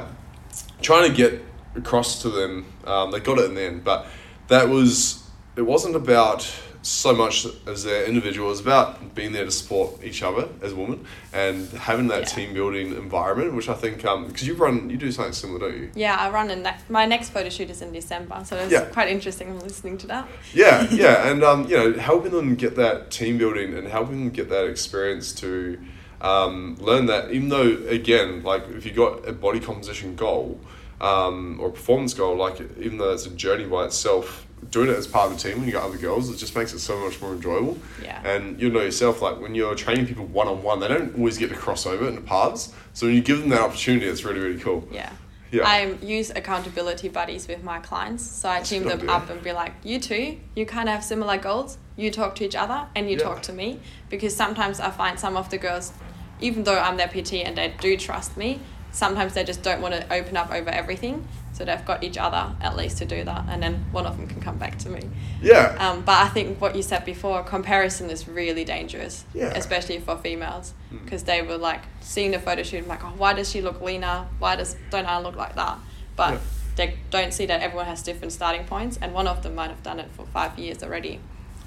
trying 0.82 1.10
to 1.10 1.16
get 1.16 1.44
across 1.76 2.22
to 2.22 2.30
them. 2.30 2.66
Um, 2.86 3.12
they 3.12 3.20
got 3.20 3.38
it 3.38 3.46
in 3.46 3.56
the 3.56 3.62
end, 3.64 3.84
but 3.84 4.08
that 4.48 4.70
was 4.70 5.24
it 5.56 5.62
wasn't 5.64 5.96
about 5.96 6.50
so 6.86 7.14
much 7.14 7.48
as 7.66 7.84
their 7.84 8.06
individual. 8.06 8.48
Was 8.50 8.60
about 8.60 9.16
being 9.16 9.32
there 9.32 9.44
to 9.46 9.52
support 9.52 10.04
each 10.04 10.22
other 10.22 10.48
as 10.62 10.72
a 10.74 10.76
woman 10.76 11.06
and 11.34 11.68
having 11.72 12.08
that 12.10 12.20
Yeah. 12.20 12.26
team 12.26 12.54
building 12.54 12.96
environment, 12.96 13.54
which 13.56 13.70
I 13.70 13.74
think 13.74 13.98
because 14.04 14.46
you 14.48 14.54
run 14.54 14.90
you 14.90 14.98
do 14.98 15.12
something 15.12 15.34
similar, 15.34 15.60
don't 15.60 15.78
you? 15.78 15.90
Yeah, 15.96 16.16
I 16.16 16.30
run 16.30 16.52
in 16.52 16.62
that. 16.64 16.82
My 16.90 17.06
next 17.06 17.30
photo 17.32 17.50
shoot 17.50 17.70
is 17.72 17.82
in 17.82 17.92
December, 17.92 18.42
so 18.46 18.56
it's 18.58 18.72
Yeah. 18.72 18.86
quite 18.86 19.10
interesting. 19.10 19.60
Listening 19.60 19.98
to 20.00 20.08
that. 20.08 20.28
Yeah, 20.54 20.88
yeah, 20.92 21.28
and 21.30 21.44
um, 21.44 21.68
you 21.68 21.76
know, 21.76 21.94
helping 21.94 22.32
them 22.32 22.56
get 22.56 22.76
that 22.76 23.10
team 23.10 23.38
building 23.40 23.74
and 23.74 23.88
helping 23.88 24.20
them 24.26 24.30
get 24.30 24.50
that 24.50 24.66
experience 24.68 25.34
to 25.42 25.80
um, 26.22 26.76
learn 26.80 27.08
that. 27.08 27.32
Even 27.32 27.50
though, 27.50 27.78
again, 27.88 28.44
like 28.44 28.64
if 28.70 28.86
you 28.86 28.92
got 28.92 29.28
a 29.28 29.34
body 29.34 29.60
composition 29.60 30.16
goal 30.16 30.60
um, 31.02 31.60
or 31.60 31.70
a 31.70 31.72
performance 31.72 32.14
goal, 32.14 32.36
like 32.38 32.62
even 32.80 32.98
though 33.00 33.12
it's 33.12 33.26
a 33.26 33.32
journey 33.32 33.66
by 33.66 33.86
itself, 33.86 34.45
doing 34.72 34.90
it 34.90 34.96
as 34.96 35.08
part 35.08 35.32
of 35.32 35.38
the 35.38 35.50
team 35.50 35.60
when 35.60 35.68
you 35.68 35.74
got 35.74 35.84
other 35.84 35.98
girls, 35.98 36.30
it 36.30 36.38
just 36.38 36.56
makes 36.56 36.74
it 36.74 36.80
so 36.80 36.98
much 37.00 37.22
more 37.22 37.34
enjoyable. 37.34 37.78
Yeah. 38.02 38.22
And 38.26 38.60
you 38.60 38.70
know 38.70 38.82
yourself, 38.82 39.22
like 39.22 39.40
when 39.40 39.56
you're 39.56 39.76
training 39.76 40.08
people 40.08 40.26
one 40.26 40.48
on 40.48 40.64
one, 40.64 40.80
they 40.80 40.88
don't 40.88 41.16
always 41.18 41.38
get 41.38 41.50
to 41.50 41.56
cross 41.56 41.86
over 41.86 42.08
into 42.08 42.22
paths. 42.22 42.74
So 42.94 43.08
when 43.08 43.16
you 43.16 43.22
give 43.22 43.40
them 43.40 43.50
that 43.50 43.62
opportunity, 43.62 44.06
it's 44.08 44.24
really 44.24 44.40
really 44.40 44.60
cool. 44.60 44.88
Yeah. 44.92 45.12
Yeah. 45.52 45.64
I 45.68 45.94
use 46.02 46.32
accountability 46.32 47.08
buddies 47.08 47.48
with 47.48 47.64
my 47.64 47.80
clients. 47.80 48.24
So 48.26 48.50
I 48.50 48.62
team 48.62 48.84
them 48.84 49.00
idea. 49.02 49.12
up 49.12 49.30
and 49.30 49.42
be 49.42 49.54
like, 49.54 49.74
you 49.84 50.00
two, 50.00 50.38
you 50.56 50.66
kind 50.66 50.90
of 50.90 50.96
have 50.96 51.04
similar 51.04 51.38
goals. 51.38 51.78
You 51.96 52.12
talk 52.12 52.36
to 52.36 52.46
each 52.46 52.56
other 52.56 52.88
and 52.96 53.10
you 53.10 53.18
Yeah. 53.18 53.24
talk 53.24 53.42
to 53.44 53.54
me. 53.54 53.80
Because 54.10 54.36
sometimes 54.36 54.80
I 54.82 54.90
find 54.90 55.18
some 55.20 55.38
of 55.38 55.50
the 55.52 55.58
girls, 55.58 55.94
even 56.42 56.64
though 56.64 56.78
I'm 56.78 56.98
their 56.98 57.08
PT 57.08 57.36
and 57.46 57.56
they 57.58 57.74
do 57.80 57.96
trust 57.96 58.36
me, 58.36 58.60
sometimes 58.92 59.34
they 59.34 59.44
just 59.46 59.62
don't 59.64 59.82
want 59.82 59.94
to 59.94 60.14
open 60.14 60.36
up 60.36 60.52
over 60.52 60.70
everything. 60.70 61.26
So 61.56 61.64
they've 61.64 61.86
got 61.86 62.04
each 62.04 62.18
other 62.18 62.54
at 62.60 62.76
least 62.76 62.98
to 62.98 63.06
do 63.06 63.24
that. 63.24 63.46
And 63.48 63.64
then 63.64 63.86
one 63.94 64.06
of 64.06 64.18
them 64.18 64.28
can 64.28 64.42
come 64.42 64.58
back 64.58 64.78
to 64.80 64.90
me. 64.90 65.00
Yeah. 65.42 65.74
Um, 65.80 66.02
but 66.02 66.18
I 66.18 66.28
think 66.28 66.60
what 66.60 66.76
you 66.76 66.82
said 66.84 67.06
before, 67.06 67.44
comparison 67.44 68.10
is 68.10 68.28
really 68.28 68.66
dangerous, 68.66 69.24
Yeah. 69.34 69.54
especially 69.56 70.00
for 70.00 70.18
females, 70.18 70.74
Mm. 70.92 71.06
because 71.06 71.24
they 71.24 71.42
were 71.42 71.58
like 71.58 71.84
seeing 72.02 72.32
the 72.32 72.40
photo 72.40 72.62
shoot, 72.62 72.80
and 72.80 72.88
like, 72.90 73.06
oh, 73.06 73.14
why 73.16 73.32
does 73.32 73.50
she 73.50 73.62
look 73.62 73.80
leaner? 73.82 74.26
Why 74.38 74.58
does 74.58 74.76
don't 74.92 75.06
I 75.08 75.18
look 75.22 75.38
like 75.38 75.56
that? 75.56 75.78
But 76.18 76.34
Yeah. 76.34 76.40
they 76.76 76.98
don't 77.10 77.34
see 77.34 77.46
that 77.46 77.62
everyone 77.62 77.86
has 77.86 78.04
different 78.04 78.34
starting 78.34 78.66
points, 78.66 78.98
and 79.02 79.14
one 79.14 79.26
of 79.26 79.42
them 79.42 79.56
might 79.56 79.70
have 79.70 79.82
done 79.82 80.02
it 80.02 80.10
for 80.12 80.26
five 80.26 80.60
years 80.60 80.84
already. 80.84 81.22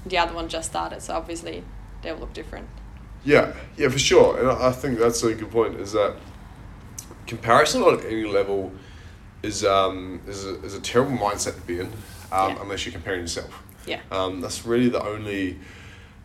The 0.05 0.19
other 0.19 0.35
one 0.35 0.49
just 0.49 0.69
started, 0.69 1.01
so 1.01 1.15
obviously 1.15 1.63
they'll 2.03 2.15
look 2.17 2.33
different. 2.33 2.67
Yeah, 3.25 3.53
yeah, 3.75 3.89
for 3.89 3.97
sure. 3.97 4.37
And 4.39 4.51
I 4.51 4.71
think 4.71 4.99
that's 4.99 5.23
a 5.23 5.33
good 5.33 5.49
point. 5.49 5.79
Is 5.79 5.93
that 5.93 6.13
comparison 7.25 7.81
on 7.81 7.99
any 8.05 8.25
level 8.25 8.71
is 9.43 9.63
um, 9.63 10.21
is 10.27 10.45
a, 10.45 10.61
is 10.63 10.73
a 10.75 10.81
terrible 10.81 11.17
mindset 11.17 11.55
to 11.55 11.61
be 11.61 11.79
in, 11.79 11.87
um, 12.31 12.51
Yeah. 12.55 12.61
unless 12.61 12.85
you're 12.85 12.93
comparing 12.93 13.21
yourself. 13.21 13.63
Yeah. 13.85 14.01
Um, 14.11 14.41
that's 14.41 14.65
really 14.65 14.89
the 14.89 15.03
only. 15.03 15.59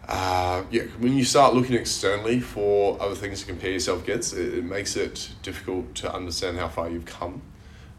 Uh, 0.06 0.62
yeah, 0.70 0.82
when 0.98 1.16
you 1.16 1.24
start 1.24 1.54
looking 1.54 1.76
externally 1.76 2.38
for 2.38 3.00
other 3.00 3.14
things 3.14 3.40
to 3.40 3.46
compare 3.46 3.70
yourself 3.70 4.02
against, 4.02 4.34
it, 4.36 4.52
it 4.58 4.64
makes 4.64 4.96
it 4.96 5.30
difficult 5.42 5.94
to 5.94 6.12
understand 6.14 6.58
how 6.58 6.68
far 6.68 6.90
you've 6.90 7.06
come. 7.06 7.40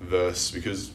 Versus 0.02 0.52
because 0.52 0.92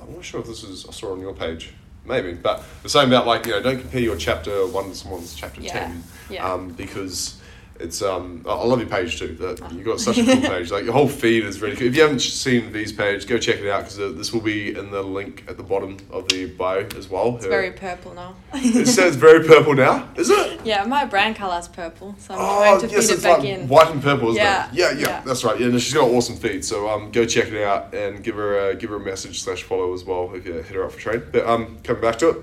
I'm 0.00 0.14
not 0.14 0.24
sure 0.24 0.40
if 0.40 0.46
this 0.46 0.62
is 0.62 0.86
I 0.88 0.92
saw 0.92 1.12
on 1.12 1.20
your 1.20 1.34
page, 1.34 1.74
maybe, 2.06 2.32
but 2.34 2.64
the 2.82 2.88
same 2.88 3.08
about 3.08 3.26
like 3.26 3.44
you 3.46 3.52
know 3.52 3.60
don't 3.60 3.80
compare 3.80 4.00
your 4.00 4.16
chapter 4.16 4.66
one 4.68 4.88
to 4.90 4.94
someone's 4.94 5.34
chapter 5.34 5.60
Yeah, 5.60 5.72
ten, 5.72 6.02
yeah. 6.30 6.50
um, 6.50 6.68
because 6.70 7.40
it's 7.80 8.02
um 8.02 8.42
I 8.46 8.50
I 8.50 8.64
love 8.64 8.80
your 8.80 8.88
page 8.88 9.18
too. 9.18 9.34
That 9.40 9.72
you 9.72 9.82
got 9.82 10.00
such 10.00 10.18
a 10.18 10.24
cool 10.24 10.40
page. 10.48 10.70
Like 10.70 10.84
your 10.84 10.92
whole 10.92 11.08
feed 11.08 11.44
is 11.44 11.60
really 11.60 11.76
cool. 11.76 11.86
If 11.86 11.96
you 11.96 12.02
haven't 12.02 12.20
seen 12.20 12.70
V's 12.72 12.92
page, 12.92 13.26
go 13.26 13.38
check 13.38 13.56
it 13.60 13.68
out 13.68 13.80
because 13.88 14.16
this 14.16 14.32
will 14.32 14.40
be 14.40 14.76
in 14.76 14.90
the 14.90 15.02
link 15.02 15.44
at 15.48 15.56
the 15.56 15.62
bottom 15.62 15.96
of 16.10 16.28
the 16.28 16.46
bio 16.46 16.86
as 16.96 17.08
well. 17.08 17.36
It's 17.36 17.46
very 17.46 17.72
purple 17.72 18.14
now. 18.14 18.36
It 18.54 18.86
says 18.86 19.16
very 19.16 19.44
purple 19.46 19.74
now, 19.74 20.08
is 20.16 20.30
it? 20.30 20.60
yeah, 20.64 20.84
my 20.84 21.04
brand 21.04 21.36
color 21.36 21.58
is 21.58 21.68
purple, 21.68 22.14
so 22.18 22.34
I'm 22.34 22.40
Oh 22.40 22.78
trying 22.78 22.88
to 22.88 22.94
yes, 22.96 23.08
feed 23.10 23.18
it 23.18 23.22
back 23.22 23.38
like 23.38 23.48
in. 23.48 23.68
white 23.68 23.90
and 23.90 24.02
purple, 24.02 24.28
isn't 24.30 24.42
Yeah, 24.42 24.68
it? 24.68 24.74
Yeah, 24.74 24.90
yeah, 24.92 24.98
yeah. 25.00 25.20
that's 25.22 25.44
right. 25.44 25.58
Yeah, 25.60 25.68
no, 25.68 25.78
she's 25.78 25.94
got 25.94 26.08
an 26.08 26.14
awesome 26.14 26.36
feed. 26.36 26.64
So 26.64 26.88
um, 26.88 27.10
go 27.10 27.26
check 27.26 27.48
it 27.48 27.62
out 27.64 27.92
and 27.94 28.22
give 28.22 28.36
her 28.36 28.70
a, 28.70 28.74
give 28.76 28.90
her 28.90 28.96
a 28.96 29.00
message 29.00 29.42
slash 29.42 29.62
follow 29.62 29.92
as 29.92 30.04
well 30.04 30.32
if 30.34 30.46
you 30.46 30.54
hit 30.54 30.66
her 30.76 30.84
up 30.84 30.92
for 30.92 31.00
trade. 31.00 31.32
But 31.32 31.46
um, 31.46 31.78
coming 31.82 32.02
back 32.02 32.18
to 32.20 32.30
it. 32.30 32.36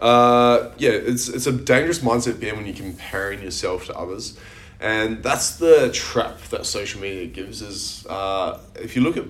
Uh, 0.00 0.70
yeah, 0.78 0.90
it's 0.90 1.28
it's 1.28 1.46
a 1.46 1.52
dangerous 1.52 1.98
mindset 2.00 2.40
being 2.40 2.56
when 2.56 2.66
you're 2.66 2.74
comparing 2.74 3.42
yourself 3.42 3.86
to 3.86 3.96
others, 3.96 4.38
and 4.80 5.22
that's 5.22 5.56
the 5.56 5.90
trap 5.92 6.40
that 6.50 6.64
social 6.64 7.00
media 7.00 7.26
gives. 7.26 7.60
Is 7.60 8.06
uh, 8.08 8.58
if 8.76 8.96
you 8.96 9.02
look 9.02 9.16
at 9.18 9.24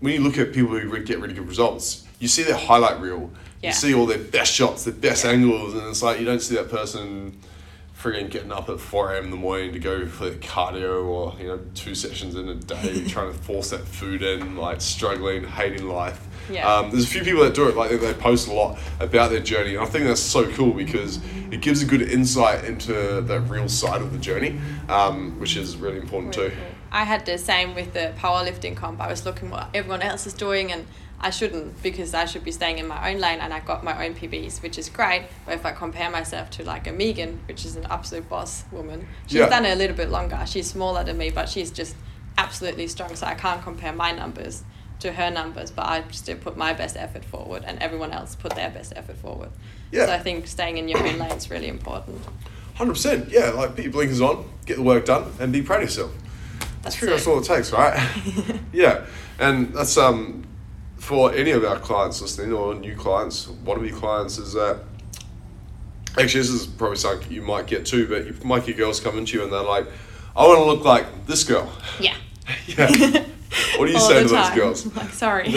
when 0.00 0.14
you 0.14 0.20
look 0.20 0.38
at 0.38 0.52
people 0.52 0.78
who 0.78 0.98
get 1.04 1.20
really 1.20 1.34
good 1.34 1.46
results, 1.48 2.06
you 2.20 2.28
see 2.28 2.42
their 2.42 2.56
highlight 2.56 3.00
reel. 3.00 3.30
Yeah. 3.62 3.70
You 3.70 3.74
see 3.74 3.92
all 3.94 4.06
their 4.06 4.18
best 4.18 4.52
shots, 4.54 4.84
their 4.84 4.94
best 4.94 5.24
Yeah. 5.24 5.32
angles, 5.32 5.74
and 5.74 5.82
it's 5.88 6.02
like 6.02 6.18
you 6.20 6.24
don't 6.24 6.40
see 6.40 6.54
that 6.54 6.70
person 6.70 7.38
frigging 8.00 8.30
getting 8.30 8.52
up 8.52 8.68
at 8.68 8.78
4 8.78 9.14
a.m. 9.14 9.24
in 9.24 9.30
the 9.30 9.36
morning 9.36 9.72
to 9.72 9.78
go 9.78 10.06
for 10.06 10.30
the 10.30 10.36
cardio 10.36 11.04
or, 11.06 11.34
you 11.40 11.48
know, 11.48 11.60
two 11.74 11.94
sessions 11.94 12.36
in 12.36 12.48
a 12.48 12.54
day, 12.54 13.04
trying 13.08 13.32
to 13.32 13.38
force 13.38 13.70
that 13.70 13.80
food 13.80 14.22
in, 14.22 14.56
like 14.56 14.80
struggling, 14.80 15.44
hating 15.44 15.88
life. 15.88 16.24
Yeah. 16.50 16.72
Um, 16.72 16.90
there's 16.90 17.04
a 17.04 17.08
few 17.08 17.24
people 17.24 17.42
that 17.42 17.54
do 17.54 17.68
it, 17.68 17.76
like 17.76 17.90
they, 17.90 17.96
they 17.96 18.14
post 18.14 18.48
a 18.48 18.52
lot 18.52 18.78
about 19.00 19.30
their 19.30 19.40
journey, 19.40 19.74
and 19.74 19.84
I 19.84 19.86
think 19.86 20.06
that's 20.06 20.20
so 20.22 20.50
cool 20.52 20.72
because 20.72 21.18
it 21.50 21.60
gives 21.60 21.82
a 21.82 21.86
good 21.86 22.02
insight 22.02 22.64
into 22.64 23.20
that 23.20 23.40
real 23.42 23.68
side 23.68 24.00
of 24.00 24.12
the 24.12 24.18
journey, 24.18 24.58
um, 24.88 25.38
which 25.40 25.56
is 25.56 25.76
really 25.76 25.98
important 25.98 26.36
Really 26.36 26.50
too. 26.50 26.56
cool. 26.56 26.64
I 26.90 27.04
had 27.04 27.26
the 27.26 27.36
same 27.36 27.74
with 27.74 27.92
the 27.92 28.14
powerlifting 28.16 28.74
comp. 28.76 29.00
I 29.00 29.08
was 29.08 29.26
looking 29.26 29.50
what 29.50 29.68
everyone 29.74 30.00
else 30.02 30.26
is 30.26 30.32
doing, 30.32 30.72
and 30.72 30.86
I 31.20 31.30
shouldn't 31.30 31.82
because 31.82 32.14
I 32.14 32.26
should 32.26 32.44
be 32.44 32.52
staying 32.52 32.78
in 32.78 32.86
my 32.86 33.10
own 33.12 33.18
lane. 33.20 33.40
And 33.40 33.52
I 33.52 33.60
got 33.60 33.82
my 33.82 34.06
own 34.06 34.14
PBs, 34.14 34.62
which 34.62 34.78
is 34.78 34.88
great. 34.88 35.26
But 35.44 35.54
if 35.54 35.66
I 35.66 35.72
compare 35.72 36.10
myself 36.10 36.50
to 36.50 36.64
like 36.64 36.86
a 36.86 36.92
Megan, 36.92 37.40
which 37.48 37.64
is 37.64 37.74
an 37.76 37.86
absolute 37.90 38.28
boss 38.28 38.64
woman, 38.70 39.08
she's 39.26 39.34
Yeah. 39.40 39.48
done 39.48 39.64
it 39.64 39.72
a 39.72 39.76
little 39.76 39.96
bit 39.96 40.10
longer. 40.10 40.38
She's 40.46 40.70
smaller 40.70 41.02
than 41.04 41.18
me, 41.18 41.30
but 41.30 41.48
she's 41.48 41.70
just 41.70 41.96
absolutely 42.36 42.86
strong. 42.86 43.16
So 43.16 43.26
I 43.26 43.34
can't 43.34 43.62
compare 43.62 43.92
my 43.92 44.12
numbers 44.12 44.62
to 45.00 45.12
her 45.12 45.30
numbers, 45.30 45.70
but 45.70 45.86
I 45.86 46.04
still 46.10 46.36
put 46.36 46.56
my 46.56 46.72
best 46.72 46.96
effort 46.96 47.24
forward, 47.24 47.62
and 47.64 47.80
everyone 47.80 48.10
else 48.12 48.34
put 48.34 48.54
their 48.56 48.68
best 48.70 48.92
effort 48.96 49.16
forward. 49.16 49.50
Yeah. 49.92 50.06
So 50.06 50.12
I 50.12 50.18
think 50.18 50.46
staying 50.48 50.76
in 50.76 50.88
your 50.88 50.98
own 50.98 51.18
lane 51.18 51.30
is 51.32 51.50
really 51.50 51.68
important. 51.68 52.20
Hundred 52.74 52.94
percent, 52.94 53.28
yeah. 53.30 53.50
Like 53.50 53.74
put 53.76 53.84
your 53.84 53.92
blinkers 53.92 54.20
on, 54.20 54.48
get 54.66 54.76
the 54.76 54.82
work 54.82 55.04
done, 55.04 55.32
and 55.40 55.52
be 55.52 55.62
proud 55.62 55.82
of 55.82 55.88
yourself. 55.88 56.12
That's 56.60 56.70
That's 56.82 56.96
pretty 56.96 57.14
much 57.14 57.26
all 57.26 57.38
it 57.38 57.44
takes, 57.44 57.72
right? 57.72 57.96
yeah, 58.72 59.04
and 59.38 59.72
that's 59.74 59.96
um 59.96 60.44
for 60.98 61.32
any 61.32 61.52
of 61.52 61.64
our 61.64 61.78
clients 61.78 62.20
listening 62.20 62.52
or 62.52 62.74
new 62.74 62.94
clients, 62.94 63.48
one 63.48 63.78
of 63.78 63.82
wannabe 63.82 63.94
clients, 63.94 64.38
is 64.38 64.52
that 64.52 64.80
actually 66.18 66.40
this 66.40 66.50
is 66.50 66.66
probably 66.66 66.96
something 66.96 67.30
you 67.30 67.42
might 67.42 67.66
get 67.66 67.86
too, 67.86 68.06
but 68.08 68.26
you 68.26 68.34
might 68.44 68.66
get 68.66 68.76
girls 68.76 69.00
coming 69.00 69.24
to 69.24 69.36
you 69.36 69.44
and 69.44 69.52
they're 69.52 69.62
like, 69.62 69.86
"I 70.36 70.46
want 70.46 70.58
to 70.58 70.64
look 70.64 70.84
like 70.84 71.26
this 71.26 71.44
girl." 71.44 71.72
Yeah. 72.00 72.16
yeah. 72.66 73.24
What 73.76 73.86
do 73.86 73.92
you 73.92 74.00
say 74.00 74.22
to 74.22 74.28
those 74.28 74.50
girls? 74.50 74.86
Like, 74.96 75.10
sorry. 75.10 75.48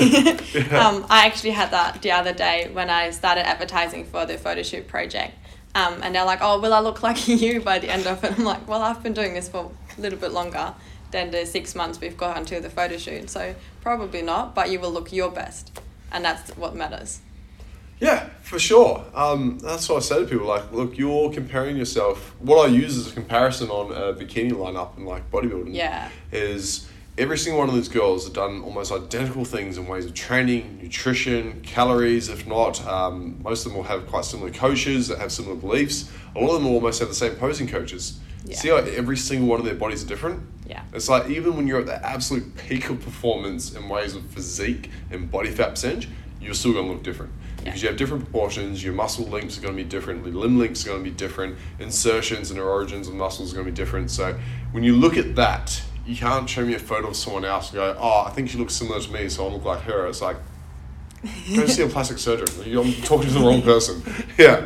Yeah. 0.54 0.88
um, 0.88 1.06
I 1.10 1.26
actually 1.26 1.52
had 1.52 1.72
that 1.72 2.02
the 2.02 2.12
other 2.12 2.34
day 2.34 2.70
when 2.72 2.90
I 2.90 3.12
started 3.12 3.48
advertising 3.48 4.06
for 4.06 4.26
the 4.26 4.38
photo 4.38 4.64
shoot 4.64 4.88
project. 4.88 5.34
Um, 5.74 6.02
and 6.04 6.14
they're 6.14 6.26
like, 6.26 6.40
oh, 6.42 6.60
will 6.60 6.74
I 6.74 6.82
look 6.82 7.02
like 7.02 7.28
you 7.28 7.62
by 7.62 7.80
the 7.80 7.90
end 7.90 8.06
of 8.06 8.24
it? 8.24 8.38
I'm 8.38 8.44
like, 8.44 8.68
well, 8.68 8.82
I've 8.82 9.02
been 9.02 9.14
doing 9.14 9.34
this 9.34 9.48
for 9.48 9.72
a 9.98 10.02
little 10.02 10.20
bit 10.20 10.34
longer 10.34 10.74
than 11.12 11.32
the 11.32 11.46
six 11.46 11.76
months 11.76 12.00
we've 12.00 12.18
got 12.18 12.38
until 12.38 12.62
the 12.62 12.70
photo 12.70 12.98
shoot. 12.98 13.30
So 13.30 13.56
probably 13.82 14.22
not, 14.22 14.56
but 14.56 14.70
you 14.72 14.80
will 14.80 14.92
look 14.92 15.12
your 15.12 15.30
best. 15.32 15.80
And 16.12 16.26
that's 16.26 16.52
what 16.58 16.76
matters. 16.76 17.20
Yeah, 18.00 18.30
for 18.42 18.58
sure. 18.58 19.06
Um, 19.14 19.60
that's 19.60 19.88
what 19.88 19.98
I 19.98 20.00
say 20.00 20.20
to 20.22 20.26
people. 20.26 20.48
Like, 20.48 20.72
look, 20.72 20.98
you're 20.98 21.32
comparing 21.32 21.78
yourself. 21.78 22.34
What 22.40 22.68
I 22.68 22.72
use 22.74 22.98
as 22.98 23.12
a 23.12 23.14
comparison 23.14 23.70
on 23.70 23.92
a 23.92 24.14
bikini 24.14 24.52
lineup 24.54 24.98
and 24.98 25.06
like 25.06 25.30
bodybuilding 25.30 25.76
Yeah. 25.76 26.10
is 26.32 26.88
every 27.18 27.38
single 27.38 27.60
one 27.60 27.70
of 27.70 27.76
these 27.76 27.90
girls 27.90 28.26
have 28.26 28.34
done 28.34 28.62
almost 28.62 28.92
identical 28.92 29.46
things 29.46 29.78
in 29.78 29.88
ways 29.88 30.06
of 30.06 30.14
training, 30.14 30.80
nutrition, 30.82 31.62
calories. 31.62 32.30
If 32.30 32.48
not, 32.48 32.86
um, 32.88 33.42
most 33.44 33.66
of 33.66 33.72
them 33.72 33.78
will 33.78 33.88
have 33.88 34.08
quite 34.08 34.26
similar 34.26 34.52
coaches 34.52 35.08
that 35.10 35.20
have 35.20 35.32
similar 35.32 35.56
beliefs. 35.56 36.12
A 36.36 36.40
lot 36.40 36.50
of 36.50 36.54
them 36.56 36.66
will 36.66 36.76
almost 36.76 37.00
have 37.00 37.10
the 37.10 37.16
same 37.16 37.36
posing 37.36 37.68
coaches. 37.68 38.20
Yeah. 38.46 38.56
See 38.56 38.70
how 38.70 38.78
every 38.78 39.18
single 39.18 39.48
one 39.48 39.60
of 39.60 39.66
their 39.66 39.76
bodies 39.76 40.04
are 40.04 40.08
different? 40.08 40.42
Yeah. 40.66 40.84
It's 40.94 41.10
like 41.10 41.30
even 41.30 41.56
when 41.58 41.68
you're 41.68 41.82
at 41.82 41.86
the 41.86 42.04
absolute 42.06 42.56
peak 42.56 42.90
of 42.90 43.02
performance 43.02 43.74
in 43.74 43.90
ways 43.90 44.16
of 44.16 44.26
physique 44.28 44.90
and 45.12 45.30
body 45.30 45.52
fat 45.52 45.72
percentage, 45.72 46.08
you're 46.40 46.54
still 46.54 46.74
going 46.74 46.88
to 46.88 46.94
look 46.94 47.04
different. 47.04 47.34
Because 47.64 47.84
you 47.84 47.90
have 47.90 47.98
different 47.98 48.24
proportions, 48.24 48.84
your 48.84 48.94
muscle 48.94 49.26
links 49.26 49.56
are 49.58 49.62
going 49.62 49.78
to 49.78 49.84
be 49.84 49.88
different, 49.88 50.26
your 50.26 50.34
limb 50.34 50.58
links 50.58 50.84
are 50.84 50.90
going 50.90 51.04
to 51.04 51.10
be 51.12 51.16
different, 51.16 51.58
insertions 51.80 52.50
and 52.50 52.60
origins 52.60 53.08
of 53.08 53.14
muscles 53.14 53.52
are 53.52 53.58
going 53.58 53.68
to 53.68 53.72
be 53.72 53.76
different. 53.76 54.10
So 54.10 54.40
when 54.72 54.84
you 54.84 54.96
look 54.96 55.16
at 55.16 55.36
that, 55.36 55.80
you 56.06 56.16
can't 56.16 56.50
show 56.50 56.66
me 56.66 56.74
a 56.74 56.80
photo 56.80 57.10
of 57.10 57.16
someone 57.16 57.46
else 57.46 57.70
and 57.70 57.76
go, 57.76 57.96
oh, 58.00 58.24
I 58.26 58.32
think 58.32 58.50
she 58.50 58.58
looks 58.58 58.74
similar 58.74 59.00
to 59.00 59.12
me, 59.12 59.30
so 59.30 59.48
I 59.48 59.52
look 59.52 59.66
like 59.66 59.82
her. 59.82 60.08
It's 60.08 60.22
like, 60.22 60.38
go 61.56 61.66
see 61.68 61.84
a 61.84 61.88
plastic 61.88 62.18
surgeon. 62.18 62.48
You're 62.66 62.84
talking 63.04 63.28
to 63.28 63.34
the 63.34 63.40
wrong 63.40 63.62
person. 63.62 64.02
Yeah. 64.38 64.66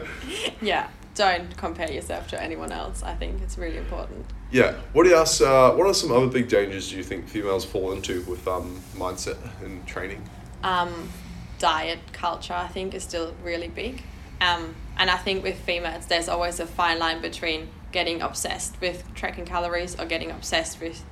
Yeah. 0.61 0.89
Don't 1.15 1.55
compare 1.57 1.91
yourself 1.91 2.27
to 2.29 2.41
anyone 2.41 2.71
else. 2.71 3.01
I 3.03 3.13
think 3.13 3.41
it's 3.41 3.57
really 3.57 3.77
important. 3.77 4.25
Yeah. 4.51 4.75
What 4.93 5.07
else? 5.07 5.41
Uh, 5.41 5.71
what 5.71 5.87
are 5.87 5.93
some 5.93 6.11
other 6.11 6.27
big 6.27 6.47
dangers 6.47 6.89
do 6.89 6.97
you 6.97 7.03
think 7.03 7.27
females 7.27 7.65
fall 7.65 7.91
into 7.93 8.21
with 8.23 8.47
um, 8.47 8.81
mindset 8.95 9.37
and 9.63 9.85
training? 9.87 10.21
Um, 10.63 11.09
diet 11.57 11.99
culture, 12.13 12.53
I 12.53 12.67
think, 12.67 12.93
is 12.93 13.03
still 13.03 13.33
really 13.43 13.69
big. 13.69 14.03
Um, 14.41 14.75
and 14.97 15.09
I 15.09 15.17
think 15.17 15.43
with 15.43 15.59
females, 15.59 16.05
there's 16.05 16.29
always 16.29 16.59
a 16.59 16.67
fine 16.67 16.99
line 16.99 17.21
between 17.21 17.69
getting 17.91 18.21
obsessed 18.21 18.79
with 18.81 19.03
tracking 19.13 19.45
calories 19.45 19.97
or 19.99 20.05
getting 20.05 20.31
obsessed 20.31 20.81
with 20.81 21.03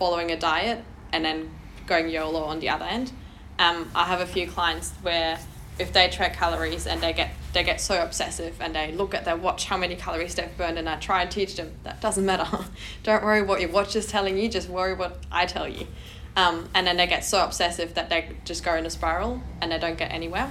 following 0.00 0.30
a 0.32 0.36
diet 0.36 0.82
and 1.12 1.22
then 1.22 1.50
going 1.86 2.08
YOLO 2.08 2.42
on 2.44 2.58
the 2.58 2.70
other 2.70 2.86
end. 2.86 3.12
Um, 3.58 3.90
I 3.94 4.04
have 4.06 4.22
a 4.22 4.26
few 4.26 4.48
clients 4.48 4.92
where 5.02 5.38
if 5.78 5.92
they 5.92 6.08
track 6.08 6.34
calories 6.34 6.86
and 6.86 7.02
they 7.02 7.12
get 7.12 7.30
they 7.52 7.62
get 7.64 7.80
so 7.80 8.02
obsessive 8.02 8.56
and 8.60 8.74
they 8.74 8.92
look 8.92 9.14
at 9.14 9.24
their 9.24 9.36
watch 9.36 9.66
how 9.66 9.76
many 9.76 9.96
calories 9.96 10.34
they've 10.36 10.56
burned 10.56 10.78
and 10.78 10.88
I 10.88 10.96
try 10.96 11.20
and 11.22 11.30
teach 11.30 11.56
them 11.56 11.72
that 11.84 12.00
doesn't 12.00 12.24
matter. 12.24 12.64
Don't 13.02 13.22
worry 13.22 13.42
what 13.42 13.60
your 13.60 13.70
watch 13.70 13.94
is 13.94 14.06
telling 14.06 14.38
you, 14.38 14.48
just 14.48 14.70
worry 14.70 14.94
what 14.94 15.18
I 15.30 15.44
tell 15.44 15.68
you. 15.68 15.86
Um, 16.34 16.70
and 16.74 16.86
then 16.86 16.96
they 16.96 17.06
get 17.06 17.24
so 17.24 17.44
obsessive 17.44 17.94
that 17.94 18.08
they 18.08 18.36
just 18.44 18.64
go 18.64 18.74
in 18.76 18.86
a 18.86 18.90
spiral 18.90 19.42
and 19.60 19.72
they 19.72 19.78
don't 19.78 19.98
get 19.98 20.12
anywhere. 20.12 20.50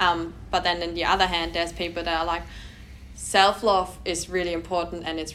Um, 0.00 0.34
but 0.50 0.64
then 0.64 0.82
on 0.82 0.94
the 0.94 1.04
other 1.04 1.26
hand, 1.26 1.54
there's 1.54 1.72
people 1.72 2.02
that 2.02 2.20
are 2.20 2.26
like, 2.26 2.42
self 3.14 3.62
love 3.62 3.96
is 4.04 4.28
really 4.28 4.52
important 4.52 5.04
and 5.06 5.20
it's 5.20 5.34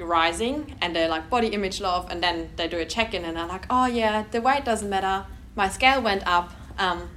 rising, 0.00 0.76
and 0.80 0.94
they're 0.94 1.08
like 1.08 1.30
body 1.30 1.48
image 1.48 1.80
love, 1.80 2.10
and 2.10 2.22
then 2.22 2.50
they 2.56 2.68
do 2.68 2.78
a 2.78 2.84
check 2.84 3.14
in 3.14 3.24
and 3.24 3.36
they're 3.36 3.46
like, 3.46 3.66
oh 3.70 3.86
yeah, 3.86 4.24
the 4.30 4.40
weight 4.40 4.64
doesn't 4.64 4.88
matter, 4.88 5.26
my 5.54 5.68
scale 5.68 6.00
went 6.02 6.26
up, 6.26 6.52
um, 6.78 7.08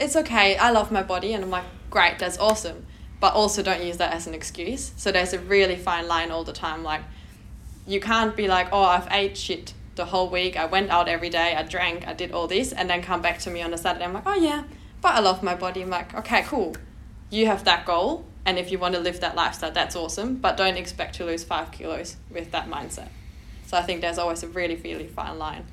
it's 0.00 0.16
okay, 0.16 0.56
I 0.56 0.70
love 0.70 0.90
my 0.90 1.02
body, 1.02 1.32
and 1.34 1.44
I'm 1.44 1.50
like, 1.50 1.64
great, 1.90 2.18
that's 2.18 2.38
awesome. 2.38 2.86
But 3.20 3.34
also 3.34 3.62
don't 3.62 3.82
use 3.84 3.98
that 3.98 4.12
as 4.12 4.26
an 4.26 4.34
excuse. 4.34 4.92
So 4.96 5.12
there's 5.12 5.32
a 5.32 5.38
really 5.38 5.76
fine 5.76 6.08
line 6.08 6.32
all 6.32 6.42
the 6.42 6.52
time. 6.52 6.82
Like, 6.82 7.02
you 7.86 8.00
can't 8.00 8.34
be 8.34 8.48
like, 8.48 8.68
oh, 8.72 8.82
I've 8.82 9.06
ate 9.12 9.36
shit 9.36 9.74
the 9.94 10.06
whole 10.06 10.28
week. 10.28 10.56
I 10.56 10.64
went 10.64 10.90
out 10.90 11.06
every 11.06 11.30
day. 11.30 11.54
I 11.54 11.62
drank. 11.62 12.08
I 12.08 12.14
did 12.14 12.32
all 12.32 12.48
this, 12.48 12.72
and 12.72 12.90
then 12.90 13.00
come 13.00 13.22
back 13.22 13.38
to 13.40 13.50
me 13.50 13.62
on 13.62 13.72
a 13.72 13.78
Saturday. 13.78 14.06
I'm 14.06 14.12
like, 14.12 14.26
oh 14.26 14.34
yeah, 14.34 14.64
but 15.00 15.14
I 15.14 15.20
love 15.20 15.42
my 15.42 15.54
body. 15.54 15.82
I'm 15.82 15.90
like, 15.90 16.12
okay, 16.14 16.42
cool. 16.42 16.74
You 17.30 17.46
have 17.46 17.62
that 17.64 17.86
goal, 17.86 18.24
and 18.44 18.58
if 18.58 18.72
you 18.72 18.78
want 18.78 18.94
to 18.94 19.00
live 19.00 19.20
that 19.20 19.36
lifestyle, 19.36 19.70
that's 19.70 19.94
awesome. 19.94 20.36
But 20.36 20.56
don't 20.56 20.76
expect 20.76 21.16
to 21.16 21.24
lose 21.24 21.44
five 21.44 21.70
kilos 21.70 22.16
with 22.30 22.50
that 22.52 22.68
mindset. 22.68 23.08
So 23.66 23.76
I 23.76 23.82
think 23.82 24.00
there's 24.00 24.18
always 24.18 24.42
a 24.42 24.48
really, 24.48 24.76
really 24.76 25.06
fine 25.06 25.38
line. 25.38 25.64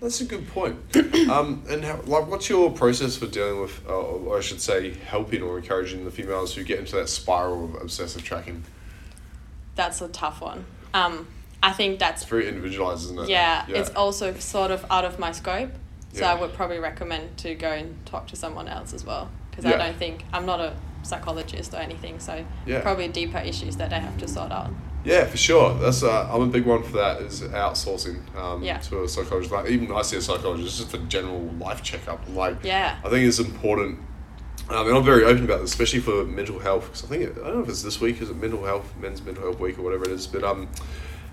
That's 0.00 0.20
a 0.20 0.24
good 0.24 0.46
point. 0.48 0.76
um, 1.28 1.64
and 1.68 1.84
how, 1.84 2.00
like, 2.04 2.28
what's 2.28 2.48
your 2.48 2.70
process 2.70 3.16
for 3.16 3.26
dealing 3.26 3.60
with, 3.60 3.82
uh, 3.88 3.92
or 3.92 4.38
I 4.38 4.40
should 4.40 4.60
say, 4.60 4.94
helping 4.94 5.42
or 5.42 5.58
encouraging 5.58 6.04
the 6.04 6.10
females 6.10 6.54
who 6.54 6.62
get 6.62 6.78
into 6.78 6.94
that 6.96 7.08
spiral 7.08 7.64
of 7.64 7.82
obsessive 7.82 8.22
tracking? 8.22 8.62
That's 9.74 10.00
a 10.00 10.08
tough 10.08 10.40
one. 10.40 10.66
Um, 10.94 11.26
I 11.62 11.72
think 11.72 11.98
that's 11.98 12.22
It's 12.22 12.30
very 12.30 12.48
individualized, 12.48 13.04
isn't 13.06 13.18
it? 13.20 13.28
yeah, 13.28 13.64
it's 13.68 13.90
also 13.90 14.34
sort 14.34 14.70
of 14.70 14.84
out 14.90 15.04
of 15.04 15.18
my 15.18 15.32
scope. 15.32 15.72
So 16.12 16.20
Yeah. 16.20 16.32
I 16.32 16.40
would 16.40 16.52
probably 16.52 16.78
recommend 16.78 17.36
to 17.38 17.54
go 17.54 17.72
and 17.72 17.96
talk 18.06 18.28
to 18.28 18.36
someone 18.36 18.68
else 18.68 18.94
as 18.94 19.04
well 19.04 19.30
because 19.58 19.70
Yeah. 19.70 19.82
I 19.82 19.86
don't 19.88 19.96
think 19.98 20.24
I'm 20.32 20.46
not 20.46 20.60
a 20.60 20.72
psychologist 21.02 21.74
or 21.74 21.78
anything. 21.78 22.20
So 22.20 22.44
Yeah. 22.66 22.80
probably 22.80 23.08
deeper 23.08 23.38
issues 23.38 23.76
that 23.76 23.92
I 23.92 23.98
have 23.98 24.16
to 24.18 24.28
sort 24.28 24.52
out. 24.52 24.70
Yeah, 25.04 25.24
for 25.24 25.36
sure. 25.36 25.74
That's 25.74 26.02
uh, 26.02 26.28
I'm 26.32 26.42
a 26.42 26.46
big 26.46 26.64
one 26.66 26.82
for 26.82 26.92
that. 26.98 27.20
Is 27.22 27.40
outsourcing 27.42 28.18
um, 28.36 28.62
Yeah. 28.62 28.78
to 28.78 29.02
a 29.02 29.08
psychologist. 29.08 29.52
Like 29.52 29.68
even 29.68 29.90
I 29.92 30.02
see 30.02 30.16
a 30.16 30.20
psychologist 30.20 30.78
just 30.78 30.94
a 30.94 30.98
general 30.98 31.40
life 31.58 31.82
checkup. 31.82 32.20
Like 32.32 32.62
Yeah. 32.62 32.96
I 33.04 33.08
think 33.08 33.26
it's 33.26 33.38
important. 33.40 33.98
Um, 34.70 34.86
and 34.86 34.96
I'm 34.96 35.04
very 35.04 35.24
open 35.24 35.44
about 35.44 35.60
this, 35.60 35.70
especially 35.70 36.00
for 36.00 36.24
mental 36.24 36.58
health. 36.58 36.84
Because 36.86 37.04
I 37.04 37.06
think 37.08 37.22
it, 37.24 37.32
I 37.42 37.46
don't 37.46 37.56
know 37.56 37.62
if 37.62 37.68
it's 37.68 37.82
this 37.82 38.00
week, 38.00 38.20
is 38.20 38.28
it 38.30 38.36
mental 38.36 38.64
health, 38.64 38.92
men's 39.00 39.22
mental 39.22 39.42
health 39.44 39.58
week 39.58 39.78
or 39.78 39.82
whatever 39.82 40.04
it 40.04 40.10
is. 40.12 40.26
But 40.26 40.44
um, 40.44 40.68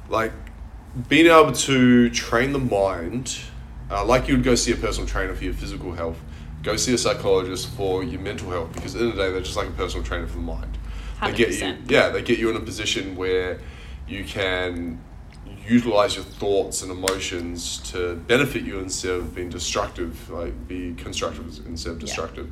like 0.09 0.31
being 1.09 1.27
able 1.27 1.51
to 1.51 2.09
train 2.11 2.53
the 2.53 2.59
mind, 2.59 3.37
uh, 3.91 4.05
like 4.05 4.27
you 4.27 4.35
would 4.35 4.43
go 4.43 4.55
see 4.55 4.71
a 4.71 4.75
personal 4.77 5.07
trainer 5.07 5.35
for 5.35 5.43
your 5.43 5.53
physical 5.53 5.91
health, 5.91 6.17
go 6.65 6.75
see 6.75 6.93
a 6.93 6.97
psychologist 6.97 7.69
for 7.69 8.03
your 8.03 8.19
mental 8.19 8.49
health. 8.49 8.73
Because 8.73 8.95
at 8.95 8.99
the 8.99 9.03
end 9.05 9.11
of 9.11 9.17
the 9.17 9.23
day, 9.23 9.31
they're 9.31 9.41
just 9.41 9.55
like 9.55 9.67
a 9.67 9.71
personal 9.71 10.03
trainer 10.03 10.25
for 10.27 10.37
the 10.37 10.41
mind. 10.41 10.77
They 11.23 11.31
get 11.31 11.51
you, 11.53 11.77
yeah, 11.87 12.09
they 12.09 12.21
get 12.21 12.39
you 12.39 12.49
in 12.49 12.55
a 12.57 12.59
position 12.59 13.15
where 13.15 13.59
you 14.07 14.25
can 14.25 14.99
utilize 15.67 16.15
your 16.15 16.25
thoughts 16.25 16.81
and 16.81 16.91
emotions 16.91 17.77
to 17.91 18.15
benefit 18.15 18.63
you 18.63 18.79
instead 18.79 19.11
of 19.11 19.33
being 19.33 19.49
destructive, 19.49 20.29
like 20.29 20.67
be 20.67 20.93
constructive 20.95 21.65
instead 21.67 21.91
of 21.91 21.97
Yeah. 21.97 22.05
destructive. 22.05 22.49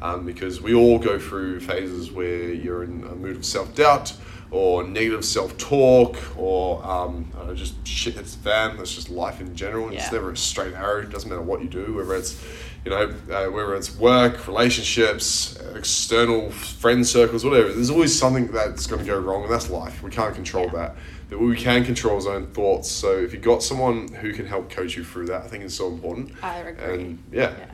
Um, 0.00 0.24
because 0.26 0.60
we 0.60 0.74
all 0.74 0.98
go 0.98 1.18
through 1.18 1.60
phases 1.60 2.10
where 2.12 2.52
you're 2.52 2.84
in 2.84 3.02
a 3.04 3.14
mood 3.14 3.36
of 3.36 3.44
self 3.44 3.74
doubt 3.74 4.12
or 4.50 4.84
negative 4.84 5.24
self 5.24 5.56
talk 5.58 6.16
or 6.36 6.84
um, 6.84 7.30
I 7.34 7.38
don't 7.38 7.46
know, 7.48 7.54
just 7.54 7.86
shit 7.86 8.14
hits 8.14 8.34
the 8.36 8.42
fan. 8.42 8.76
That's 8.76 8.94
just 8.94 9.10
life 9.10 9.40
in 9.40 9.54
general. 9.56 9.88
It's 9.90 10.12
never 10.12 10.30
a 10.32 10.36
straight 10.36 10.74
arrow. 10.74 11.02
It 11.02 11.10
doesn't 11.10 11.28
matter 11.28 11.42
what 11.42 11.62
you 11.62 11.68
do, 11.68 11.94
whether 11.94 12.14
it's 12.14 12.40
you 12.86 12.90
know, 12.90 13.12
uh, 13.32 13.50
whether 13.50 13.74
it's 13.74 13.96
work, 13.98 14.46
relationships, 14.46 15.58
external 15.74 16.52
friend 16.52 17.04
circles, 17.04 17.44
whatever. 17.44 17.72
There's 17.72 17.90
always 17.90 18.16
something 18.16 18.46
that's 18.46 18.86
going 18.86 19.00
to 19.04 19.06
go 19.06 19.18
wrong, 19.18 19.42
and 19.42 19.52
that's 19.52 19.68
life. 19.68 20.04
We 20.04 20.10
can't 20.10 20.36
control 20.36 20.66
Yeah. 20.66 20.72
that. 20.72 20.96
But 21.28 21.40
we 21.40 21.56
can 21.56 21.84
control 21.84 22.24
our 22.28 22.36
own 22.36 22.46
thoughts. 22.46 22.88
So 22.88 23.10
if 23.10 23.32
you've 23.32 23.42
got 23.42 23.64
someone 23.64 24.06
who 24.06 24.32
can 24.32 24.46
help 24.46 24.70
coach 24.70 24.96
you 24.96 25.02
through 25.02 25.26
that, 25.26 25.42
I 25.42 25.48
think 25.48 25.64
it's 25.64 25.74
so 25.74 25.88
important. 25.88 26.30
I 26.44 26.58
agree. 26.58 26.94
And 26.94 27.24
yeah, 27.32 27.54
Yeah. 27.58 27.66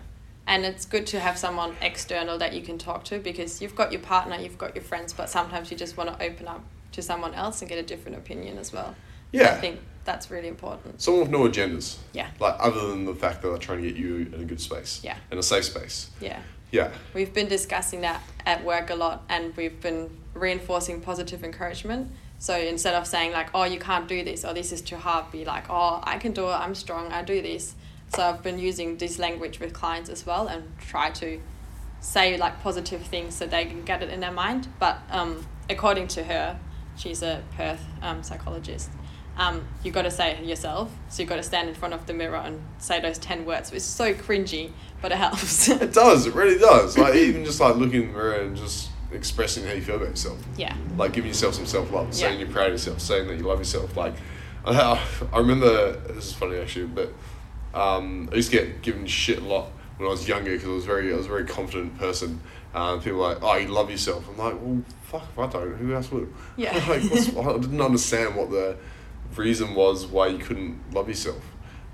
And 0.47 0.65
it's 0.65 0.87
good 0.87 1.07
to 1.09 1.21
have 1.21 1.37
someone 1.37 1.77
external 1.83 2.39
that 2.39 2.55
you 2.55 2.63
can 2.63 2.79
talk 2.79 3.05
to 3.05 3.19
because 3.19 3.61
you've 3.61 3.77
got 3.77 3.93
your 3.93 4.01
partner, 4.01 4.37
you've 4.37 4.57
got 4.57 4.75
your 4.75 4.83
friends, 4.83 5.13
but 5.13 5.29
sometimes 5.29 5.71
you 5.71 5.77
just 5.77 5.99
want 5.99 6.09
to 6.19 6.25
open 6.25 6.49
up 6.49 6.65
to 6.93 7.03
someone 7.03 7.35
else 7.35 7.61
and 7.61 7.69
get 7.69 7.79
a 7.79 7.83
different 7.83 8.17
opinion 8.17 8.57
as 8.57 8.73
well. 8.73 8.95
Yeah. 9.31 9.53
I 9.53 9.61
think 9.61 9.79
that's 10.05 10.31
really 10.31 10.49
important. 10.49 11.01
someone 11.01 11.23
with 11.23 11.31
no 11.31 11.49
agendas. 11.49 11.99
Yeah. 12.13 12.29
Like 12.41 12.57
other 12.59 12.89
than 12.89 13.05
the 13.05 13.15
fact 13.15 13.43
that 13.43 13.49
they're 13.49 13.59
trying 13.59 13.83
to 13.83 13.89
get 13.89 13.97
you 13.97 14.31
in 14.33 14.41
a 14.41 14.45
good 14.45 14.61
space. 14.61 15.01
Yeah. 15.03 15.17
In 15.31 15.39
a 15.39 15.43
safe 15.43 15.65
space. 15.65 16.11
Yeah. 16.21 16.41
Yeah. 16.71 16.91
We've 17.15 17.33
been 17.33 17.49
discussing 17.49 18.01
that 18.01 18.23
at 18.47 18.65
work 18.65 18.91
a 18.91 18.95
lot 18.95 19.23
and 19.29 19.55
we've 19.57 19.81
been 19.81 20.11
reinforcing 20.35 21.01
positive 21.01 21.45
encouragement. 21.45 22.11
So 22.39 22.59
instead 22.59 22.95
of 22.95 23.07
saying 23.07 23.33
like, 23.33 23.51
oh, 23.55 23.65
you 23.65 23.79
can't 23.79 24.09
do 24.09 24.25
this 24.25 24.45
or 24.45 24.55
this 24.55 24.73
is 24.73 24.81
too 24.81 24.97
hard, 24.97 25.31
be 25.31 25.45
like, 25.45 25.67
oh, 25.71 26.01
I 26.03 26.19
can 26.19 26.33
do 26.33 26.47
it, 26.49 26.55
I'm 26.55 26.75
strong, 26.75 27.13
I 27.13 27.23
do 27.23 27.41
this. 27.41 27.75
So 28.09 28.23
I've 28.23 28.43
been 28.43 28.59
using 28.59 28.97
this 28.97 29.19
language 29.19 29.61
with 29.61 29.73
clients 29.73 30.11
as 30.11 30.27
well 30.27 30.49
and 30.49 30.65
try 30.79 31.11
to 31.11 31.41
say 32.01 32.37
like 32.37 32.61
positive 32.61 33.03
things 33.03 33.37
so 33.37 33.47
they 33.47 33.67
can 33.67 33.83
get 33.85 34.03
it 34.03 34.11
in 34.11 34.21
their 34.21 34.33
mind. 34.33 34.69
But 34.79 34.99
um, 35.11 35.47
according 35.71 36.09
to 36.09 36.25
her, 36.25 36.59
she's 36.97 37.23
a 37.23 37.43
Perth 37.57 37.85
um, 38.03 38.23
psychologist. 38.23 38.91
Um, 39.37 39.65
you 39.83 39.91
got 39.93 40.03
to 40.03 40.11
say 40.11 40.33
it 40.33 40.45
yourself. 40.45 40.91
So 41.09 41.23
you've 41.23 41.29
got 41.31 41.37
to 41.37 41.43
stand 41.43 41.69
in 41.69 41.75
front 41.75 41.95
of 41.95 42.07
the 42.07 42.13
mirror 42.13 42.37
and 42.37 42.61
say 42.79 43.01
those 43.01 43.19
ten 43.19 43.45
words. 43.47 43.73
It's 43.73 43.85
so 43.85 44.13
cringy, 44.15 44.73
but 45.01 45.11
it 45.13 45.19
helps. 45.19 45.69
It 45.71 45.93
does. 45.95 46.27
It 46.27 46.35
really 46.35 46.59
does. 46.59 46.99
Like 46.99 47.15
even 47.15 47.45
just 47.45 47.59
like 47.61 47.77
looking 47.77 48.03
in 48.03 48.09
the 48.09 48.15
mirror 48.15 48.35
and 48.35 48.57
just 48.57 48.91
expressing 49.11 49.65
how 49.65 49.73
you 49.73 49.83
feel 49.83 49.97
about 49.97 50.09
yourself. 50.11 50.39
yeah. 50.57 50.75
Like 50.97 51.13
giving 51.15 51.29
yourself 51.29 51.55
some 51.55 51.67
self 51.67 51.91
love, 51.91 52.13
saying 52.15 52.35
Yeah. 52.39 52.45
you're 52.45 52.53
proud 52.53 52.67
of 52.67 52.73
yourself, 52.73 53.01
saying 53.01 53.27
that 53.29 53.37
you 53.39 53.45
love 53.45 53.59
yourself. 53.59 53.97
Like 53.97 54.15
I, 54.67 55.03
I 55.33 55.39
remember 55.39 55.93
this 56.13 56.27
is 56.27 56.33
funny 56.35 56.57
actually, 56.59 56.87
but 56.87 57.13
um, 57.75 58.29
I 58.33 58.37
used 58.37 58.51
to 58.51 58.59
get 58.59 58.83
given 58.83 59.07
shit 59.07 59.39
a 59.39 59.45
lot 59.45 59.71
when 59.97 60.07
I 60.07 60.11
was 60.11 60.29
younger 60.29 60.51
because 60.53 60.69
I 60.69 60.73
was 60.73 60.85
very 60.85 61.13
I 61.13 61.17
was 61.17 61.27
a 61.27 61.31
very 61.31 61.47
confident 61.47 61.99
person. 61.99 62.41
Um, 62.75 63.01
people 63.01 63.19
were 63.19 63.29
like, 63.29 63.39
oh, 63.43 63.57
you 63.57 63.69
love 63.69 63.91
yourself. 63.91 64.27
I'm 64.31 64.39
like, 64.39 64.55
well, 64.61 64.83
fuck 65.03 65.25
if 65.31 65.39
I 65.39 65.47
don't. 65.47 65.77
Who 65.77 65.95
else 65.95 66.11
would? 66.11 66.33
Yeah. 66.57 66.73
like, 66.89 67.03
I 67.03 67.59
didn't 67.59 67.81
understand 67.83 68.35
what 68.35 68.51
the 68.51 68.77
reason 69.37 69.75
was 69.75 70.07
why 70.07 70.29
you 70.29 70.39
couldn't 70.39 70.79
love 70.93 71.09
yourself. 71.09 71.43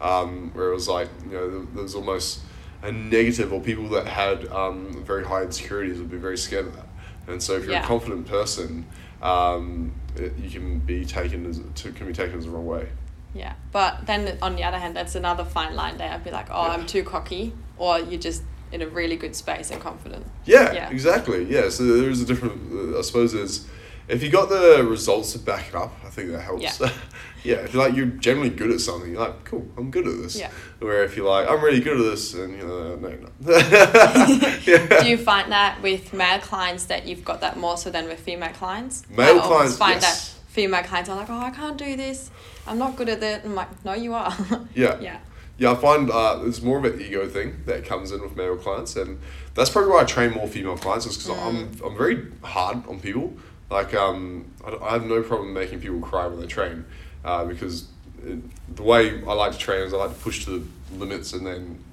Um, 0.01 0.53
where 0.55 0.71
it 0.71 0.75
was 0.75 0.89
like, 0.89 1.09
you 1.25 1.33
know, 1.33 1.65
there, 1.65 1.83
was 1.83 1.95
almost 1.97 2.41
a 2.83 2.93
negative, 2.93 3.53
or 3.53 3.61
people 3.61 3.89
that 3.91 4.07
had 4.07 4.47
um, 4.49 5.03
very 5.05 5.25
high 5.25 5.43
insecurities 5.43 5.99
would 5.99 6.11
be 6.11 6.19
very 6.19 6.39
scared 6.39 6.67
of 6.67 6.77
that. 6.77 6.87
And 7.27 7.43
so, 7.43 7.55
if 7.55 7.65
you're 7.65 7.73
Yeah. 7.73 7.83
a 7.83 7.87
confident 7.87 8.27
person, 8.29 8.87
um, 9.21 9.93
it, 10.17 10.39
you 10.39 10.49
can 10.51 10.79
be 10.79 11.05
taken 11.05 11.47
as 11.47 11.61
to, 11.83 11.91
can 11.93 12.07
be 12.07 12.13
taken 12.13 12.39
as 12.39 12.45
the 12.45 12.51
wrong 12.51 12.67
way. 12.67 12.89
Yeah, 13.35 13.55
but 13.73 14.07
then 14.07 14.39
on 14.41 14.55
the 14.57 14.63
other 14.65 14.79
hand, 14.79 14.95
that's 14.97 15.15
another 15.17 15.45
fine 15.45 15.75
line 15.75 15.99
there. 15.99 16.11
I'd 16.11 16.25
be 16.25 16.31
like, 16.31 16.47
oh, 16.51 16.63
Yeah. 16.67 16.73
I'm 16.75 16.87
too 16.87 17.03
cocky, 17.03 17.53
or 17.77 17.99
you're 17.99 18.21
just 18.21 18.43
in 18.71 18.83
a 18.83 18.87
really 18.87 19.17
good 19.17 19.35
space 19.35 19.71
and 19.71 19.81
confident. 19.81 20.27
Yeah, 20.45 20.73
Yeah. 20.73 20.91
exactly. 20.91 21.45
Yeah, 21.45 21.69
so 21.71 21.85
there 21.85 22.09
is 22.09 22.23
a 22.23 22.25
different. 22.25 22.73
Uh, 22.95 22.99
I 22.99 23.03
suppose 23.03 23.33
there's, 23.33 23.67
if 24.09 24.23
you 24.23 24.31
got 24.31 24.49
the 24.49 24.85
results 24.89 25.33
to 25.33 25.39
back 25.39 25.69
it 25.69 25.75
up, 25.75 25.93
I 26.05 26.09
think 26.09 26.31
that 26.33 26.41
helps. 26.41 26.81
Yeah. 26.81 26.91
Yeah, 27.45 27.59
if 27.59 27.73
you're 27.73 27.87
like 27.87 27.97
you're 27.97 28.07
generally 28.07 28.51
good 28.51 28.73
at 28.73 28.81
something, 28.81 29.13
you're 29.13 29.21
like, 29.21 29.45
cool, 29.45 29.67
I'm 29.77 29.93
good 29.93 30.09
at 30.09 30.19
this. 30.19 30.37
Yeah. 30.37 30.51
Where 30.81 31.05
if 31.05 31.17
you're 31.17 31.29
like, 31.29 31.49
I'm 31.49 31.63
really 31.63 31.81
good 31.81 31.97
at 31.97 32.03
this, 32.03 32.35
and 32.35 32.53
you 32.53 32.67
know, 32.67 32.97
no, 32.97 33.09
you're 33.09 33.21
yeah. 34.89 35.01
Do 35.01 35.09
you 35.09 35.17
find 35.17 35.53
that 35.53 35.81
with 35.81 36.13
male 36.13 36.41
clients 36.41 36.87
that 36.87 37.07
you've 37.07 37.25
got 37.25 37.41
that 37.43 37.57
more 37.57 37.77
so 37.77 37.91
than 37.91 38.07
with 38.07 38.19
female 38.19 38.53
clients? 38.53 39.09
Male 39.09 39.39
I 39.39 39.47
clients, 39.47 39.77
find 39.77 40.03
yes. 40.03 40.33
that 40.35 40.39
female 40.51 40.83
clients 40.83 41.09
are 41.09 41.17
like, 41.17 41.31
oh, 41.31 41.39
I 41.39 41.51
can't 41.51 41.79
do 41.79 41.97
this. 41.97 42.31
I'm 42.67 42.77
not 42.77 42.97
good 42.97 43.09
at 43.09 43.23
it. 43.23 43.43
I'm 43.45 43.55
like, 43.55 43.85
no, 43.85 43.95
you 43.95 44.15
are. 44.15 44.37
Yeah. 44.75 44.99
yeah. 45.01 45.21
Yeah, 45.59 45.73
I 45.73 45.75
find 45.75 46.09
uh, 46.09 46.37
there's 46.37 46.63
more 46.63 46.79
of 46.79 46.85
an 46.85 47.01
ego 47.01 47.27
thing 47.29 47.63
that 47.67 47.85
comes 47.85 48.13
in 48.13 48.21
with 48.21 48.37
male 48.37 48.57
clients, 48.57 48.95
and 48.95 49.19
that's 49.55 49.71
probably 49.71 49.91
why 49.91 50.03
I 50.03 50.05
train 50.05 50.31
more 50.31 50.47
female 50.47 50.77
clients, 50.77 51.05
is 51.07 51.17
because 51.17 51.37
I'm, 51.37 51.71
I'm 51.85 51.97
very 51.97 52.27
hard 52.43 52.87
on 52.87 53.01
people. 53.01 53.37
Like, 53.71 53.95
um, 53.95 54.51
I, 54.65 54.77
I 54.77 54.93
have 54.93 55.05
no 55.05 55.23
problem 55.23 55.53
making 55.53 55.81
people 55.81 56.01
cry 56.01 56.27
when 56.27 56.41
they 56.41 56.47
train, 56.47 56.85
uh, 57.25 57.45
because 57.45 57.89
it, 58.25 58.39
the 58.77 58.83
way 58.83 59.23
I 59.25 59.33
like 59.35 59.53
to 59.53 59.59
train 59.59 59.83
is 59.83 59.93
I 59.93 59.97
like 59.99 60.11
to 60.17 60.23
push 60.23 60.45
to 60.45 60.59
the 60.59 60.67
limits 60.97 61.33
and 61.33 61.47
then 61.47 61.85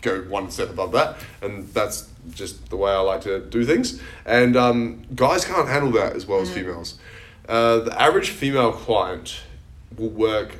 go 0.00 0.22
one 0.22 0.50
step 0.50 0.70
above 0.70 0.92
that, 0.92 1.18
and 1.42 1.68
that's 1.68 2.08
just 2.30 2.70
the 2.70 2.76
way 2.76 2.90
I 2.90 2.98
like 2.98 3.20
to 3.22 3.40
do 3.40 3.64
things. 3.64 4.00
And 4.24 4.56
um, 4.56 5.02
guys 5.14 5.44
can't 5.44 5.68
handle 5.68 5.92
that 5.92 6.14
as 6.16 6.26
well 6.26 6.40
as 6.40 6.50
females. 6.50 6.98
Uh, 7.48 7.80
the 7.80 8.00
average 8.00 8.30
female 8.30 8.72
client 8.72 9.40
will 9.96 10.10
work 10.10 10.56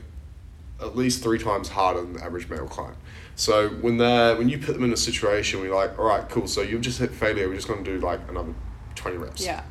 at 0.80 0.96
least 0.96 1.22
three 1.22 1.38
times 1.38 1.68
harder 1.68 2.00
than 2.00 2.14
the 2.14 2.24
average 2.24 2.48
male 2.48 2.66
client. 2.66 2.96
So 3.34 3.68
when 3.68 3.96
they 3.96 4.34
when 4.34 4.48
you 4.48 4.58
put 4.58 4.74
them 4.74 4.84
in 4.84 4.92
a 4.92 4.96
situation 4.96 5.58
where 5.60 5.68
you're 5.68 5.76
like, 5.76 5.98
all 5.98 6.04
right, 6.04 6.28
cool, 6.28 6.46
so 6.46 6.60
you've 6.60 6.82
just 6.82 6.98
hit 6.98 7.10
failure, 7.10 7.48
we're 7.48 7.54
just 7.54 7.68
gonna 7.68 7.82
do 7.82 7.98
like 7.98 8.20
another 8.28 8.52
twenty 8.94 9.16
reps. 9.16 9.44
Yeah. 9.44 9.62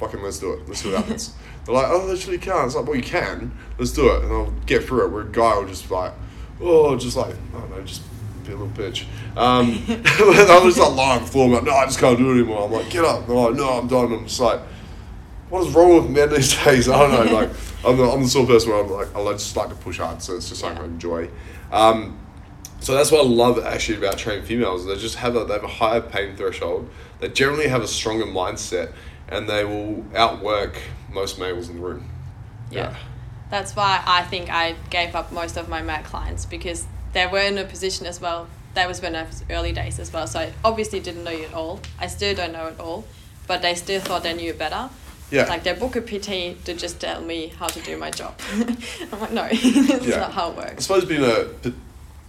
Fucking 0.00 0.22
let's 0.22 0.38
do 0.38 0.54
it. 0.54 0.66
Let's 0.66 0.80
see 0.80 0.90
what 0.90 1.02
happens. 1.02 1.34
They're 1.66 1.74
like, 1.74 1.88
oh, 1.88 2.00
I 2.00 2.04
literally 2.04 2.38
can't. 2.38 2.64
It's 2.64 2.74
like, 2.74 2.86
well, 2.86 2.96
you 2.96 3.02
can. 3.02 3.52
Let's 3.78 3.92
do 3.92 4.08
it, 4.08 4.22
and 4.24 4.32
I'll 4.32 4.50
get 4.64 4.84
through 4.84 5.04
it. 5.04 5.12
Where 5.12 5.22
a 5.24 5.30
guy 5.30 5.58
will 5.58 5.66
just 5.66 5.90
like, 5.90 6.14
oh, 6.58 6.96
just 6.96 7.18
like, 7.18 7.34
I 7.54 7.60
don't 7.60 7.70
know, 7.70 7.82
just 7.82 8.00
be 8.46 8.52
a 8.52 8.56
little 8.56 8.68
bitch. 8.68 9.04
Um, 9.36 9.68
I'm 9.88 10.64
just 10.66 10.78
like 10.78 10.96
lying 10.96 11.18
on 11.18 11.24
the 11.24 11.30
floor. 11.30 11.48
I'm 11.48 11.52
like, 11.52 11.64
no, 11.64 11.72
I 11.72 11.84
just 11.84 11.98
can't 11.98 12.16
do 12.16 12.30
it 12.30 12.34
anymore. 12.36 12.64
I'm 12.64 12.72
like, 12.72 12.88
get 12.88 13.04
up. 13.04 13.26
They're 13.26 13.36
like, 13.36 13.54
no, 13.56 13.78
I'm 13.78 13.88
done. 13.88 14.10
I'm 14.10 14.26
just 14.26 14.40
like, 14.40 14.62
what 15.50 15.66
is 15.66 15.74
wrong 15.74 15.94
with 15.96 16.08
men 16.08 16.30
these 16.30 16.56
days? 16.64 16.88
I 16.88 16.98
don't 16.98 17.26
know. 17.26 17.34
Like, 17.34 17.50
I'm 17.84 17.98
the, 17.98 18.04
I'm 18.04 18.22
the 18.22 18.28
sort 18.28 18.44
of 18.44 18.48
person 18.48 18.70
where 18.70 18.82
I'm 18.82 18.90
like, 18.90 19.14
I 19.14 19.32
just 19.32 19.54
like 19.54 19.68
to 19.68 19.74
push 19.74 19.98
hard, 19.98 20.22
so 20.22 20.34
it's 20.34 20.48
just 20.48 20.62
something 20.62 20.78
Yeah. 20.78 20.88
I 20.88 20.92
enjoy. 20.92 21.30
Um, 21.70 22.18
so 22.80 22.94
that's 22.94 23.12
what 23.12 23.20
I 23.20 23.28
love 23.28 23.62
actually 23.62 23.98
about 23.98 24.16
training 24.16 24.46
females. 24.46 24.86
They 24.86 24.96
just 24.96 25.16
have 25.16 25.36
a 25.36 25.44
they 25.44 25.52
have 25.52 25.64
a 25.64 25.68
higher 25.68 26.00
pain 26.00 26.34
threshold. 26.34 26.88
They 27.18 27.28
generally 27.28 27.68
have 27.68 27.82
a 27.82 27.86
stronger 27.86 28.24
mindset, 28.24 28.92
and 29.30 29.48
they 29.48 29.64
will 29.64 30.04
outwork 30.14 30.78
most 31.12 31.38
males 31.38 31.68
in 31.68 31.76
the 31.76 31.82
room. 31.82 32.08
Yeah. 32.70 32.94
That's 33.50 33.74
why 33.74 34.02
I 34.06 34.22
think 34.22 34.48
I 34.50 34.76
gave 34.90 35.14
up 35.14 35.32
most 35.32 35.56
of 35.56 35.68
my 35.68 35.82
male 35.82 36.02
clients 36.04 36.44
because 36.46 36.86
they 37.12 37.26
were 37.26 37.40
in 37.40 37.58
a 37.58 37.64
position 37.64 38.06
as 38.06 38.20
well. 38.20 38.46
That 38.74 38.86
was 38.86 39.02
when 39.02 39.16
I 39.16 39.24
was 39.24 39.42
early 39.50 39.72
days 39.72 39.98
as 39.98 40.12
well. 40.12 40.26
So 40.28 40.38
I 40.40 40.52
obviously 40.64 41.00
didn't 41.00 41.24
know 41.24 41.32
it 41.32 41.52
all. 41.52 41.80
I 41.98 42.06
still 42.06 42.34
don't 42.34 42.52
know 42.52 42.68
it 42.68 42.78
all, 42.78 43.04
but 43.48 43.62
they 43.62 43.74
still 43.74 44.00
thought 44.00 44.22
they 44.22 44.34
knew 44.34 44.50
it 44.50 44.58
better. 44.58 44.88
Yeah. 45.32 45.46
Like 45.48 45.64
they 45.64 45.72
book 45.72 45.96
a 45.96 46.00
PT 46.00 46.64
to 46.64 46.74
just 46.74 47.00
tell 47.00 47.20
me 47.20 47.48
how 47.58 47.66
to 47.66 47.80
do 47.80 47.96
my 47.96 48.10
job. 48.12 48.38
I'm 48.52 49.20
like, 49.20 49.32
no, 49.32 49.48
that's 49.48 50.06
Yeah. 50.06 50.18
not 50.18 50.32
how 50.32 50.50
it 50.50 50.56
works. 50.56 50.72
I 50.76 50.80
suppose 50.80 51.04
being 51.04 51.24
a 51.24 51.46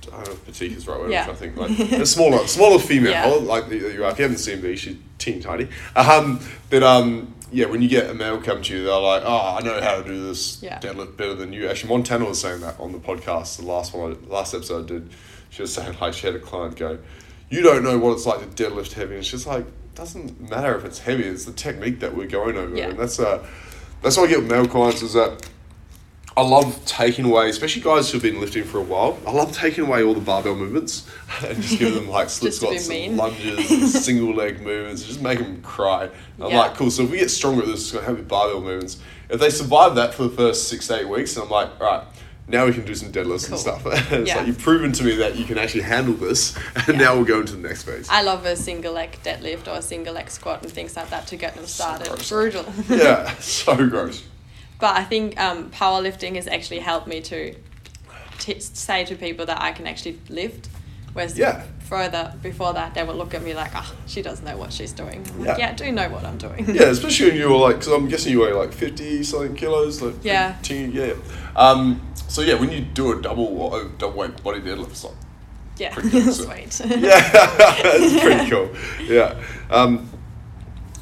I 0.08 0.16
don't 0.18 0.26
know 0.28 0.32
if 0.34 0.46
petite 0.46 0.72
is 0.74 0.86
the 0.86 0.92
right 0.92 1.00
word. 1.02 1.12
Yeah. 1.12 1.28
I 1.30 1.34
think 1.36 1.58
like 1.58 1.78
a 1.80 2.06
smaller, 2.06 2.46
smaller 2.48 2.80
female, 2.80 3.12
Yeah. 3.12 3.26
like 3.28 3.70
the, 3.70 3.78
you 3.78 4.04
are. 4.06 4.12
If 4.12 4.18
you 4.20 4.24
haven't 4.24 4.38
seen 4.40 4.62
me, 4.62 4.76
she's 4.76 4.98
teeny 5.18 5.42
tiny. 5.42 5.68
Um, 5.96 6.40
but 6.70 6.84
um, 6.84 7.34
yeah, 7.52 7.66
when 7.66 7.82
you 7.82 7.90
get 7.90 8.10
a 8.10 8.14
male 8.14 8.42
come 8.42 8.62
to 8.62 8.76
you, 8.76 8.84
they're 8.86 8.98
like, 9.00 9.24
"Oh, 9.26 9.58
I 9.60 9.62
know 9.64 9.80
how 9.82 9.98
to 10.02 10.04
do 10.04 10.28
this 10.28 10.62
Yeah. 10.64 10.80
deadlift 10.80 11.18
better 11.18 11.36
than 11.36 11.54
you." 11.54 11.68
Actually, 11.68 11.90
Montana 11.90 12.26
was 12.26 12.40
saying 12.42 12.62
that 12.62 12.80
on 12.80 12.92
the 12.94 13.00
podcast, 13.00 13.58
the 13.58 13.66
last 13.66 13.94
one, 13.94 14.18
I, 14.28 14.28
last 14.34 14.54
episode 14.54 14.86
I 14.86 14.88
did. 14.88 15.10
She 15.50 15.62
was 15.62 15.74
saying 15.74 15.98
like 16.00 16.14
she 16.14 16.28
had 16.28 16.36
a 16.36 16.40
client 16.40 16.78
go, 16.78 16.98
"You 17.50 17.62
don't 17.62 17.84
know 17.84 17.98
what 18.00 18.14
it's 18.14 18.26
like 18.26 18.40
to 18.56 18.64
deadlift 18.64 18.94
heavy," 18.94 19.16
and 19.16 19.26
she's 19.26 19.46
like, 19.46 19.66
"Doesn't 19.96 20.50
matter 20.50 20.76
if 20.78 20.86
it's 20.86 21.00
heavy; 21.00 21.24
it's 21.24 21.46
the 21.46 21.52
technique 21.52 22.00
that 22.00 22.16
we're 22.16 22.28
going 22.28 22.56
over." 22.58 22.76
Yeah. 22.76 22.90
And 22.90 22.98
that's 23.00 23.20
uh, 23.20 23.46
that's 24.02 24.16
what 24.18 24.28
I 24.30 24.32
get 24.32 24.40
with 24.42 24.50
male 24.50 24.66
clients 24.68 25.02
is 25.04 25.14
that 25.14 25.46
I 26.38 26.44
love 26.44 26.84
taking 26.86 27.26
away, 27.26 27.50
especially 27.50 27.82
guys 27.82 28.10
who've 28.10 28.22
been 28.22 28.40
lifting 28.40 28.64
for 28.64 28.78
a 28.78 28.84
while. 28.84 29.20
I 29.28 29.32
love 29.32 29.52
taking 29.52 29.86
away 29.86 30.02
all 30.02 30.14
the 30.14 30.22
barbell 30.22 30.56
movements 30.56 31.06
and 31.46 31.62
just 31.62 31.78
giving 31.78 31.96
them 31.96 32.08
like 32.10 32.30
split 32.30 32.52
Just 32.52 32.62
to 32.62 32.70
be 32.70 32.78
squats 32.78 32.90
and 33.08 33.18
lunges 33.18 33.72
and 33.72 33.90
single 33.90 34.34
leg 34.34 34.62
movements. 34.62 35.04
Just 35.04 35.22
make 35.22 35.40
them 35.40 35.62
cry. 35.62 36.10
I'm 36.40 36.54
like, 36.54 36.76
cool. 36.76 36.90
So 36.90 37.04
if 37.04 37.12
we 37.12 37.18
get 37.18 37.30
stronger 37.32 37.62
at 37.64 37.68
this, 37.68 37.82
it's 37.82 37.92
gonna 37.92 38.06
have 38.06 38.28
barbell 38.30 38.62
movements. 38.62 38.98
If 39.30 39.40
they 39.42 39.50
survive 39.50 39.96
that 39.96 40.14
for 40.14 40.24
the 40.24 40.30
first 40.30 40.70
six 40.70 40.88
to 40.88 41.00
eight 41.02 41.10
weeks, 41.10 41.36
and 41.36 41.44
I'm 41.44 41.50
like, 41.52 41.70
all 41.82 41.88
right, 41.98 42.08
now 42.48 42.66
we 42.66 42.74
can 42.74 42.86
do 42.86 42.96
some 42.96 43.12
deadlifts 43.12 43.46
Cool. 43.48 43.54
and 43.56 43.60
stuff. 43.60 43.86
it's 44.14 44.28
Yeah. 44.30 44.38
like 44.38 44.48
you've 44.48 44.60
proven 44.60 44.94
to 44.94 45.04
me 45.04 45.16
that 45.18 45.36
you 45.36 45.44
can 45.44 45.58
actually 45.58 45.84
handle 45.84 46.14
this, 46.14 46.58
and 46.88 46.98
now 46.98 47.14
we'll 47.16 47.26
go 47.26 47.42
into 47.42 47.54
the 47.58 47.68
next 47.68 47.84
phase. 47.84 48.08
I 48.10 48.22
love 48.22 48.46
a 48.46 48.56
single 48.56 48.94
leg 48.94 49.18
deadlift 49.24 49.68
or 49.68 49.78
a 49.78 49.82
single 49.82 50.14
leg 50.14 50.30
squat 50.30 50.64
and 50.64 50.72
things 50.72 50.96
like 50.96 51.10
that 51.10 51.28
to 51.28 51.36
get 51.36 51.56
them 51.56 51.66
started. 51.68 52.08
gross. 52.08 52.30
Brutal. 52.30 52.66
yeah, 52.90 53.34
so 53.40 53.76
gross. 53.90 54.24
But 54.82 54.98
I 54.98 55.04
think 55.06 55.40
um, 55.40 55.70
powerlifting 55.72 56.36
has 56.36 56.48
actually 56.48 56.80
helped 56.80 57.08
me 57.08 57.22
to 57.22 57.56
t- 58.40 58.60
say 58.60 59.06
to 59.06 59.16
people 59.16 59.46
that 59.46 59.62
I 59.62 59.72
can 59.72 59.88
actually 59.88 60.20
lift. 60.28 60.68
Whereas 61.14 61.38
Yeah. 61.38 61.64
further 61.80 62.34
before 62.42 62.74
that, 62.74 62.94
they 62.96 63.04
would 63.04 63.16
look 63.18 63.34
at 63.34 63.44
me 63.44 63.54
like, 63.54 63.72
ah, 63.76 63.94
she 64.08 64.22
doesn't 64.22 64.44
know 64.46 64.58
what 64.58 64.72
she's 64.74 64.92
doing. 64.94 65.26
I'm 65.30 65.40
like, 65.40 65.48
Yeah. 65.50 65.58
yeah, 65.68 65.70
I 65.72 65.74
do 65.74 65.92
know 65.92 66.10
what 66.10 66.24
I'm 66.26 66.38
doing. 66.38 66.66
Yeah, 66.74 66.84
especially 66.84 67.30
when 67.32 67.38
you 67.40 67.50
were 67.50 67.58
like, 67.58 67.80
because 67.80 67.94
I'm 67.94 68.08
guessing 68.08 68.32
you 68.32 68.42
weigh 68.42 68.54
like 68.54 68.74
50 68.74 69.24
something 69.24 69.56
kilos. 69.56 70.02
Like 70.02 70.16
Yeah. 70.24 70.54
15, 70.58 70.92
yeah. 70.94 71.14
Um, 71.56 72.02
so 72.28 72.42
yeah, 72.42 72.56
when 72.56 72.72
you 72.72 72.82
do 72.82 73.12
a 73.18 73.22
double 73.22 73.46
or 73.46 73.82
a 73.82 73.86
double 74.00 74.18
weight 74.20 74.42
body 74.44 74.62
deadlift, 74.62 74.90
it's 74.92 75.04
like, 75.04 75.14
yeah. 75.78 75.94
Pretty 75.94 76.10
good, 76.10 76.34
so- 76.34 76.44
Sweet. 76.46 76.82
yeah, 77.02 77.30
it's 77.86 78.24
pretty 78.24 78.50
cool. 78.50 78.70
Yeah. 79.06 79.36
Um, 79.70 80.10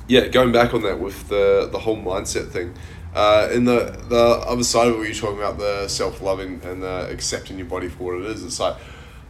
yeah, 0.08 0.28
going 0.28 0.52
back 0.52 0.74
on 0.74 0.82
that 0.82 1.00
with 1.00 1.30
the, 1.30 1.70
the 1.72 1.78
whole 1.80 1.98
mindset 1.98 2.50
thing. 2.50 2.74
Uh, 3.14 3.50
in 3.52 3.66
the, 3.66 4.00
the 4.08 4.18
other 4.18 4.64
side 4.64 4.88
of 4.88 4.94
it, 4.94 4.98
where 4.98 5.06
you're 5.08 5.16
talking 5.16 5.38
about 5.38 5.58
the 5.58 5.88
self 5.88 6.22
loving 6.22 6.62
and 6.64 6.84
the 6.84 7.10
accepting 7.10 7.58
your 7.58 7.68
body 7.68 7.90
for 7.90 8.04
what 8.04 8.22
it 8.24 8.32
is, 8.32 8.44
it's 8.44 8.60
like, 8.60 8.76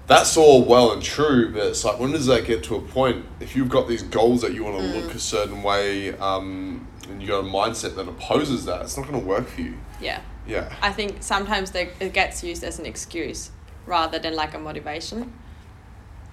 that's 0.07 0.35
all 0.37 0.65
well 0.65 0.91
and 0.91 1.03
true, 1.03 1.53
but 1.53 1.67
it's 1.67 1.85
like, 1.85 1.99
when 1.99 2.11
does 2.11 2.25
that 2.25 2.45
get 2.45 2.63
to 2.63 2.75
a 2.75 2.81
point? 2.81 3.25
If 3.39 3.55
you've 3.55 3.69
got 3.69 3.87
these 3.87 4.03
goals 4.03 4.41
that 4.41 4.53
you 4.53 4.63
want 4.63 4.79
to 4.79 4.83
look 4.83 5.13
a 5.13 5.19
certain 5.19 5.63
way, 5.63 6.17
um, 6.17 6.87
and 7.07 7.21
you 7.21 7.27
got 7.27 7.39
a 7.39 7.47
mindset 7.47 7.95
that 7.95 8.07
opposes 8.07 8.65
that, 8.65 8.81
it's 8.81 8.97
not 8.97 9.07
going 9.07 9.21
to 9.21 9.25
work 9.25 9.47
for 9.47 9.61
you. 9.61 9.77
yeah. 10.01 10.21
Yeah. 10.47 10.73
I 10.81 10.91
think 10.91 11.17
sometimes 11.21 11.69
they, 11.71 11.91
it 11.99 12.11
gets 12.11 12.43
used 12.43 12.63
as 12.63 12.79
an 12.79 12.87
excuse 12.87 13.51
rather 13.85 14.17
than 14.17 14.35
like 14.35 14.55
a 14.55 14.59
motivation. 14.59 15.31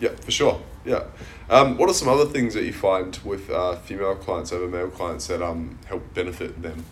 Yeah, 0.01 0.15
for 0.15 0.31
sure. 0.31 0.63
Yeah. 0.87 1.05
Um, 1.51 1.77
what 1.77 1.91
are 1.91 1.95
some 1.95 2.09
other 2.09 2.25
things 2.25 2.55
that 2.55 2.65
you 2.65 2.73
find 2.73 3.15
with 3.25 3.51
uh, 3.51 3.77
female 3.77 4.17
clients 4.17 4.53
over 4.53 4.67
male 4.69 4.89
clients 4.89 5.27
that 5.27 5.43
um, 5.43 5.79
help 5.87 6.15
benefit 6.15 6.63
them? 6.63 6.87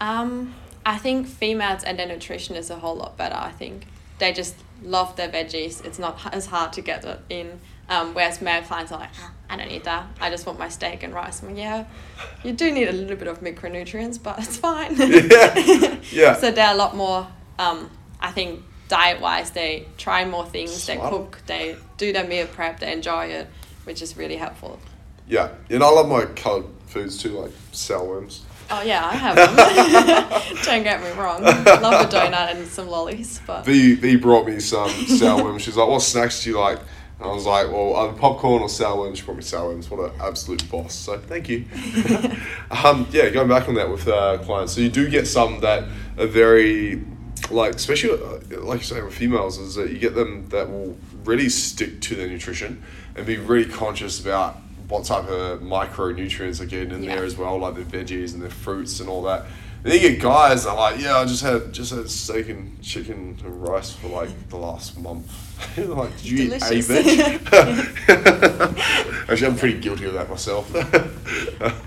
Um, 0.00 0.54
I 0.86 0.98
think 0.98 1.26
females 1.26 1.82
and 1.84 1.98
their 1.98 2.06
nutrition 2.06 2.56
is 2.56 2.70
a 2.70 2.76
whole 2.76 2.94
lot 2.96 3.16
better. 3.16 3.34
I 3.34 3.50
think 3.50 3.86
they 4.18 4.32
just 4.32 4.54
love 4.82 5.16
their 5.16 5.28
veggies. 5.28 5.84
It's 5.84 5.98
not 5.98 6.32
as 6.34 6.46
hard 6.46 6.72
to 6.74 6.80
get 6.80 7.04
it 7.04 7.20
in. 7.28 7.60
Um, 7.90 8.12
whereas 8.14 8.42
male 8.42 8.62
clients 8.62 8.92
are 8.92 9.00
like, 9.00 9.10
"Ah, 9.18 9.32
I 9.48 9.56
don't 9.56 9.68
need 9.68 9.84
that. 9.84 10.06
I 10.20 10.28
just 10.28 10.44
want 10.46 10.58
my 10.58 10.68
steak 10.68 11.02
and 11.02 11.14
rice. 11.14 11.42
I'm 11.42 11.48
like, 11.48 11.58
yeah, 11.58 11.84
you 12.44 12.52
do 12.52 12.70
need 12.70 12.88
a 12.88 12.92
little 12.92 13.16
bit 13.16 13.28
of 13.28 13.40
micronutrients, 13.40 14.22
but 14.22 14.38
it's 14.38 14.58
fine. 14.58 14.94
Yeah. 14.98 15.96
Yeah. 16.12 16.34
so 16.34 16.50
they're 16.50 16.72
a 16.72 16.76
lot 16.76 16.94
more. 16.96 17.26
Um, 17.58 17.90
I 18.20 18.30
think 18.30 18.62
diet 18.88 19.20
wise, 19.20 19.50
they 19.52 19.86
try 19.96 20.24
more 20.24 20.44
things. 20.46 20.86
They 20.86 20.96
cook. 20.96 21.40
They 21.46 21.76
do 21.96 22.12
their 22.12 22.26
meal 22.26 22.46
prep. 22.46 22.80
They 22.80 22.92
enjoy 22.92 23.26
it, 23.26 23.46
which 23.84 24.02
is 24.02 24.16
really 24.16 24.36
helpful. 24.36 24.78
Yeah. 25.26 25.50
And 25.70 25.82
I 25.82 25.88
love 25.90 26.08
my 26.08 26.24
coloured 26.26 26.66
foods 26.86 27.16
too, 27.18 27.30
like 27.40 27.52
sour 27.72 28.04
worms. 28.04 28.44
Oh 28.70 28.82
yeah, 28.82 29.06
I 29.06 29.14
have 29.14 29.36
them. 29.36 30.56
Don't 30.64 30.82
get 30.82 31.00
me 31.02 31.10
wrong. 31.20 31.42
Love 31.42 31.64
a 31.64 32.08
donut 32.08 32.54
and 32.54 32.66
some 32.66 32.88
lollies, 32.88 33.40
but 33.46 33.64
V, 33.64 33.94
v 33.94 34.16
brought 34.16 34.46
me 34.46 34.60
some 34.60 34.90
worms. 35.42 35.62
She's 35.62 35.76
like, 35.76 35.88
what 35.88 36.02
snacks 36.02 36.44
do 36.44 36.50
you 36.50 36.58
like? 36.58 36.78
And 37.20 37.28
I 37.28 37.32
was 37.32 37.46
like, 37.46 37.66
well, 37.68 37.96
either 37.96 38.12
popcorn 38.12 38.62
or 38.62 38.98
worms. 38.98 39.18
She 39.18 39.24
brought 39.24 39.38
me 39.38 39.44
worms. 39.52 39.90
What 39.90 40.12
an 40.12 40.20
absolute 40.20 40.68
boss. 40.70 40.94
So 40.94 41.18
thank 41.18 41.48
you. 41.48 41.64
um, 42.70 43.08
yeah, 43.10 43.30
going 43.30 43.48
back 43.48 43.68
on 43.68 43.74
that 43.74 43.90
with 43.90 44.06
uh, 44.06 44.38
clients. 44.38 44.74
So 44.74 44.82
you 44.82 44.88
do 44.88 45.08
get 45.08 45.26
some 45.26 45.60
that 45.60 45.84
are 46.16 46.26
very, 46.26 47.02
like, 47.50 47.74
especially, 47.74 48.12
uh, 48.12 48.60
like 48.60 48.80
you 48.80 48.84
say 48.84 49.02
with 49.02 49.14
females, 49.14 49.58
is 49.58 49.74
that 49.74 49.90
you 49.90 49.98
get 49.98 50.14
them 50.14 50.48
that 50.50 50.70
will 50.70 50.96
really 51.24 51.48
stick 51.48 52.00
to 52.02 52.14
their 52.14 52.28
nutrition 52.28 52.84
and 53.16 53.26
be 53.26 53.36
really 53.36 53.68
conscious 53.68 54.20
about 54.20 54.56
what 54.88 55.04
type 55.04 55.28
of 55.28 55.60
micronutrients 55.60 56.60
are 56.60 56.66
getting 56.66 56.92
in 56.92 57.02
Yeah. 57.04 57.16
there 57.16 57.24
as 57.24 57.36
well, 57.36 57.58
like 57.58 57.74
the 57.74 57.82
veggies 57.82 58.32
and 58.34 58.42
the 58.42 58.50
fruits 58.50 59.00
and 59.00 59.08
all 59.08 59.22
that. 59.22 59.44
And 59.84 59.92
then 59.92 60.00
you 60.02 60.08
get 60.10 60.20
guys 60.20 60.64
that 60.64 60.70
are 60.70 60.76
like, 60.76 61.00
yeah, 61.00 61.18
I 61.18 61.24
just 61.24 61.42
had 61.42 61.72
just 61.72 61.92
had 61.92 62.10
steak 62.10 62.48
and 62.48 62.80
chicken 62.82 63.38
and 63.44 63.62
rice 63.68 63.92
for 63.92 64.08
like 64.08 64.48
the 64.48 64.56
last 64.56 64.98
month. 64.98 65.30
Like, 65.76 66.16
did 66.18 66.24
you 66.26 66.48
Delicious. 66.50 66.90
eat 66.90 66.96
a 66.96 67.38
veg? 67.38 67.98
Actually, 69.28 69.46
I'm 69.46 69.56
pretty 69.56 69.78
guilty 69.80 70.04
of 70.06 70.14
that 70.14 70.28
myself. 70.28 70.74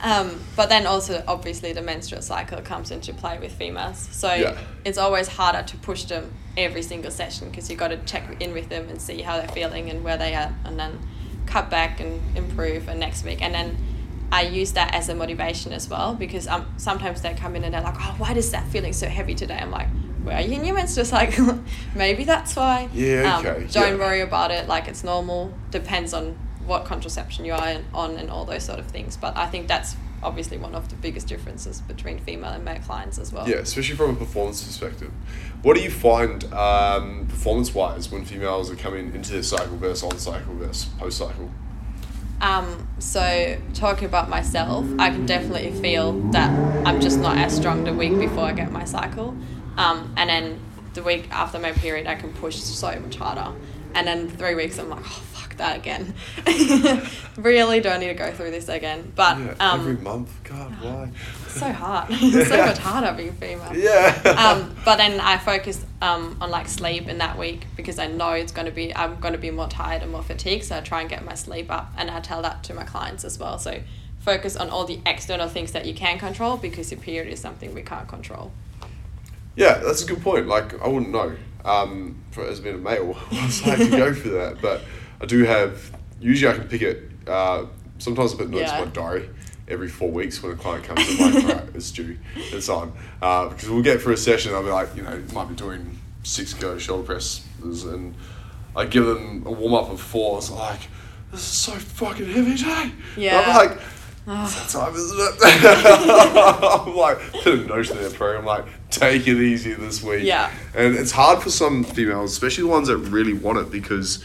Um, 0.04 0.40
but 0.56 0.68
then 0.70 0.88
also, 0.88 1.24
obviously, 1.28 1.72
the 1.74 1.82
menstrual 1.82 2.22
cycle 2.22 2.60
comes 2.62 2.92
into 2.92 3.14
play 3.14 3.38
with 3.40 3.52
females. 3.54 4.10
So 4.12 4.34
Yeah. 4.34 4.58
it's 4.84 4.98
always 4.98 5.28
harder 5.28 5.64
to 5.64 5.78
push 5.78 6.04
them 6.06 6.32
every 6.58 6.82
single 6.82 7.12
session 7.12 7.50
because 7.50 7.70
you've 7.70 7.80
got 7.80 7.90
to 7.90 7.98
check 7.98 8.42
in 8.42 8.52
with 8.54 8.68
them 8.70 8.90
and 8.90 9.02
see 9.02 9.22
how 9.22 9.38
they're 9.38 9.48
feeling 9.50 9.90
and 9.90 10.04
where 10.04 10.18
they 10.18 10.34
are, 10.36 10.54
and 10.66 10.78
then 10.80 11.00
cut 11.52 11.70
back 11.70 12.00
and 12.00 12.20
improve 12.38 12.88
and 12.88 13.00
next 13.00 13.24
week. 13.26 13.42
And 13.42 13.54
then 13.54 13.78
I 14.32 14.44
use 14.44 14.72
that 14.74 14.96
as 14.96 15.10
a 15.10 15.16
motivation 15.16 15.74
as 15.74 15.90
well 15.90 16.16
because 16.16 16.48
um, 16.48 16.66
sometimes 16.78 17.22
they 17.22 17.34
come 17.34 17.56
in 17.56 17.64
and 17.66 17.74
they're 17.74 17.82
like, 17.82 17.98
oh, 18.00 18.16
why 18.18 18.32
is 18.34 18.52
that 18.52 18.66
feeling 18.68 18.94
so 18.94 19.08
heavy 19.08 19.36
today? 19.36 19.60
I'm 19.62 19.72
like, 19.72 19.90
where 20.24 20.38
are 20.38 20.42
you 20.42 20.54
in 20.54 20.64
your 20.66 20.76
menstrual 20.76 21.06
cycle? 21.06 21.60
Maybe 21.96 22.24
that's 22.24 22.56
why. 22.56 22.90
Yeah, 22.94 23.38
Um, 23.38 23.46
okay, 23.46 23.68
don't 23.72 23.94
yeah. 23.98 24.06
worry 24.06 24.22
about 24.22 24.52
it. 24.52 24.68
Like 24.68 24.88
it's 24.88 25.04
normal. 25.04 25.54
Depends 25.72 26.14
on 26.14 26.38
what 26.66 26.86
contraception 26.86 27.44
you 27.44 27.54
are 27.54 27.78
on 27.94 28.18
and 28.18 28.30
all 28.30 28.46
those 28.46 28.64
sort 28.64 28.80
of 28.80 28.86
things. 28.86 29.18
But 29.18 29.36
I 29.36 29.48
think 29.48 29.68
that's 29.68 29.96
obviously 30.24 30.58
one 30.58 30.76
of 30.76 30.90
the 30.90 30.96
biggest 30.96 31.28
differences 31.28 31.82
between 31.82 32.20
female 32.20 32.52
and 32.52 32.64
male 32.64 32.80
clients 32.80 33.18
as 33.18 33.32
well. 33.32 33.48
Yeah, 33.48 33.58
especially 33.58 33.96
from 33.96 34.12
a 34.12 34.16
performance 34.16 34.64
perspective. 34.64 35.12
What 35.62 35.76
do 35.76 35.84
you 35.84 35.92
find 35.92 36.44
um, 36.54 37.28
performance 37.28 37.74
wise 37.74 38.12
when 38.12 38.26
females 38.26 38.70
are 38.72 38.76
coming 38.76 39.14
into 39.14 39.32
their 39.32 39.44
cycle 39.44 39.78
versus 39.78 40.04
on 40.04 40.18
cycle 40.18 40.54
versus 40.56 40.86
post 40.98 41.18
cycle? 41.18 41.52
Um, 42.42 42.88
so 42.98 43.58
talking 43.76 44.06
about 44.06 44.28
myself, 44.28 44.86
I 44.98 45.12
can 45.12 45.28
definitely 45.28 45.72
feel 45.80 46.14
that 46.32 46.50
I'm 46.88 47.00
just 47.00 47.20
not 47.20 47.38
as 47.38 47.56
strong 47.56 47.84
the 47.84 47.94
week 47.94 48.18
before 48.18 48.46
I 48.46 48.54
get 48.54 48.72
my 48.72 48.84
cycle. 48.84 49.38
Um, 49.78 50.12
and 50.18 50.30
then 50.30 50.60
the 50.96 51.04
week 51.04 51.30
after 51.32 51.60
my 51.60 51.72
period, 51.72 52.08
I 52.08 52.16
can 52.16 52.34
push 52.34 52.58
so 52.58 53.00
much 53.00 53.16
harder. 53.18 53.56
And 53.94 54.08
then 54.08 54.28
three 54.30 54.56
weeks, 54.56 54.80
I'm 54.80 54.90
like, 54.90 55.04
oh 55.06 55.24
fuck 55.52 55.58
that 55.58 55.78
again. 55.78 56.14
really 57.38 57.80
don't 57.80 58.00
need 58.00 58.08
to 58.08 58.14
go 58.14 58.32
through 58.32 58.52
this 58.52 58.70
again. 58.70 59.12
But 59.16 59.38
Yeah, 59.38 59.56
um, 59.60 59.80
every 59.82 59.98
month. 59.98 60.32
God, 60.44 60.72
why? 60.82 61.12
so 61.48 61.72
hard. 61.72 62.08
it's 62.10 62.50
so 62.50 62.58
much 62.58 62.78
harder 62.78 63.16
being 63.16 63.34
female. 63.34 63.76
Yeah. 63.76 64.18
um, 64.38 64.76
but 64.86 64.98
then 64.98 65.20
I 65.20 65.38
focus 65.38 65.86
um, 66.02 66.38
on 66.42 66.50
like 66.50 66.68
sleep 66.68 67.08
in 67.08 67.18
that 67.20 67.38
week 67.38 67.66
because 67.76 68.00
I 68.00 68.08
know 68.08 68.32
it's 68.32 68.52
going 68.52 68.66
to 68.66 68.72
be 68.72 68.96
I'm 68.96 69.20
going 69.20 69.34
to 69.34 69.40
be 69.40 69.52
more 69.52 69.68
tired 69.68 70.02
and 70.02 70.12
more 70.12 70.24
fatigued. 70.24 70.66
So 70.66 70.78
I 70.78 70.82
try 70.82 71.02
and 71.02 71.10
get 71.10 71.24
my 71.26 71.36
sleep 71.36 71.72
up, 71.72 71.92
and 71.98 72.10
I 72.10 72.20
tell 72.20 72.42
that 72.42 72.64
to 72.64 72.74
my 72.74 72.84
clients 72.84 73.24
as 73.24 73.38
well. 73.40 73.58
So 73.58 73.82
focus 74.20 74.56
on 74.56 74.70
all 74.70 74.86
the 74.86 75.00
external 75.06 75.48
things 75.48 75.72
that 75.72 75.86
you 75.86 75.94
can 75.94 76.20
control 76.20 76.58
because 76.58 76.92
your 76.92 77.00
period 77.00 77.32
is 77.32 77.40
something 77.40 77.74
we 77.74 77.82
can't 77.82 78.08
control. 78.08 78.52
Yeah, 79.56 79.80
that's 79.80 80.04
a 80.04 80.08
good 80.08 80.22
point. 80.22 80.48
Like, 80.48 80.82
I 80.82 80.88
wouldn't 80.88 81.12
know 81.12 81.36
um, 81.66 82.16
for, 82.32 82.46
as 82.46 82.60
being 82.60 82.76
a 82.76 82.78
male 82.78 83.14
what 83.14 83.26
it's 83.32 83.66
like 83.66 83.78
to 83.80 83.90
go 83.90 84.14
through 84.14 84.32
that. 84.32 84.62
But 84.62 84.84
I 85.22 85.26
do 85.26 85.44
have, 85.44 85.92
usually 86.20 86.52
I 86.52 86.58
can 86.58 86.68
pick 86.68 86.82
it, 86.82 87.10
uh, 87.28 87.66
sometimes 88.00 88.34
I 88.34 88.38
put 88.38 88.50
notes 88.50 88.64
Yeah. 88.72 88.80
in 88.80 88.86
my 88.86 88.92
diary 88.92 89.30
every 89.68 89.88
four 89.88 90.10
weeks 90.12 90.42
when 90.42 90.52
a 90.52 90.56
client 90.56 90.84
comes 90.84 91.08
in, 91.20 91.34
like, 91.34 91.48
right, 91.56 91.64
it's 91.76 91.92
due, 91.92 92.18
it's 92.36 92.68
on. 92.70 92.92
Uh, 93.22 93.50
because 93.50 93.70
we'll 93.70 93.84
get 93.84 94.02
through 94.02 94.14
a 94.14 94.18
session, 94.18 94.54
I'll 94.54 94.64
be 94.64 94.70
like, 94.70 94.96
you 94.96 95.04
know, 95.04 95.22
might 95.34 95.48
be 95.48 95.56
doing 95.56 95.98
six 96.24 96.54
go 96.54 96.78
shoulder 96.78 97.04
presses, 97.04 97.84
and 97.86 98.16
I 98.76 98.86
give 98.86 99.06
them 99.06 99.44
a 99.46 99.52
warm 99.52 99.74
up 99.76 99.90
of 99.92 100.02
four. 100.02 100.38
It's 100.40 100.50
like, 100.52 100.82
this 101.32 101.40
is 101.42 101.46
so 101.46 101.72
fucking 101.74 102.26
heavy 102.32 102.58
today. 102.58 102.92
Yeah. 103.16 103.40
I'm 103.46 103.56
like, 103.70 103.78
it's 104.28 104.56
that 104.56 104.70
time, 104.70 104.94
isn't 104.96 105.18
it? 105.20 105.34
I'm 106.86 106.96
like, 106.96 107.20
put 107.44 107.60
a 107.60 107.66
note 107.66 107.90
in 107.92 107.98
their 107.98 108.10
program, 108.10 108.46
like, 108.46 108.66
take 108.90 109.28
it 109.28 109.38
easy 109.38 109.74
this 109.74 110.02
week. 110.04 110.24
Yeah. 110.24 110.52
And 110.76 110.96
it's 110.96 111.12
hard 111.12 111.42
for 111.42 111.50
some 111.50 111.84
females, 111.84 112.32
especially 112.34 112.64
the 112.64 112.70
ones 112.70 112.88
that 112.90 112.98
really 112.98 113.34
want 113.34 113.58
it, 113.60 113.72
because 113.72 114.24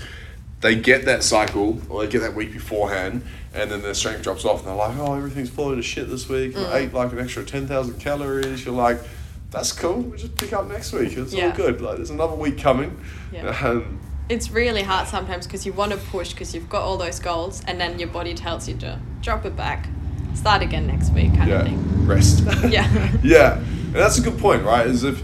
they 0.61 0.75
get 0.75 1.05
that 1.05 1.23
cycle 1.23 1.81
or 1.89 2.05
they 2.05 2.11
get 2.11 2.21
that 2.21 2.35
week 2.35 2.53
beforehand, 2.53 3.23
and 3.55 3.71
then 3.71 3.83
their 3.83 3.95
strength 3.95 4.23
drops 4.23 4.45
off, 4.45 4.61
and 4.61 4.69
they're 4.69 4.75
like, 4.75 4.97
oh, 4.99 5.15
everything's 5.15 5.51
falling 5.51 5.77
to 5.77 5.83
shit 5.83 6.09
this 6.09 6.29
week. 6.29 6.55
Mm. 6.55 6.69
I 6.69 6.79
ate 6.79 6.93
like 6.93 7.13
an 7.13 7.19
extra 7.19 7.45
10,000 7.45 7.99
calories. 7.99 8.65
You're 8.65 8.75
like, 8.75 8.99
that's 9.51 9.73
cool. 9.73 10.01
We 10.01 10.17
just 10.17 10.37
pick 10.37 10.53
up 10.53 10.67
next 10.67 10.93
week. 10.93 11.17
It's 11.17 11.35
all 11.35 11.51
good. 11.53 11.81
Like, 11.81 11.97
there's 11.97 12.11
another 12.11 12.35
week 12.35 12.59
coming. 12.59 12.99
Yeah. 13.33 13.67
And 13.67 13.99
It's 14.29 14.51
really 14.51 14.83
hard 14.83 15.09
sometimes 15.09 15.47
because 15.47 15.65
you 15.65 15.73
want 15.73 15.93
to 15.93 15.99
push 15.99 16.33
because 16.33 16.55
you've 16.55 16.69
got 16.69 16.83
all 16.83 16.97
those 16.97 17.21
goals, 17.21 17.63
and 17.67 17.81
then 17.81 17.99
your 17.99 18.09
body 18.09 18.35
tells 18.35 18.69
you 18.69 18.77
to 18.79 18.99
drop 19.21 19.45
it 19.45 19.57
back, 19.57 19.89
start 20.35 20.63
again 20.63 20.87
next 20.87 21.11
week, 21.13 21.35
kind 21.35 21.49
yeah, 21.49 21.61
of 21.61 21.67
thing. 21.67 22.07
rest. 22.07 22.45
Yeah. 22.69 23.13
yeah, 23.23 23.57
and 23.57 23.95
that's 23.95 24.19
a 24.19 24.23
good 24.23 24.39
point, 24.39 24.65
right? 24.65 24.87
Is 24.87 25.05
if 25.05 25.23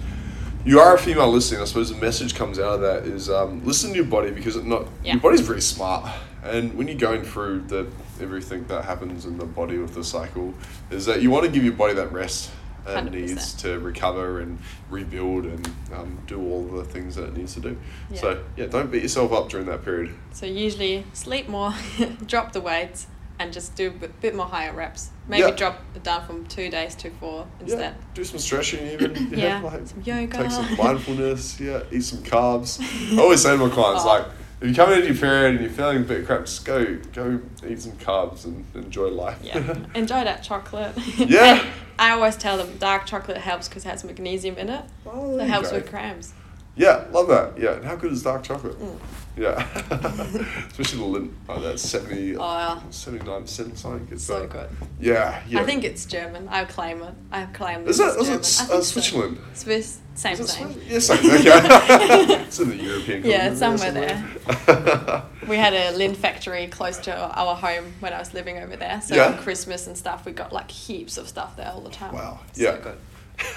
you 0.65 0.81
are 0.81 0.95
a 0.95 0.99
female 0.99 1.29
listening, 1.31 1.61
I 1.61 1.65
suppose 1.65 1.91
the 1.91 1.97
message 1.97 2.35
comes 2.35 2.59
out 2.59 2.75
of 2.75 2.81
that 2.83 3.05
is 3.05 3.29
um, 3.31 3.65
listen 3.65 3.91
to 3.91 3.97
your 3.97 4.05
body 4.05 4.31
because 4.31 4.57
it 4.57 4.65
not 4.65 4.87
Yeah. 5.03 5.13
your 5.15 5.21
body's 5.21 5.41
very 5.41 5.61
smart, 5.61 6.09
and 6.45 6.75
when 6.75 6.89
you're 6.89 6.97
going 6.99 7.23
through 7.23 7.63
the 7.63 7.87
everything 8.21 8.65
that 8.67 8.85
happens 8.85 9.25
in 9.25 9.39
the 9.39 9.45
body 9.47 9.79
with 9.79 9.95
the 9.95 10.05
cycle, 10.05 10.55
is 10.91 11.07
that 11.07 11.23
you 11.23 11.31
want 11.31 11.45
to 11.45 11.51
give 11.51 11.65
your 11.65 11.73
body 11.73 11.95
that 11.95 12.13
rest 12.13 12.51
it 12.87 12.89
100%. 12.89 13.11
needs 13.13 13.55
to 13.55 13.79
recover 13.79 14.41
and 14.41 14.59
rebuild 14.91 15.45
and 15.45 15.67
um, 15.95 16.19
do 16.27 16.41
all 16.41 16.65
the 16.65 16.83
things 16.85 17.15
that 17.15 17.25
it 17.29 17.37
needs 17.37 17.55
to 17.55 17.61
do. 17.61 17.77
Yeah. 18.11 18.21
So 18.21 18.45
yeah, 18.57 18.67
don't 18.67 18.91
beat 18.91 19.03
yourself 19.03 19.33
up 19.33 19.49
during 19.49 19.67
that 19.67 19.85
period. 19.85 20.13
So 20.33 20.47
usually 20.47 21.05
sleep 21.13 21.49
more, 21.49 21.73
drop 22.27 22.53
the 22.53 22.61
weights, 22.61 23.07
and 23.43 23.53
just 23.53 23.75
do 23.75 23.89
a 23.89 24.09
bit, 24.09 24.35
more 24.35 24.47
higher 24.47 24.73
reps. 24.73 25.11
Maybe 25.29 25.43
Yeah. 25.43 25.51
drop 25.51 25.83
it 25.95 26.03
down 26.03 26.27
from 26.27 26.47
two 26.47 26.71
days 26.71 26.95
to 26.97 27.11
four 27.11 27.47
instead. 27.61 27.95
Yeah, 27.97 28.05
do 28.15 28.25
some 28.25 28.39
stretching 28.39 28.87
even. 28.87 29.29
Yeah, 29.37 29.61
like, 29.61 29.87
some 29.87 30.03
yoga. 30.05 30.39
Take 30.39 30.51
some 30.51 30.77
mindfulness. 30.77 31.59
Yeah, 31.61 31.83
eat 31.91 32.05
some 32.05 32.21
carbs. 32.23 32.81
I 33.19 33.21
always 33.21 33.43
say 33.43 33.51
to 33.51 33.57
my 33.57 33.69
clients, 33.69 34.05
Oh. 34.05 34.09
like, 34.09 34.27
if 34.61 34.69
you 34.69 34.75
come 34.75 34.93
into 34.93 35.07
your 35.09 35.17
period 35.17 35.57
and 35.57 35.61
you're 35.61 35.71
feeling 35.71 35.97
a 35.99 36.01
bit 36.01 36.25
crap, 36.25 36.45
just 36.47 36.65
go 36.65 36.97
go 37.13 37.41
eat 37.69 37.81
some 37.83 37.93
carbs 37.93 38.45
and 38.45 38.65
enjoy 38.75 39.09
life. 39.09 39.39
Yeah, 39.43 39.75
enjoy 39.95 40.23
that 40.25 40.43
chocolate. 40.45 40.93
Yeah. 41.19 41.65
I 41.99 42.11
always 42.13 42.37
tell 42.37 42.57
them 42.57 42.77
dark 42.79 43.07
chocolate 43.07 43.39
helps 43.39 43.69
because 43.69 43.85
it 43.85 43.89
has 43.89 44.03
magnesium 44.05 44.57
in 44.57 44.69
it. 44.71 44.85
Oh, 45.07 45.37
So 45.39 45.45
it 45.45 45.49
helps 45.49 45.71
go. 45.71 45.77
with 45.79 45.91
cramps. 45.91 46.33
Yeah, 46.75 47.05
love 47.13 47.29
that. 47.29 47.59
Yeah, 47.59 47.73
and 47.75 47.85
how 47.85 47.97
good 47.97 48.13
is 48.13 48.23
dark 48.23 48.43
chocolate? 48.43 48.79
Mm. 48.79 48.99
Yeah, 49.37 49.67
especially 50.69 50.99
the 50.99 51.05
Lindt. 51.21 51.33
Oh, 51.49 51.59
that's 51.61 51.83
70, 51.83 52.37
Oh, 52.37 52.41
yeah. 52.41 52.81
79 52.91 53.41
percent 53.43 53.79
something. 53.79 54.09
It's 54.11 54.25
So 54.25 54.37
uh, 54.43 54.47
good. 54.47 54.69
Yeah, 55.01 55.43
yeah. 55.49 55.61
I 55.61 55.65
think 55.65 55.85
it's 55.85 56.05
German. 56.05 56.49
I 56.49 56.65
claim 56.67 57.03
it. 57.03 57.15
I 57.31 57.45
claim 57.47 57.87
Is? 57.89 57.99
Is 57.99 58.15
German. 58.15 58.27
it 58.27 58.37
I 58.37 58.39
S- 58.41 58.59
think 58.59 58.71
uh, 58.71 58.75
so. 58.75 58.81
Switzerland? 58.83 59.39
Swiss, 59.55 59.99
same 60.15 60.37
same. 60.37 60.75
Yeah, 60.87 60.99
same. 60.99 61.19
Okay. 61.19 61.41
it's 62.45 62.61
in 62.61 62.69
the 62.71 62.77
European. 62.77 63.25
Yeah, 63.25 63.55
continent 63.55 63.97
it's 63.97 64.65
there. 64.67 65.23
We 65.49 65.57
had 65.57 65.73
a 65.73 65.93
Lindt 65.99 66.17
factory 66.17 66.67
close 66.69 66.99
to 66.99 67.15
our 67.17 67.55
home 67.57 67.93
when 68.01 68.13
I 68.13 68.19
was 68.19 68.33
living 68.35 68.59
over 68.59 68.77
there. 68.77 69.01
So 69.01 69.15
Yeah. 69.15 69.37
Christmas 69.39 69.87
and 69.87 69.97
stuff, 69.97 70.25
we 70.27 70.33
got 70.33 70.53
like 70.53 70.71
heaps 70.71 71.17
of 71.19 71.27
stuff 71.29 71.57
there 71.57 71.71
all 71.75 71.81
the 71.81 71.91
time. 71.91 72.15
Wow. 72.15 72.41
Yeah. 72.55 72.73
So 72.83 72.95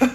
good. 0.00 0.10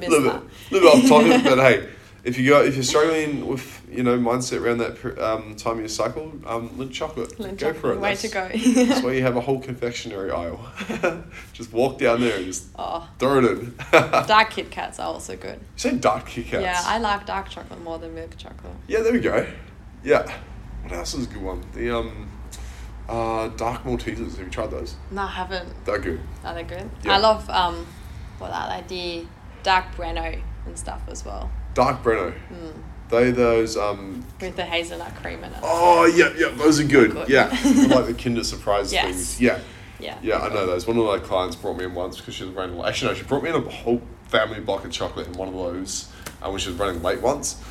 Miss 0.00 0.08
little 0.10 0.32
that. 0.32 0.42
bit, 0.42 0.72
little 0.72 1.00
bit 1.00 1.04
off 1.04 1.08
topic, 1.08 1.44
but 1.44 1.58
hey, 1.58 1.88
if 2.24 2.38
you 2.38 2.48
go, 2.48 2.62
if 2.62 2.74
you're 2.74 2.84
struggling 2.84 3.46
with 3.46 3.82
you 3.90 4.02
know 4.02 4.16
mindset 4.18 4.60
around 4.60 4.78
that 4.78 5.22
um, 5.22 5.56
time 5.56 5.74
of 5.74 5.80
your 5.80 5.88
cycle, 5.88 6.32
um, 6.46 6.70
Lindt 6.70 6.92
chocolate, 6.92 7.30
Lindt 7.38 7.58
go 7.58 7.72
for 7.72 7.92
it. 7.92 8.00
Way 8.00 8.10
that's, 8.10 8.22
to 8.22 8.28
go. 8.28 8.48
that's 8.86 9.02
why 9.04 9.12
you 9.12 9.22
have 9.22 9.36
a 9.36 9.40
whole 9.40 9.60
confectionery 9.60 10.30
aisle. 10.30 10.64
just 11.52 11.72
walk 11.72 11.98
down 11.98 12.20
there 12.20 12.36
and 12.36 12.46
just 12.46 12.66
oh, 12.78 13.08
throw 13.18 13.38
it 13.38 13.44
in. 13.44 13.74
dark 13.90 14.50
Kit 14.50 14.70
Kats 14.70 15.00
are 15.00 15.06
also 15.06 15.36
good. 15.36 15.58
You 15.58 15.66
say 15.76 15.96
dark 15.96 16.26
Kit 16.26 16.46
Kats. 16.46 16.62
Yeah, 16.62 16.80
I 16.84 16.98
like 16.98 17.26
dark 17.26 17.48
chocolate 17.48 17.82
more 17.82 17.98
than 17.98 18.14
milk 18.14 18.36
chocolate. 18.36 18.74
Yeah, 18.86 19.00
there 19.00 19.12
we 19.12 19.20
go. 19.20 19.46
Yeah. 20.04 20.32
What 20.82 20.92
else 20.92 21.14
is 21.14 21.26
a 21.26 21.30
good 21.30 21.42
one? 21.42 21.64
The 21.74 21.96
um, 21.96 22.28
uh, 23.08 23.48
dark 23.48 23.84
Maltesers. 23.84 24.36
Have 24.36 24.46
you 24.46 24.50
tried 24.50 24.70
those? 24.70 24.96
No, 25.10 25.22
I 25.22 25.26
haven't. 25.28 25.84
They're 25.84 25.98
good. 25.98 26.20
Are 26.44 26.54
they 26.54 26.64
good? 26.64 26.90
Yeah. 27.04 27.14
I 27.14 27.18
love 27.18 27.48
um, 27.50 27.86
what 28.38 28.50
are 28.50 28.82
they? 28.82 29.22
The 29.22 29.26
dark 29.62 29.96
Bueno 29.96 30.40
and 30.66 30.78
stuff 30.78 31.02
as 31.08 31.24
well. 31.24 31.50
Dark 31.74 32.02
Bueno. 32.02 32.32
Mm. 32.50 32.72
They 33.08 33.30
those 33.30 33.76
um. 33.76 34.24
With 34.40 34.56
the 34.56 34.64
hazelnut 34.64 35.14
cream 35.16 35.44
in 35.44 35.52
it. 35.52 35.58
Oh 35.62 36.06
yeah, 36.06 36.32
yeah, 36.36 36.48
those 36.56 36.80
are 36.80 36.84
good. 36.84 37.12
Good. 37.12 37.28
Yeah, 37.28 37.48
like 37.88 38.06
the 38.06 38.14
Kinder 38.18 38.42
Surprise 38.42 38.92
Yes. 38.92 39.04
things. 39.04 39.40
Yeah. 39.40 39.58
Yeah. 40.00 40.18
Yeah, 40.20 40.38
I 40.38 40.48
know 40.48 40.66
those. 40.66 40.86
One 40.86 40.98
of 40.98 41.04
my 41.04 41.18
clients 41.18 41.54
brought 41.54 41.76
me 41.76 41.84
in 41.84 41.94
once 41.94 42.16
because 42.16 42.34
she 42.34 42.44
was 42.44 42.52
running 42.54 42.76
late. 42.76 42.88
Actually, 42.88 43.12
no, 43.12 43.18
she 43.18 43.24
brought 43.24 43.42
me 43.44 43.50
in 43.50 43.56
a 43.56 43.60
whole 43.60 44.02
family 44.24 44.60
block 44.60 44.84
of 44.84 44.90
chocolate 44.90 45.28
in 45.28 45.34
one 45.34 45.48
of 45.48 45.54
those 45.54 46.10
uh, 46.42 46.50
when 46.50 46.58
she 46.58 46.70
was 46.70 46.78
running 46.78 47.02
late 47.02 47.20
once. 47.20 47.62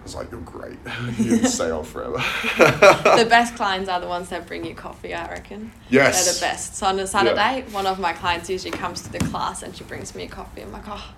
I 0.00 0.02
was 0.02 0.14
like, 0.14 0.30
you're 0.30 0.40
great. 0.40 0.78
you 1.18 1.38
can 1.38 1.48
stay 1.48 1.70
on 1.70 1.84
forever. 1.84 2.16
the 2.56 3.26
best 3.28 3.56
clients 3.56 3.88
are 3.90 4.00
the 4.00 4.06
ones 4.06 4.28
that 4.28 4.46
bring 4.46 4.64
you 4.64 4.74
coffee, 4.74 5.12
I 5.12 5.28
reckon. 5.28 5.72
Yes. 5.90 6.24
They're 6.24 6.34
the 6.34 6.40
best. 6.40 6.76
So 6.76 6.86
on 6.86 6.98
a 7.00 7.06
Saturday, 7.08 7.64
one 7.72 7.86
of 7.86 7.98
my 7.98 8.12
clients 8.12 8.48
usually 8.48 8.70
comes 8.70 9.02
to 9.02 9.10
the 9.10 9.18
class 9.18 9.64
and 9.64 9.76
she 9.76 9.82
brings 9.82 10.14
me 10.14 10.22
a 10.24 10.28
coffee. 10.28 10.62
I'm 10.62 10.70
like, 10.70 10.84
oh, 10.86 11.12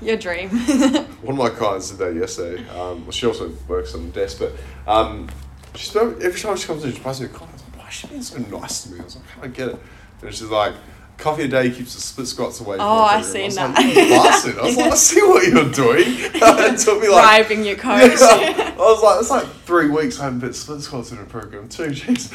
your 0.00 0.16
dream. 0.16 0.48
One 1.22 1.34
of 1.34 1.36
my 1.36 1.50
clients 1.50 1.90
did 1.90 1.98
that 1.98 2.14
yesterday. 2.14 2.66
Um, 2.70 3.02
well, 3.02 3.12
she 3.12 3.26
also 3.26 3.52
works 3.68 3.94
on 3.94 4.06
the 4.06 4.12
desk, 4.12 4.38
but 4.38 4.52
um, 4.90 5.28
she 5.74 5.86
spent, 5.86 6.22
every 6.22 6.40
time 6.40 6.56
she 6.56 6.66
comes 6.66 6.84
in, 6.84 6.92
she 6.92 7.00
buys 7.00 7.20
me 7.20 7.26
a 7.26 7.28
coffee. 7.28 7.50
I 7.50 7.52
was 7.52 7.62
like, 7.62 7.78
why 7.78 7.88
is 7.88 7.94
she 7.94 8.06
being 8.06 8.22
so 8.22 8.38
nice 8.38 8.84
to 8.84 8.92
me? 8.92 9.00
I 9.00 9.04
was 9.04 9.16
like, 9.16 9.24
I 9.24 9.40
can't 9.42 9.54
get 9.54 9.68
it. 9.68 9.80
And 10.22 10.34
she's 10.34 10.42
like, 10.42 10.74
coffee 11.20 11.44
a 11.44 11.48
day 11.48 11.70
keeps 11.70 11.94
the 11.94 12.00
split 12.00 12.26
squats 12.26 12.60
away. 12.60 12.76
from 12.76 12.86
Oh, 12.86 13.02
I've 13.02 13.24
seen 13.24 13.54
that. 13.54 13.78
"You. 13.78 14.14
I 14.14 14.64
was 14.64 14.76
like, 14.76 14.92
I 14.92 14.94
see 14.96 15.20
what 15.22 15.46
you're 15.46 15.70
doing. 15.70 16.04
it 16.06 16.78
took 16.80 17.00
me 17.02 17.08
like. 17.08 17.22
Bribing 17.46 17.64
your 17.64 17.76
coach. 17.76 18.12
I 18.20 18.74
was 18.76 19.02
like, 19.02 19.20
it's 19.20 19.30
like 19.30 19.46
three 19.64 19.88
weeks 19.88 20.18
I 20.18 20.24
haven't 20.24 20.40
bit 20.40 20.54
split 20.54 20.80
squats 20.80 21.12
in 21.12 21.18
a 21.18 21.24
program 21.24 21.68
too. 21.68 21.88
Jeez. 21.88 22.32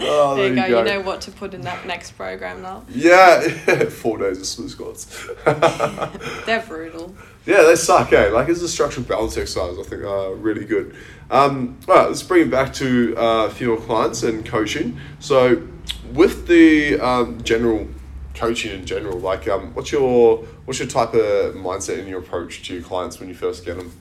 oh, 0.00 0.36
there 0.36 0.48
you 0.48 0.54
go. 0.56 0.78
You 0.78 0.84
know 0.84 1.00
what 1.00 1.20
to 1.22 1.30
put 1.30 1.54
in 1.54 1.60
that 1.62 1.86
next 1.86 2.12
program 2.12 2.62
now. 2.62 2.84
Yeah, 2.88 3.40
four 3.88 4.18
days 4.18 4.38
of 4.38 4.46
split 4.46 4.70
squats. 4.70 5.26
They're 6.46 6.64
brutal. 6.66 7.14
Yeah, 7.46 7.62
they 7.62 7.76
suck, 7.76 8.10
eh? 8.14 8.30
Like, 8.30 8.48
it's 8.48 8.62
a 8.62 8.68
structural 8.68 9.04
balance 9.04 9.36
exercise, 9.36 9.78
I 9.78 9.82
think, 9.82 10.02
are 10.02 10.34
really 10.34 10.64
good. 10.64 10.96
Um, 11.30 11.78
all 11.86 11.94
right, 11.94 12.06
let's 12.08 12.22
bring 12.22 12.46
it 12.46 12.50
back 12.50 12.72
to 12.74 13.14
uh, 13.18 13.48
female 13.50 13.76
clients 13.76 14.22
and 14.22 14.46
coaching. 14.46 14.98
So, 15.20 15.62
with 16.12 16.46
the 16.46 16.98
um, 17.00 17.42
general 17.42 17.88
coaching 18.34 18.72
in 18.72 18.84
general, 18.84 19.18
like, 19.18 19.46
um, 19.48 19.74
what's 19.74 19.92
your 19.92 20.38
what's 20.64 20.78
your 20.78 20.88
type 20.88 21.14
of 21.14 21.54
mindset 21.54 21.98
and 21.98 22.08
your 22.08 22.18
approach 22.20 22.62
to 22.66 22.74
your 22.74 22.82
clients 22.82 23.20
when 23.20 23.28
you 23.28 23.34
first 23.34 23.64
get 23.64 23.76
them? 23.76 23.92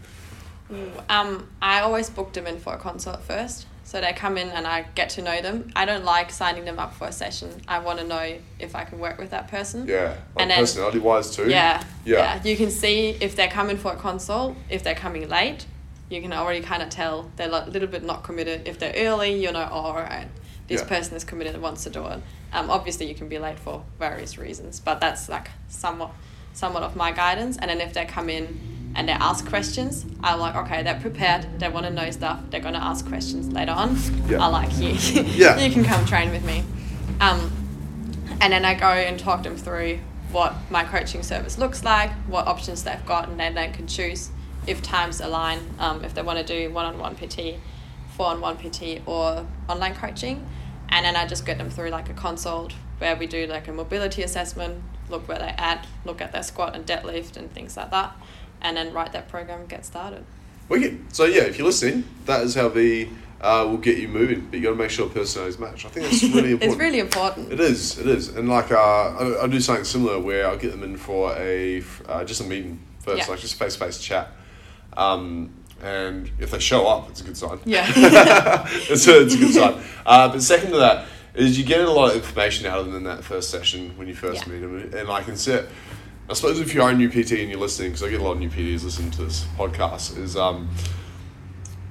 Um, 1.09 1.47
I 1.61 1.81
always 1.81 2.09
book 2.09 2.34
them 2.34 2.47
in 2.47 2.59
for 2.59 2.73
a 2.73 2.77
consult 2.77 3.21
first. 3.21 3.67
So 3.86 3.99
they 4.01 4.13
come 4.13 4.38
in 4.38 4.47
and 4.49 4.65
I 4.65 4.84
get 4.95 5.09
to 5.11 5.21
know 5.21 5.39
them. 5.41 5.69
I 5.75 5.86
don't 5.86 6.05
like 6.05 6.31
signing 6.31 6.65
them 6.65 6.79
up 6.79 6.95
for 6.95 7.07
a 7.09 7.11
session. 7.11 7.61
I 7.67 7.79
want 7.79 7.99
to 7.99 8.05
know 8.07 8.38
if 8.57 8.75
I 8.75 8.86
can 8.86 8.97
work 8.97 9.19
with 9.19 9.29
that 9.31 9.49
person. 9.49 9.86
Yeah, 9.88 10.03
like 10.05 10.17
And 10.38 10.49
then- 10.51 10.59
personality 10.59 10.99
wise 10.99 11.36
too. 11.36 11.49
Yeah, 11.49 11.84
Yeah. 12.05 12.17
yeah. 12.38 12.43
You 12.43 12.55
can 12.55 12.71
see 12.71 13.09
if 13.19 13.36
they're 13.36 13.49
coming 13.49 13.77
for 13.77 13.91
a 13.91 13.95
consult, 13.97 14.55
if 14.69 14.84
they're 14.84 14.95
coming 14.95 15.27
late, 15.29 15.65
you 16.09 16.21
can 16.21 16.31
already 16.34 16.61
kind 16.61 16.81
of 16.81 16.89
tell 16.89 17.29
they're 17.36 17.51
a 17.51 17.65
little 17.69 17.89
bit 17.89 18.03
not 18.03 18.23
committed. 18.23 18.67
If 18.67 18.79
they're 18.79 18.93
early, 18.95 19.39
you 19.43 19.51
know, 19.51 19.67
oh, 19.69 19.75
all 19.75 19.93
right, 19.95 20.27
this 20.68 20.82
Yeah. 20.82 20.88
person 20.88 21.16
is 21.16 21.24
committed 21.24 21.53
and 21.53 21.64
wants 21.64 21.84
to 21.84 21.89
do 21.89 22.05
it. 22.07 22.22
Um, 22.53 22.70
obviously, 22.70 23.07
you 23.07 23.16
can 23.16 23.28
be 23.28 23.39
late 23.39 23.59
for 23.59 23.84
various 23.99 24.38
reasons, 24.38 24.80
but 24.80 24.99
that's 24.99 25.28
like 25.30 25.49
somewhat, 25.68 26.11
somewhat 26.53 26.84
of 26.84 26.95
my 26.95 27.11
guidance. 27.11 27.57
And 27.57 27.70
then 27.70 27.82
if 27.82 27.93
they 27.93 28.05
come 28.05 28.30
in 28.30 28.91
and 28.95 29.07
they 29.09 29.14
ask 29.14 29.45
questions, 29.47 30.05
I'm 30.22 30.39
like, 30.39 30.55
okay, 30.55 30.84
they're 30.84 30.99
prepared. 30.99 31.59
They 31.59 31.68
want 31.68 31.86
to 31.88 31.91
know 31.91 32.09
stuff. 32.11 32.39
They're 32.49 32.59
going 32.61 32.76
to 32.76 32.84
ask 32.84 33.07
questions 33.07 33.51
later 33.51 33.72
on. 33.72 33.97
Yeah. 34.28 34.43
I 34.43 34.47
like 34.47 34.78
you. 34.78 34.89
Yeah. 35.24 35.57
you 35.59 35.72
can 35.72 35.84
come 35.84 36.05
train 36.05 36.30
with 36.32 36.45
me. 36.45 36.64
Um, 37.20 37.51
and 38.39 38.53
then 38.53 38.66
I 38.66 38.74
go 38.76 38.88
and 38.88 39.20
talk 39.20 39.43
them 39.43 39.57
through 39.57 39.99
what 40.32 40.55
my 40.70 40.84
coaching 40.84 41.24
service 41.24 41.57
looks 41.57 41.84
like, 41.84 42.11
what 42.28 42.47
options 42.47 42.84
they've 42.84 43.05
got, 43.05 43.30
and 43.30 43.39
then 43.39 43.53
they 43.55 43.68
can 43.70 43.88
choose 43.88 44.30
if 44.66 44.82
times 44.82 45.22
align, 45.22 45.59
um, 45.80 46.03
if 46.03 46.14
they 46.14 46.22
want 46.22 46.39
to 46.39 46.45
do 46.45 46.74
one 46.74 46.86
on 46.86 46.97
one 46.97 47.16
PT, 47.16 47.55
four 48.16 48.28
on 48.28 48.41
one 48.41 48.57
PT, 48.57 49.01
or 49.05 49.45
online 49.68 49.95
coaching. 49.95 50.45
And 50.89 51.05
then 51.05 51.16
I 51.16 51.26
just 51.26 51.45
get 51.45 51.57
them 51.57 51.70
through 51.70 51.89
like 51.89 52.09
a 52.09 52.14
consult 52.14 52.74
where 52.99 53.16
we 53.16 53.26
do 53.28 53.47
like 53.47 53.68
a 53.68 53.74
mobility 53.74 54.22
assessment, 54.24 54.84
look 55.09 55.28
where 55.28 55.39
they're 55.39 55.55
at, 55.57 55.86
look 56.05 56.22
at 56.22 56.32
their 56.32 56.43
squat 56.43 56.76
and 56.76 56.86
deadlift 56.86 57.36
and 57.36 57.51
things 57.51 57.76
like 57.76 57.91
that, 57.91 58.16
and 58.61 58.78
then 58.78 58.93
write 58.93 59.11
that 59.14 59.28
program 59.28 59.61
and 59.61 59.70
get 59.70 59.86
started. 59.86 60.24
Wicked. 60.70 61.14
So, 61.14 61.26
yeah, 61.26 61.41
if 61.43 61.57
you're 61.57 61.68
listening, 61.68 62.03
that 62.26 62.41
is 62.43 62.55
how 62.55 62.70
the 62.70 63.09
uh, 63.41 63.66
will 63.68 63.78
get 63.78 63.97
you 63.97 64.07
moving, 64.07 64.41
but 64.49 64.57
you 64.57 64.64
got 64.64 64.70
to 64.70 64.76
make 64.78 64.89
sure 64.89 65.09
personalities 65.09 65.59
match. 65.59 65.84
I 65.86 65.89
think 65.89 66.05
that's 66.09 66.24
really 66.24 66.51
important. 66.51 66.64
it's 66.64 66.80
really 66.80 66.99
important. 66.99 67.51
It 67.51 67.59
is, 67.59 67.97
it 67.99 68.07
is, 68.07 68.30
and 68.30 68.47
like 68.47 68.72
uh, 68.72 68.78
I, 68.78 69.43
I 69.43 69.47
do 69.47 69.59
something 69.59 69.84
similar 69.84 70.20
where 70.20 70.47
I'll 70.47 70.57
get 70.57 70.72
them 70.72 70.84
in 70.84 70.95
for 70.95 71.36
a 71.38 71.84
uh, 72.07 72.24
just 72.24 72.39
a 72.39 72.45
meeting 72.45 72.80
first, 72.99 73.18
Yeah. 73.18 73.32
like 73.32 73.39
just 73.41 73.55
face 73.55 73.74
to 73.74 73.80
face 73.80 73.99
chat, 73.99 74.32
um, 74.95 75.51
and 75.84 76.31
if 76.39 76.51
they 76.51 76.59
show 76.59 76.88
up, 76.88 77.09
it's 77.09 77.21
a 77.21 77.23
good 77.23 77.38
sign. 77.38 77.59
Yeah. 77.65 77.86
it's, 78.67 79.07
a, 79.07 79.23
it's 79.23 79.36
a 79.36 79.38
good 79.38 79.53
sign. 79.53 79.84
Uh, 80.05 80.29
but 80.29 80.41
second 80.41 80.71
to 80.71 80.77
that 80.77 81.07
is 81.36 81.57
you 81.57 81.65
get 81.65 81.81
a 81.81 81.91
lot 81.91 82.11
of 82.11 82.15
information 82.15 82.65
out 82.65 82.79
of 82.79 82.86
them 82.86 82.95
in 82.95 83.03
that 83.03 83.23
first 83.23 83.49
session 83.49 83.97
when 83.97 84.07
you 84.07 84.15
first 84.15 84.47
Yeah. 84.47 84.53
meet 84.53 84.59
them, 84.59 84.93
and 84.97 85.09
I 85.09 85.21
can 85.21 85.36
set. 85.36 85.65
I 86.29 86.34
suppose 86.34 86.59
if 86.59 86.73
you 86.73 86.81
are 86.81 86.91
a 86.91 86.93
new 86.93 87.09
PT 87.09 87.34
and 87.34 87.49
you're 87.49 87.59
listening, 87.59 87.89
because 87.89 88.03
I 88.03 88.09
get 88.09 88.21
a 88.21 88.23
lot 88.23 88.34
of 88.34 88.39
new 88.39 88.49
PTs 88.49 88.84
listening 88.84 89.11
to 89.11 89.25
this 89.25 89.45
podcast, 89.57 90.17
is 90.17 90.38
um, 90.38 90.69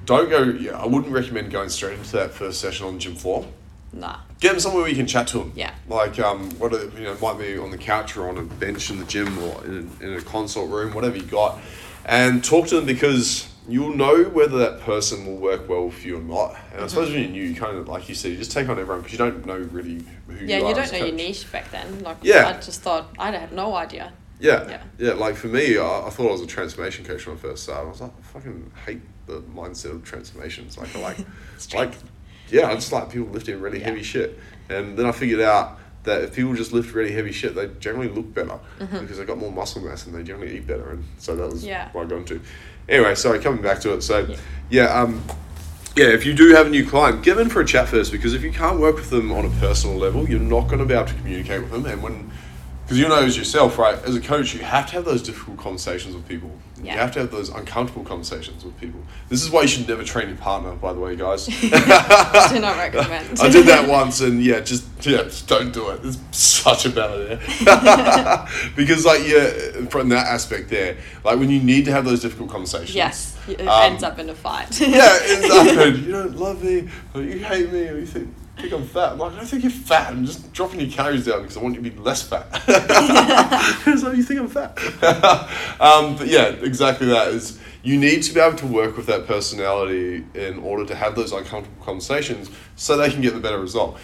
don't 0.05 0.29
go. 0.29 0.43
Yeah, 0.43 0.77
I 0.77 0.87
wouldn't 0.87 1.13
recommend 1.13 1.51
going 1.51 1.69
straight 1.69 1.97
into 1.99 2.11
that 2.13 2.31
first 2.31 2.59
session 2.59 2.87
on 2.87 2.93
the 2.93 2.99
gym 2.99 3.15
floor 3.15 3.45
nah. 3.93 4.17
get 4.39 4.51
them 4.51 4.59
somewhere 4.59 4.81
where 4.81 4.89
you 4.89 4.95
can 4.95 5.07
chat 5.07 5.27
to 5.27 5.39
them. 5.39 5.53
Yeah. 5.55 5.73
Like 5.87 6.19
um, 6.19 6.49
what 6.51 6.73
are, 6.73 6.85
you 6.85 7.03
know, 7.03 7.13
it 7.13 7.21
might 7.21 7.37
be 7.37 7.57
on 7.57 7.71
the 7.71 7.77
couch 7.77 8.17
or 8.17 8.27
on 8.29 8.37
a 8.37 8.41
bench 8.43 8.89
in 8.89 8.99
the 8.99 9.05
gym 9.05 9.37
or 9.39 9.63
in 9.65 9.91
a, 10.01 10.03
in 10.05 10.13
a 10.15 10.21
consult 10.21 10.69
room, 10.69 10.93
whatever 10.93 11.15
you 11.15 11.23
got, 11.23 11.59
and 12.05 12.43
talk 12.43 12.67
to 12.67 12.75
them 12.75 12.85
because 12.85 13.52
you'll 13.67 13.95
know 13.95 14.23
whether 14.25 14.57
that 14.57 14.81
person 14.81 15.25
will 15.25 15.37
work 15.37 15.69
well 15.69 15.89
for 15.89 16.07
you 16.07 16.17
or 16.17 16.21
not. 16.21 16.55
And 16.73 16.83
I 16.83 16.87
suppose 16.87 17.09
when 17.11 17.21
you're 17.21 17.29
new, 17.31 17.43
you 17.43 17.55
kind 17.55 17.77
of 17.77 17.87
like 17.87 18.09
you 18.09 18.15
said, 18.15 18.31
you 18.31 18.37
just 18.37 18.51
take 18.51 18.67
on 18.69 18.77
everyone 18.79 18.99
because 19.01 19.11
you 19.13 19.17
don't 19.17 19.45
know 19.45 19.57
really 19.57 20.03
who 20.27 20.45
Yeah, 20.45 20.57
you 20.59 20.65
are. 20.65 20.69
you 20.69 20.75
don't 20.75 20.91
know 20.91 20.97
a 20.99 21.07
your 21.07 21.15
niche 21.15 21.51
back 21.51 21.71
then. 21.71 22.03
Like, 22.03 22.17
Yeah. 22.21 22.47
I 22.49 22.53
just 22.61 22.81
thought 22.81 23.09
I 23.17 23.31
had 23.31 23.53
no 23.53 23.73
idea. 23.75 24.11
Yeah, 24.39 24.67
Yeah. 24.67 24.83
yeah. 24.97 25.13
Like 25.13 25.35
for 25.35 25.47
me, 25.47 25.77
I, 25.77 26.07
I 26.07 26.09
thought 26.09 26.27
I 26.27 26.31
was 26.31 26.41
a 26.41 26.47
transformation 26.47 27.05
coach 27.05 27.25
when 27.25 27.37
I 27.37 27.39
first 27.39 27.63
started. 27.63 27.85
I 27.87 27.89
was 27.89 28.01
like, 28.01 28.11
I 28.17 28.21
fucking 28.33 28.71
hate 28.85 29.01
the 29.27 29.41
mindset 29.55 29.91
of 29.91 30.03
transformations. 30.03 30.77
Like, 30.77 30.93
I 30.95 30.99
like, 30.99 31.17
like, 31.73 31.93
yeah, 32.49 32.67
I 32.69 32.75
just 32.75 32.91
like 32.91 33.09
people 33.09 33.27
lifting 33.29 33.61
really 33.61 33.79
Yeah. 33.79 33.85
heavy 33.85 34.03
shit. 34.03 34.37
And 34.69 34.97
then 34.97 35.05
I 35.05 35.11
figured 35.13 35.39
out 35.41 35.79
that 36.03 36.21
if 36.23 36.35
people 36.35 36.53
just 36.53 36.73
lift 36.73 36.93
really 36.93 37.13
heavy 37.13 37.31
shit, 37.31 37.55
they 37.55 37.67
generally 37.79 38.09
look 38.09 38.33
better 38.33 38.59
Mm-hmm. 38.79 38.99
because 38.99 39.17
they 39.17 39.23
got 39.23 39.37
more 39.37 39.51
muscle 39.53 39.81
mass 39.81 40.05
and 40.05 40.13
they 40.13 40.21
generally 40.23 40.57
eat 40.57 40.67
better. 40.67 40.89
And 40.89 41.05
so 41.17 41.33
that 41.37 41.49
was 41.49 41.63
Yeah. 41.63 41.89
what 41.93 42.05
I 42.07 42.09
got 42.09 42.17
into. 42.17 42.41
Anyway, 42.89 43.15
sorry, 43.15 43.39
coming 43.39 43.61
back 43.61 43.79
to 43.81 43.93
it. 43.93 44.01
So, 44.01 44.19
Yeah. 44.19 44.35
yeah, 44.69 45.01
um, 45.01 45.23
yeah, 45.95 46.07
if 46.07 46.25
you 46.25 46.33
do 46.33 46.49
have 46.53 46.67
a 46.67 46.69
new 46.69 46.85
client, 46.87 47.23
give 47.23 47.37
in 47.39 47.49
for 47.49 47.61
a 47.61 47.65
chat 47.65 47.87
first 47.87 48.11
because 48.11 48.33
if 48.33 48.43
you 48.43 48.51
can't 48.51 48.79
work 48.79 48.95
with 48.95 49.09
them 49.09 49.31
on 49.31 49.45
a 49.45 49.49
personal 49.59 49.97
level, 49.97 50.27
you're 50.27 50.39
not 50.39 50.67
going 50.67 50.79
to 50.79 50.85
be 50.85 50.93
able 50.93 51.05
to 51.05 51.13
communicate 51.13 51.61
with 51.61 51.71
them. 51.71 51.85
And 51.85 52.03
when, 52.03 52.31
because 52.83 52.99
you 52.99 53.07
know 53.07 53.23
as 53.23 53.37
yourself, 53.37 53.77
right, 53.77 53.97
as 54.03 54.15
a 54.15 54.21
coach, 54.21 54.53
you 54.53 54.59
have 54.61 54.87
to 54.87 54.93
have 54.93 55.05
those 55.05 55.23
difficult 55.23 55.57
conversations 55.57 56.15
with 56.15 56.27
people. 56.27 56.51
You 56.83 56.89
have 56.89 57.13
to 57.13 57.19
have 57.19 57.31
those 57.31 57.47
uncomfortable 57.47 58.03
conversations 58.03 58.65
with 58.65 58.77
people. 58.77 58.99
This 59.29 59.41
is 59.41 59.49
why 59.49 59.61
you 59.61 59.69
should 59.69 59.87
never 59.87 60.03
train 60.03 60.27
your 60.27 60.35
partner, 60.37 60.73
by 60.73 60.91
the 60.91 60.99
way, 60.99 61.15
guys. 61.15 61.45
Do 61.61 61.69
not 61.69 62.75
recommend. 62.77 63.39
I 63.39 63.47
did 63.49 63.67
that 63.67 63.87
once, 63.87 64.19
and 64.19 64.43
yeah, 64.43 64.59
just 64.59 64.85
yeah, 65.05 65.23
just 65.23 65.47
don't 65.47 65.71
do 65.73 65.91
it. 65.91 66.01
It's 66.03 66.17
such 66.37 66.85
a 66.85 66.89
bad 66.89 67.11
idea. 67.11 68.49
because 68.75 69.05
like 69.05 69.25
yeah, 69.25 69.85
from 69.87 70.09
that 70.09 70.27
aspect 70.27 70.69
there, 70.69 70.97
like 71.23 71.39
when 71.39 71.49
you 71.49 71.61
need 71.61 71.85
to 71.85 71.91
have 71.93 72.03
those 72.03 72.19
difficult 72.21 72.49
conversations. 72.49 72.95
Yes, 72.95 73.37
it 73.47 73.61
Um, 73.61 73.91
ends 73.93 74.03
up 74.03 74.19
in 74.19 74.29
a 74.29 74.35
fight. 74.35 74.77
Yeah, 74.81 75.17
exactly. 75.23 76.01
you 76.05 76.11
don't 76.11 76.35
love 76.35 76.61
me, 76.61 76.89
or 77.13 77.21
you 77.21 77.39
hate 77.39 77.71
me, 77.71 77.87
or 77.87 77.97
you 77.97 78.05
think, 78.05 78.27
think 78.61 78.73
I'm 78.73 78.85
fat. 78.85 79.13
I'm 79.13 79.17
like, 79.19 79.33
I 79.33 79.35
don't 79.37 79.45
think 79.47 79.63
you're 79.63 79.71
fat. 79.71 80.11
I'm 80.11 80.25
just 80.25 80.53
dropping 80.53 80.79
your 80.79 80.89
calories 80.89 81.25
down 81.25 81.41
because 81.41 81.57
I 81.57 81.61
want 81.61 81.75
you 81.75 81.81
to 81.81 81.89
be 81.89 81.97
less 81.99 82.21
fat. 82.23 82.45
so 83.99 84.11
you 84.11 84.23
think 84.23 84.39
I'm 84.39 84.47
fat. 84.47 84.77
um, 85.81 86.15
but 86.15 86.27
yeah, 86.27 86.47
exactly 86.49 87.07
that 87.07 87.29
is. 87.29 87.59
You 87.83 87.97
need 87.99 88.23
to 88.23 88.33
be 88.33 88.39
able 88.39 88.55
to 88.57 88.67
work 88.67 88.95
with 88.95 89.07
that 89.07 89.27
personality 89.27 90.23
in 90.35 90.59
order 90.59 90.85
to 90.85 90.95
have 90.95 91.15
those 91.15 91.33
uncomfortable 91.33 91.83
conversations, 91.83 92.49
so 92.77 92.95
they 92.95 93.09
can 93.09 93.21
get 93.21 93.33
the 93.33 93.41
better 93.41 93.59
result. 93.59 93.97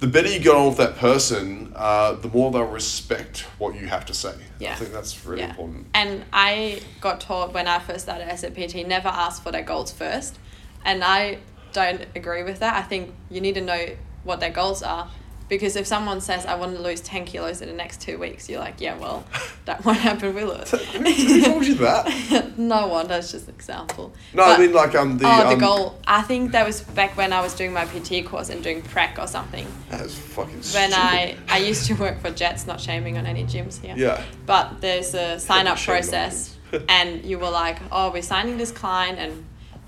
The 0.00 0.06
better 0.08 0.28
you 0.28 0.40
get 0.40 0.54
on 0.54 0.66
with 0.68 0.78
that 0.78 0.96
person, 0.96 1.72
uh, 1.76 2.14
the 2.14 2.28
more 2.28 2.50
they'll 2.50 2.64
respect 2.64 3.40
what 3.58 3.74
you 3.78 3.86
have 3.86 4.06
to 4.06 4.14
say. 4.14 4.34
Yeah. 4.58 4.72
I 4.72 4.76
think 4.76 4.92
that's 4.92 5.24
really 5.26 5.42
Yeah. 5.42 5.50
important. 5.50 5.86
And 5.94 6.24
I 6.32 6.80
got 7.02 7.20
taught 7.20 7.52
when 7.52 7.68
I 7.68 7.78
first 7.80 8.04
started 8.04 8.26
as 8.28 8.42
a 8.42 8.50
PT, 8.50 8.82
never 8.86 9.08
ask 9.08 9.42
for 9.42 9.52
their 9.52 9.62
goals 9.62 9.92
first. 9.92 10.38
And 10.86 11.04
I 11.04 11.38
don't 11.72 12.06
agree 12.14 12.42
with 12.42 12.60
that. 12.60 12.74
I 12.74 12.82
think 12.82 13.14
you 13.30 13.40
need 13.40 13.54
to 13.54 13.60
know 13.60 13.88
what 14.24 14.40
their 14.40 14.50
goals 14.50 14.82
are. 14.82 15.10
Because 15.50 15.74
if 15.74 15.84
someone 15.84 16.20
says, 16.20 16.46
I 16.46 16.54
want 16.54 16.76
to 16.76 16.80
lose 16.80 17.00
10 17.00 17.24
kilos 17.24 17.60
in 17.60 17.68
the 17.68 17.74
next 17.74 18.00
two 18.00 18.18
weeks, 18.18 18.48
you're 18.48 18.60
like, 18.60 18.80
yeah, 18.80 18.96
well, 18.96 19.24
that 19.64 19.84
won't 19.84 19.98
happen, 19.98 20.32
will 20.32 20.52
it? 20.52 20.68
Who 20.68 21.42
told 21.42 21.66
you 21.66 21.74
that? 21.74 22.52
no 22.56 22.86
one, 22.86 23.08
that's 23.08 23.32
just 23.32 23.48
an 23.48 23.54
example. 23.56 24.14
No, 24.32 24.44
I 24.44 24.58
mean 24.58 24.72
like 24.72 24.94
um 24.94 25.18
the 25.18 25.26
oh, 25.26 25.48
the 25.48 25.54
um, 25.54 25.58
goal. 25.58 25.98
I 26.06 26.22
think 26.22 26.52
that 26.52 26.64
was 26.64 26.82
back 26.82 27.16
when 27.16 27.32
I 27.32 27.40
was 27.40 27.52
doing 27.54 27.72
my 27.72 27.84
PT 27.84 28.24
course 28.24 28.48
and 28.48 28.62
doing 28.62 28.80
prac 28.80 29.18
or 29.18 29.26
something. 29.26 29.66
That 29.88 30.02
is 30.02 30.16
fucking 30.16 30.54
When 30.54 30.62
stupid. 30.62 30.94
I, 30.94 31.36
I 31.48 31.58
used 31.58 31.86
to 31.86 31.94
work 31.94 32.20
for 32.20 32.30
Jetts, 32.30 32.68
not 32.68 32.80
shaming 32.80 33.18
on 33.18 33.26
any 33.26 33.42
gyms 33.42 33.80
here. 33.80 33.94
Yeah. 33.96 34.22
But 34.46 34.80
there's 34.80 35.14
a 35.14 35.40
sign 35.40 35.66
up 35.66 35.78
process, 35.78 36.56
and 36.88 37.24
you 37.24 37.40
were 37.40 37.50
like, 37.50 37.78
oh, 37.90 38.12
we're 38.12 38.22
signing 38.22 38.56
this 38.56 38.70
client 38.70 39.18
and 39.18 39.44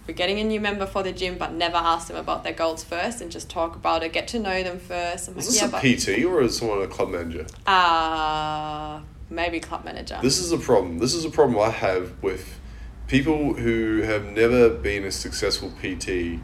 we're 0.07 0.15
getting 0.15 0.39
a 0.41 0.45
new 0.45 0.61
member 0.61 0.87
for 0.87 1.03
the 1.03 1.13
gym, 1.13 1.37
but 1.39 1.53
never 1.53 1.77
ask 1.77 2.09
them 2.09 2.17
about 2.17 2.43
their 2.45 2.53
goals 2.53 2.83
first 2.83 3.21
and 3.21 3.31
just 3.31 3.49
talk 3.49 3.77
about 3.77 4.03
it, 4.03 4.13
get 4.13 4.29
to 4.29 4.39
know 4.39 4.63
them 4.63 4.79
first. 4.79 5.29
I'm 5.29 5.39
Is 5.39 5.61
like, 5.63 5.83
this 5.83 6.07
yeah, 6.07 6.17
a 6.17 6.21
PT 6.21 6.25
or 6.25 6.43
is 6.43 6.57
someone 6.59 6.83
a 6.83 6.87
club 6.89 7.11
manager? 7.11 7.47
uh, 7.67 9.01
maybe 9.31 9.61
club 9.61 9.85
manager. 9.85 10.19
This 10.23 10.39
is 10.39 10.53
a 10.53 10.59
problem. 10.59 10.99
This 10.99 11.15
is 11.15 11.25
a 11.25 11.31
problem 11.31 11.59
I 11.59 11.71
have 11.71 12.21
with 12.23 12.59
people 13.07 13.55
who 13.55 14.03
have 14.03 14.25
never 14.27 14.71
been 14.71 15.05
a 15.05 15.13
successful 15.13 15.73
PT 15.83 16.41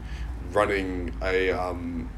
running 0.51 1.13
a 1.21 1.51
um, 1.51 2.09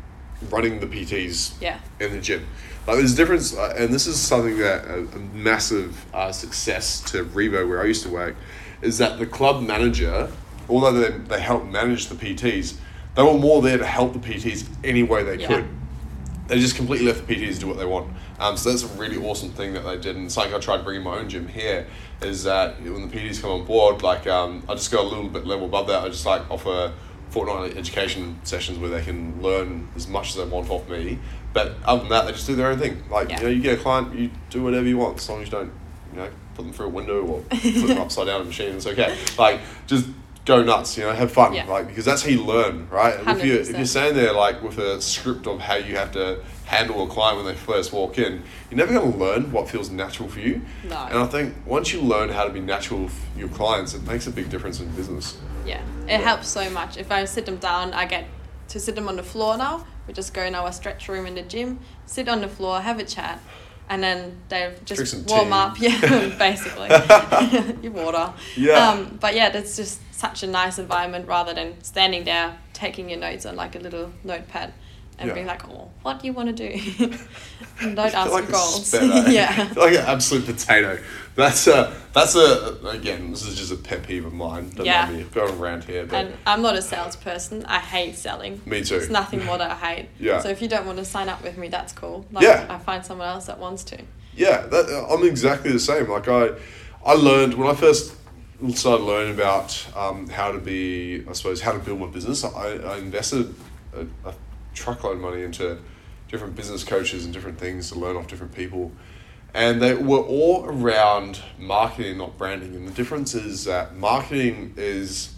running 0.50 0.80
the 0.80 0.88
PTs 0.88 1.54
yeah, 1.62 1.80
in 2.00 2.12
the 2.14 2.22
gym. 2.22 2.46
Like 2.88 2.98
there's 2.98 3.14
a 3.14 3.16
difference, 3.16 3.56
uh, 3.56 3.76
and 3.78 3.94
this 3.94 4.08
is 4.08 4.20
something 4.20 4.58
that 4.60 4.86
a, 4.86 5.00
a 5.00 5.20
massive 5.34 6.06
uh, 6.14 6.32
success 6.32 7.02
to 7.12 7.24
Revo, 7.26 7.68
where 7.68 7.82
I 7.82 7.86
used 7.86 8.04
to 8.04 8.10
work, 8.10 8.36
is 8.82 8.98
that 8.98 9.20
the 9.20 9.26
club 9.28 9.62
manager, 9.62 10.32
although 10.72 10.94
they, 10.94 11.12
they 11.18 11.40
help 11.42 11.66
manage 11.66 12.08
the 12.08 12.16
PTs, 12.16 12.76
they 13.16 13.24
were 13.24 13.34
more 13.38 13.62
there 13.62 13.78
to 13.78 13.86
help 13.86 14.14
the 14.14 14.20
PTs 14.20 14.68
any 14.84 15.04
way 15.04 15.24
they 15.24 15.38
Yeah. 15.38 15.48
could. 15.48 15.66
They 16.48 16.60
just 16.60 16.76
completely 16.76 17.08
left 17.08 17.26
the 17.28 17.34
PTs 17.36 17.56
to 17.56 17.60
do 17.62 17.68
what 17.68 17.78
they 17.78 17.86
want. 17.86 18.12
Um, 18.40 18.58
so 18.58 18.70
that's 18.72 18.84
a 18.84 18.88
really 18.98 19.18
awesome 19.18 19.52
thing 19.52 19.74
that 19.74 19.82
they 19.82 19.98
did, 19.98 20.16
and 20.16 20.30
something 20.32 20.54
I 20.54 20.60
tried 20.60 20.84
bringing 20.84 21.04
my 21.04 21.18
own 21.20 21.30
gym 21.30 21.48
here 21.48 21.88
is 22.22 22.44
that 22.44 22.82
when 22.82 23.08
the 23.10 23.16
PTs 23.16 23.42
come 23.42 23.52
on 23.52 23.66
board, 23.66 24.02
like 24.02 24.28
um, 24.28 24.64
I 24.68 24.74
just 24.74 24.92
go 24.92 25.02
a 25.02 25.08
little 25.08 25.28
bit 25.30 25.46
level 25.46 25.66
above 25.66 25.88
that. 25.88 26.04
I 26.04 26.10
just 26.10 26.26
like 26.26 26.50
offer 26.50 26.92
fortnightly 27.30 27.78
education 27.78 28.38
sessions 28.44 28.78
where 28.80 28.90
they 28.90 29.02
can 29.02 29.42
learn 29.42 29.88
as 29.96 30.08
much 30.08 30.30
as 30.32 30.36
they 30.36 30.44
want 30.46 30.70
off 30.70 30.90
me. 30.90 31.20
But 31.54 31.76
other 31.86 32.02
than 32.02 32.10
that, 32.10 32.26
they 32.26 32.32
just 32.34 32.48
do 32.48 32.56
their 32.56 32.68
own 32.68 32.80
thing. 32.80 33.04
Like 33.10 33.30
Yeah. 33.30 33.38
you 33.40 33.44
know, 33.46 33.50
you 33.52 33.62
get 33.62 33.80
a 33.80 33.82
client, 33.82 34.14
you 34.18 34.32
do 34.50 34.64
whatever 34.64 34.88
you 34.88 34.98
want, 34.98 35.18
as 35.18 35.30
long 35.30 35.42
as 35.42 35.48
you 35.48 35.52
don't, 35.52 35.72
you 36.12 36.20
know, 36.20 36.30
put 36.56 36.64
them 36.64 36.74
through 36.74 36.88
a 36.88 36.90
window 36.90 37.22
or 37.26 37.42
put 37.42 37.62
them 37.62 37.98
upside 38.02 38.28
down 38.28 38.38
in 38.38 38.42
a 38.42 38.46
machine. 38.46 38.76
It's 38.76 38.88
okay. 38.88 39.16
Like 39.38 39.62
just 39.88 40.08
go 40.52 40.64
nuts, 40.64 40.97
you 40.97 41.04
know, 41.04 41.14
have 41.14 41.32
fun, 41.32 41.54
Yeah. 41.54 41.66
like 41.66 41.88
because 41.88 42.06
that's 42.06 42.24
how 42.24 42.30
you 42.30 42.43
learn, 42.43 42.88
right? 42.89 43.16
If 43.28 43.43
you 43.45 43.54
if 43.56 43.70
you're 43.70 43.86
standing 43.86 44.16
there 44.22 44.34
like 44.34 44.62
with 44.62 44.78
a 44.78 45.02
script 45.02 45.47
of 45.47 45.60
how 45.62 45.76
you 45.76 45.95
have 45.95 46.12
to 46.14 46.43
handle 46.66 47.04
a 47.04 47.08
client 47.08 47.38
when 47.38 47.45
they 47.45 47.56
first 47.56 47.91
walk 47.93 48.18
in, 48.18 48.43
you're 48.70 48.78
never 48.78 48.93
going 48.93 49.12
to 49.12 49.18
learn 49.18 49.52
what 49.52 49.70
feels 49.70 49.89
natural 49.89 50.28
for 50.30 50.39
you. 50.39 50.62
No. 50.84 50.97
And 51.12 51.18
I 51.20 51.26
think 51.26 51.54
once 51.66 51.91
you 51.93 52.02
learn 52.02 52.30
how 52.30 52.43
to 52.45 52.49
be 52.52 52.60
natural 52.62 53.04
with 53.04 53.18
your 53.38 53.49
clients, 53.49 53.93
it 53.93 54.04
makes 54.04 54.28
a 54.28 54.32
big 54.32 54.49
difference 54.49 54.80
in 54.80 54.89
business. 54.95 55.38
Yeah, 55.66 55.82
it 56.08 56.22
helps 56.22 56.47
so 56.47 56.70
much. 56.70 56.97
If 56.97 57.12
I 57.12 57.26
sit 57.26 57.45
them 57.45 57.58
down, 57.58 57.93
I 57.93 58.06
get 58.06 58.26
to 58.70 58.80
sit 58.80 58.95
them 58.95 59.08
on 59.08 59.16
the 59.16 59.24
floor 59.24 59.58
now. 59.58 59.86
We 60.08 60.14
just 60.14 60.34
go 60.34 60.43
in 60.43 60.56
our 60.56 60.72
stretch 60.72 61.08
room 61.08 61.26
in 61.26 61.36
the 61.36 61.43
gym, 61.43 61.80
sit 62.06 62.28
on 62.28 62.41
the 62.41 62.47
floor, 62.47 62.82
have 62.82 62.99
a 62.99 63.06
chat, 63.06 63.39
and 63.92 64.02
then 64.02 64.38
they 64.50 64.74
Drink 64.86 65.02
just 65.02 65.30
warm 65.30 65.48
tea. 65.48 65.54
up. 65.54 65.78
Yeah, 65.80 66.36
basically, 66.39 66.88
your 67.84 67.92
water. 67.92 68.34
Yeah. 68.56 68.89
Um, 68.89 69.18
but 69.20 69.36
yeah, 69.36 69.50
that's 69.50 69.76
just 69.76 70.00
such 70.14 70.42
a 70.44 70.48
nice 70.48 70.80
environment 70.80 71.28
rather 71.28 71.54
than 71.54 71.76
standing 71.84 72.24
there 72.24 72.58
taking 72.74 73.10
your 73.10 73.20
notes 73.20 73.46
on 73.46 73.56
like 73.56 73.76
a 73.76 73.80
little 73.80 74.12
notepad. 74.24 74.74
And 75.20 75.28
Yeah. 75.28 75.34
being 75.36 75.46
like, 75.46 75.68
oh, 75.70 75.89
what 76.02 76.20
do 76.20 76.26
you 76.28 76.34
want 76.34 76.56
to 76.56 76.70
do? 76.70 77.08
Don't 77.80 78.00
ask 78.00 78.32
like 78.32 78.46
for 78.46 78.52
goals. 78.54 78.88
spit, 78.88 79.04
eh? 79.04 79.30
yeah. 79.30 79.70
Like 79.76 79.94
an 79.94 80.06
absolute 80.08 80.46
potato. 80.48 80.98
That's 81.36 81.66
a 81.68 81.94
that's 82.14 82.36
a 82.36 82.78
again. 82.86 83.32
This 83.32 83.46
is 83.48 83.56
just 83.58 83.72
a 83.72 83.78
pet 83.78 84.04
peeve 84.04 84.26
of 84.26 84.34
mine. 84.34 84.70
Don't 84.76 84.86
Yeah. 84.86 85.06
mind 85.06 85.18
me 85.18 85.24
going 85.34 85.58
around 85.58 85.86
here, 85.86 86.06
but 86.06 86.16
And 86.26 86.34
I'm 86.46 86.62
not 86.62 86.76
a 86.76 86.82
salesperson. 86.82 87.66
I 87.66 87.80
hate 87.80 88.16
selling. 88.18 88.62
me 88.66 88.84
too. 88.84 88.96
It's 88.96 89.10
nothing 89.10 89.46
more 89.46 89.58
that 89.58 89.72
I 89.72 89.76
hate. 89.76 90.10
Yeah. 90.20 90.42
So 90.42 90.50
if 90.50 90.62
you 90.62 90.68
don't 90.68 90.86
want 90.86 90.98
to 90.98 91.06
sign 91.06 91.30
up 91.30 91.42
with 91.42 91.58
me, 91.58 91.70
that's 91.70 91.94
cool. 91.94 92.26
Like, 92.32 92.44
Yeah. 92.44 92.66
I 92.70 92.78
find 92.80 93.06
someone 93.06 93.28
else 93.30 93.46
that 93.46 93.60
wants 93.60 93.84
to. 93.86 93.98
Yeah, 94.36 94.62
that, 94.68 95.08
I'm 95.10 95.26
exactly 95.26 95.72
the 95.72 95.80
same. 95.80 96.10
Like 96.10 96.28
I, 96.28 96.50
I 97.06 97.14
learned 97.14 97.54
when 97.54 97.70
I 97.70 97.76
first 97.76 98.14
started 98.76 99.04
learning 99.04 99.34
about 99.34 99.86
um, 99.96 100.28
how 100.30 100.52
to 100.52 100.60
be, 100.60 101.24
I 101.30 101.34
suppose, 101.34 101.62
how 101.62 101.72
to 101.72 101.80
build 101.80 102.00
my 102.00 102.08
business. 102.08 102.44
I, 102.44 102.74
I 102.76 102.98
invested 102.98 103.56
a, 103.96 104.02
a 104.30 104.34
truckload 104.76 105.16
of 105.16 105.22
money 105.22 105.44
into 105.44 105.80
different 106.30 106.56
business 106.56 106.84
coaches 106.84 107.26
and 107.26 107.34
different 107.34 107.58
things 107.58 107.90
to 107.92 108.00
learn 108.00 108.16
off 108.16 108.28
different 108.28 108.54
people, 108.54 108.92
and 109.54 109.82
they 109.82 109.93
were 109.93 110.20
all 110.20 110.66
around 110.66 111.39
marketing, 111.60 112.18
not 112.20 112.38
branding. 112.38 112.76
And 112.76 112.88
the 112.88 112.91
difference 112.93 113.34
is 113.36 113.66
that 113.66 113.95
marketing 113.97 114.74
is 114.78 115.34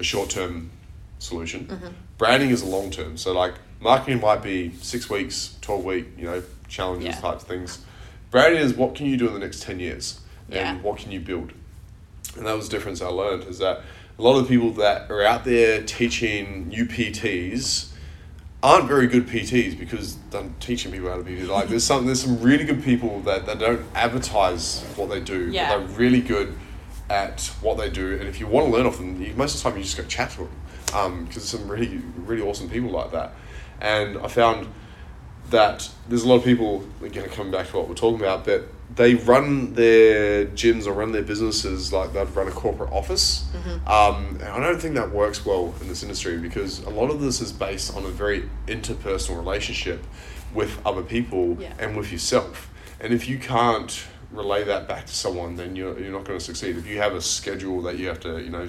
a 0.00 0.04
short 0.04 0.30
term 0.30 0.70
solution. 1.18 1.66
Mm-hmm. 1.66 1.88
Branding 2.18 2.50
is 2.50 2.62
a 2.62 2.66
long 2.66 2.90
term. 2.90 3.16
So 3.16 3.32
like 3.32 3.54
marketing 3.80 4.20
might 4.20 4.42
be 4.42 4.72
six 4.80 5.08
weeks, 5.08 5.56
twelve 5.60 5.84
week, 5.84 6.06
you 6.16 6.24
know, 6.24 6.42
challenges 6.68 7.14
Yeah. 7.14 7.20
types 7.20 7.42
of 7.42 7.48
things. 7.48 7.78
Branding 8.30 8.60
is 8.62 8.74
what 8.74 8.94
can 8.94 9.06
you 9.06 9.16
do 9.16 9.28
in 9.28 9.34
the 9.34 9.40
next 9.40 9.62
ten 9.62 9.78
years, 9.78 10.20
Yeah. 10.48 10.72
and 10.72 10.82
what 10.82 10.98
can 10.98 11.12
you 11.12 11.20
build. 11.20 11.52
And 12.36 12.46
that 12.46 12.56
was 12.56 12.68
the 12.68 12.76
difference 12.76 13.02
I 13.02 13.08
learned 13.08 13.44
is 13.44 13.58
that 13.58 13.82
a 14.18 14.22
lot 14.22 14.36
of 14.38 14.44
the 14.44 14.48
people 14.48 14.72
that 14.74 15.10
are 15.10 15.22
out 15.22 15.44
there 15.44 15.82
teaching 15.82 16.68
new 16.68 16.86
PTs 16.86 17.88
aren't 18.62 18.86
very 18.86 19.06
good 19.08 19.26
PTs 19.26 19.76
because 19.78 20.16
they're 20.30 20.48
teaching 20.60 20.92
people 20.92 21.08
how 21.10 21.16
to 21.16 21.22
be 21.24 21.42
like 21.42 21.68
there's 21.68 21.82
some 21.84 22.06
there's 22.06 22.22
some 22.22 22.40
really 22.40 22.64
good 22.64 22.82
people 22.84 23.20
that, 23.22 23.44
that 23.46 23.58
don't 23.58 23.84
advertise 23.94 24.82
what 24.96 25.08
they 25.10 25.20
do 25.20 25.50
Yeah. 25.50 25.68
but 25.76 25.78
they're 25.88 25.96
really 25.98 26.20
good 26.20 26.56
at 27.10 27.40
what 27.60 27.76
they 27.78 27.90
do 27.90 28.12
and 28.18 28.28
if 28.28 28.38
you 28.38 28.46
want 28.46 28.66
to 28.68 28.72
learn 28.72 28.86
off 28.86 28.98
them 28.98 29.20
you, 29.20 29.34
most 29.34 29.56
of 29.56 29.62
the 29.62 29.68
time 29.70 29.78
you 29.78 29.84
just 29.84 29.96
go 29.96 30.04
chat 30.04 30.30
to 30.30 30.38
them 30.38 30.50
um, 30.94 31.24
because 31.24 31.50
there's 31.50 31.60
some 31.60 31.68
really 31.70 32.00
really 32.16 32.42
awesome 32.42 32.70
people 32.70 32.90
like 32.90 33.10
that 33.10 33.32
and 33.80 34.16
I 34.18 34.28
found 34.28 34.68
that 35.50 35.90
there's 36.08 36.22
a 36.22 36.28
lot 36.28 36.36
of 36.36 36.44
people 36.44 36.84
again 37.02 37.28
coming 37.30 37.50
back 37.52 37.68
to 37.68 37.76
what 37.76 37.88
we're 37.88 37.94
talking 37.94 38.20
about 38.20 38.44
but 38.44 38.68
they 38.94 39.14
run 39.14 39.74
their 39.74 40.46
gyms 40.46 40.86
or 40.86 40.92
run 40.92 41.12
their 41.12 41.22
businesses 41.22 41.92
like 41.92 42.12
they'd 42.12 42.28
run 42.30 42.48
a 42.48 42.50
corporate 42.50 42.90
office. 42.92 43.44
Um, 43.86 44.36
and 44.40 44.42
I 44.42 44.60
don't 44.60 44.80
think 44.80 44.94
that 44.96 45.10
works 45.10 45.46
well 45.46 45.74
in 45.80 45.88
this 45.88 46.02
industry 46.02 46.36
because 46.38 46.80
a 46.80 46.90
lot 46.90 47.10
of 47.10 47.20
this 47.20 47.40
is 47.40 47.52
based 47.52 47.96
on 47.96 48.04
a 48.04 48.08
very 48.10 48.48
interpersonal 48.66 49.36
relationship 49.36 50.04
with 50.54 50.78
other 50.86 51.02
people 51.02 51.56
Yeah. 51.60 51.72
and 51.78 51.96
with 51.96 52.12
yourself. 52.12 52.70
And 53.00 53.12
if 53.14 53.28
you 53.28 53.38
can't 53.38 54.04
relay 54.30 54.64
that 54.64 54.88
back 54.88 55.06
to 55.06 55.14
someone 55.14 55.56
then 55.56 55.76
you're, 55.76 55.98
you're 55.98 56.12
not 56.12 56.24
going 56.24 56.38
to 56.38 56.44
succeed. 56.44 56.76
If 56.76 56.86
you 56.86 56.98
have 56.98 57.14
a 57.14 57.20
schedule 57.20 57.82
that 57.82 57.98
you 57.98 58.08
have 58.08 58.20
to 58.20 58.38
you 58.42 58.50
know 58.50 58.68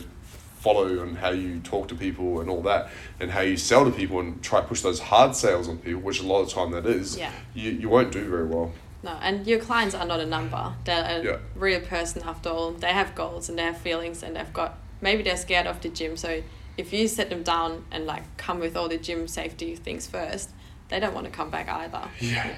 follow 0.60 1.02
and 1.04 1.18
how 1.18 1.30
you 1.32 1.60
talk 1.60 1.90
to 1.90 1.96
people 1.96 2.40
and 2.40 2.50
all 2.50 2.62
that 2.62 2.90
and 3.20 3.30
how 3.32 3.42
you 3.42 3.58
sell 3.58 3.84
to 3.84 3.92
people 3.92 4.20
and 4.22 4.42
try 4.42 4.62
to 4.62 4.68
push 4.68 4.80
those 4.82 4.98
hard 5.00 5.36
sales 5.36 5.68
on 5.68 5.78
people 5.78 6.00
which 6.02 6.22
a 6.22 6.24
lot 6.26 6.42
of 6.42 6.50
time 6.50 6.72
that 6.72 6.86
is 6.86 7.18
Yeah. 7.18 7.32
you, 7.54 7.72
you 7.72 7.90
won't 7.90 8.12
do 8.14 8.24
very 8.30 8.46
well 8.46 8.72
No, 9.04 9.12
and 9.22 9.46
your 9.46 9.60
clients 9.60 9.94
are 9.94 10.06
not 10.06 10.20
a 10.22 10.26
number. 10.26 10.74
They're 10.86 11.20
a 11.22 11.24
Yeah. 11.24 11.38
real 11.56 11.82
person 11.82 12.24
after 12.26 12.50
all. 12.50 12.72
They 12.72 12.94
have 12.94 13.14
goals 13.16 13.50
and 13.50 13.60
they 13.60 13.64
have 13.64 13.78
feelings 13.78 14.24
and 14.24 14.36
they've 14.36 14.54
got 14.54 14.78
maybe 15.02 15.22
they're 15.24 15.36
scared 15.38 15.68
of 15.68 15.82
the 15.82 15.90
gym. 15.90 16.16
So 16.16 16.42
if 16.78 16.94
you 16.94 17.08
sit 17.10 17.30
them 17.30 17.44
down 17.44 17.84
and 17.92 18.06
like 18.06 18.24
come 18.38 18.60
with 18.60 18.78
all 18.78 18.88
the 18.88 18.98
gym 18.98 19.28
safety 19.28 19.76
things 19.76 20.08
first, 20.08 20.52
they 20.88 21.00
don't 21.00 21.14
want 21.14 21.26
to 21.26 21.32
come 21.32 21.50
back 21.50 21.68
either. 21.70 22.02
Yeah, 22.20 22.56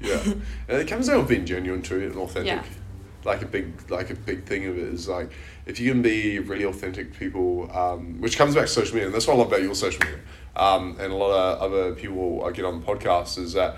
yeah, 0.00 0.22
and 0.68 0.78
it 0.82 0.86
comes 0.86 1.08
down 1.08 1.26
being 1.26 1.44
genuine 1.44 1.82
to 1.82 1.96
it 2.00 2.12
and 2.12 2.16
authentic. 2.16 2.46
Yeah. 2.46 2.62
Like 3.24 3.42
a 3.42 3.46
big, 3.46 3.90
like 3.90 4.10
a 4.10 4.14
big 4.14 4.44
thing 4.44 4.66
of 4.66 4.78
it 4.78 4.84
is 4.94 5.08
like 5.08 5.32
if 5.66 5.80
you 5.80 5.90
can 5.90 6.00
be 6.02 6.38
really 6.38 6.64
authentic 6.64 7.12
to 7.12 7.18
people, 7.18 7.68
um, 7.76 8.20
which 8.20 8.38
comes 8.38 8.54
back 8.54 8.66
to 8.66 8.72
social 8.72 8.94
media, 8.94 9.06
and 9.06 9.14
that's 9.14 9.26
what 9.26 9.34
I 9.34 9.38
love 9.38 9.48
about 9.48 9.62
your 9.62 9.74
social 9.74 10.00
media, 10.04 10.20
um, 10.54 10.96
and 11.00 11.12
a 11.12 11.16
lot 11.16 11.32
of 11.32 11.60
other 11.72 11.94
people 11.96 12.44
I 12.44 12.52
get 12.52 12.64
on 12.64 12.80
the 12.80 12.86
podcast 12.86 13.36
is 13.38 13.54
that 13.54 13.76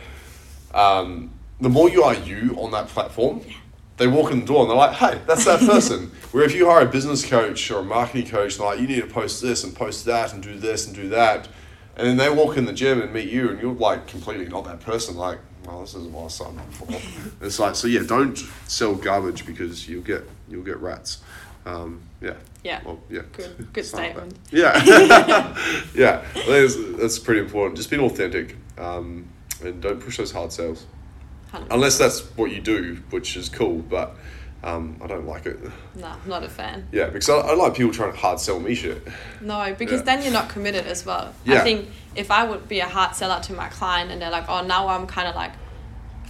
um, 0.75 1.31
the 1.61 1.69
more 1.69 1.89
you 1.91 2.03
are 2.03 2.15
you 2.15 2.57
on 2.59 2.71
that 2.73 2.89
platform, 2.89 3.43
they 3.97 4.07
walk 4.07 4.33
in 4.33 4.41
the 4.41 4.47
door 4.47 4.63
and 4.63 4.71
they're 4.71 4.77
like, 4.77 4.97
hey, 4.97 5.21
that's 5.27 5.45
that 5.45 5.61
person. 5.61 6.07
Where 6.33 6.43
if 6.43 6.55
you 6.55 6.71
hire 6.71 6.87
a 6.87 6.91
business 6.91 7.25
coach 7.25 7.71
or 7.71 7.81
a 7.81 7.85
marketing 7.85 8.29
coach, 8.29 8.57
they're 8.57 8.67
like, 8.67 8.81
you 8.81 8.89
need 8.89 9.03
to 9.03 9.07
post 9.07 9.43
this 9.43 9.63
and 9.63 9.77
post 9.77 10.07
that 10.07 10.33
and 10.33 10.43
do 10.43 10.59
this 10.59 10.87
and 10.87 10.97
do 10.97 11.11
that. 11.11 11.49
And 11.97 12.07
then 12.07 12.17
they 12.17 12.31
walk 12.31 12.57
in 12.57 12.65
the 12.65 12.73
gym 12.73 13.03
and 13.03 13.13
meet 13.13 13.29
you 13.29 13.51
and 13.51 13.61
you're 13.61 13.75
like 13.75 14.07
completely 14.07 14.47
not 14.47 14.65
that 14.65 14.81
person. 14.81 15.17
Like, 15.17 15.39
well, 15.67 15.83
this 15.83 15.95
isn't 15.95 16.13
what 16.13 16.25
I 16.25 16.29
signed 16.29 16.59
up 16.59 16.73
for. 16.73 16.87
it's 17.45 17.59
like, 17.59 17.75
so 17.75 17.89
yeah, 17.89 18.01
don't 18.07 18.39
sell 18.67 18.95
garbage 18.95 19.45
because 19.45 19.87
you'll 19.87 20.03
get, 20.03 20.23
you'll 20.49 20.65
get 20.65 20.79
rats. 20.79 21.19
Um, 21.67 22.01
yeah. 22.23 22.37
Yeah. 22.65 22.81
Well, 22.85 23.01
yeah. 23.11 23.23
Good- 23.33 23.73
good 23.75 23.93
like 23.93 24.13
statement. 24.13 24.39
Yeah. 24.51 24.83
yeah. 25.95 26.25
That's, 26.47 26.77
that's 26.97 27.19
pretty 27.19 27.41
important. 27.41 27.77
Just 27.77 27.91
being 27.91 28.03
authentic 28.03 28.57
um, 28.79 29.27
and 29.63 29.83
don't 29.83 30.01
push 30.01 30.17
those 30.17 30.33
hard 30.33 30.53
sales. 30.53 30.87
100%. 31.53 31.67
Unless 31.71 31.99
that's 31.99 32.21
what 32.37 32.51
you 32.51 32.61
do, 32.61 32.99
which 33.11 33.37
is 33.37 33.49
cool, 33.49 33.79
but 33.79 34.17
um, 34.63 35.01
I 35.03 35.07
don't 35.07 35.27
like 35.27 35.47
it. 35.47 35.59
No, 35.97 36.07
I'm 36.07 36.29
not 36.29 36.43
a 36.45 36.49
fan. 36.49 36.87
Yeah, 36.93 37.07
because 37.07 37.29
I, 37.29 37.39
I 37.39 37.55
like 37.55 37.75
people 37.75 37.93
trying 37.93 38.13
to 38.13 38.19
hard 38.19 38.39
sell 38.41 38.61
me 38.61 38.75
shit. 38.75 39.07
No, 39.41 39.75
because 39.79 40.01
Yeah. 40.01 40.05
then 40.05 40.23
you're 40.23 40.33
not 40.33 40.49
committed 40.49 40.87
as 40.87 41.05
well. 41.07 41.35
Yeah. 41.45 41.61
I 41.61 41.61
think 41.61 41.89
if 42.15 42.31
I 42.31 42.45
would 42.45 42.69
be 42.69 42.81
a 42.81 42.89
hard 42.89 43.15
seller 43.17 43.41
to 43.45 43.53
my 43.53 43.69
client 43.69 44.11
and 44.11 44.21
they're 44.21 44.31
like, 44.31 44.45
oh, 44.49 44.63
now 44.65 44.89
I'm 44.89 45.07
kind 45.07 45.29
of 45.29 45.35
like, 45.35 45.53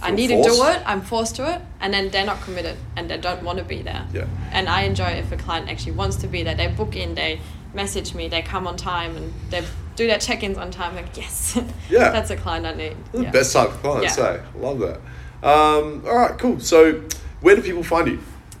I 0.03 0.09
need 0.09 0.27
to 0.29 0.41
do 0.41 0.63
it, 0.65 0.81
I'm 0.85 1.01
forced 1.01 1.35
to 1.35 1.53
it, 1.53 1.61
and 1.79 1.93
then 1.93 2.09
they're 2.09 2.25
not 2.25 2.41
committed 2.41 2.75
and 2.95 3.07
they 3.07 3.17
don't 3.17 3.43
want 3.43 3.59
to 3.59 3.63
be 3.63 3.83
there. 3.83 4.07
Yeah. 4.11 4.25
And 4.51 4.67
I 4.67 4.83
enjoy 4.83 5.09
if 5.09 5.31
a 5.31 5.37
client 5.37 5.69
actually 5.69 5.91
wants 5.91 6.15
to 6.17 6.27
be 6.27 6.41
there. 6.41 6.55
They 6.55 6.67
book 6.67 6.95
in, 6.95 7.13
they 7.13 7.39
message 7.75 8.15
me, 8.15 8.27
they 8.27 8.41
come 8.41 8.65
on 8.65 8.77
time, 8.77 9.15
and 9.15 9.31
they 9.51 9.63
do 9.95 10.07
their 10.07 10.17
check 10.17 10.41
ins 10.41 10.57
on 10.57 10.71
time. 10.71 10.95
Like, 10.95 11.15
yes, 11.15 11.55
Yeah. 11.89 12.09
that's 12.09 12.31
a 12.31 12.35
client 12.35 12.65
I 12.65 12.73
need. 12.73 12.95
The 13.11 13.23
Yeah. 13.23 13.31
best 13.31 13.53
type 13.53 13.69
of 13.69 13.75
client, 13.81 14.03
Yeah. 14.05 14.09
say. 14.09 14.41
Love 14.55 14.79
that. 14.79 15.01
Um, 15.43 16.03
all 16.05 16.15
right, 16.17 16.37
cool. 16.37 16.59
So, 16.59 17.03
where 17.41 17.55
do 17.55 17.61
people 17.61 17.83
find 17.83 18.07
you? 18.07 18.19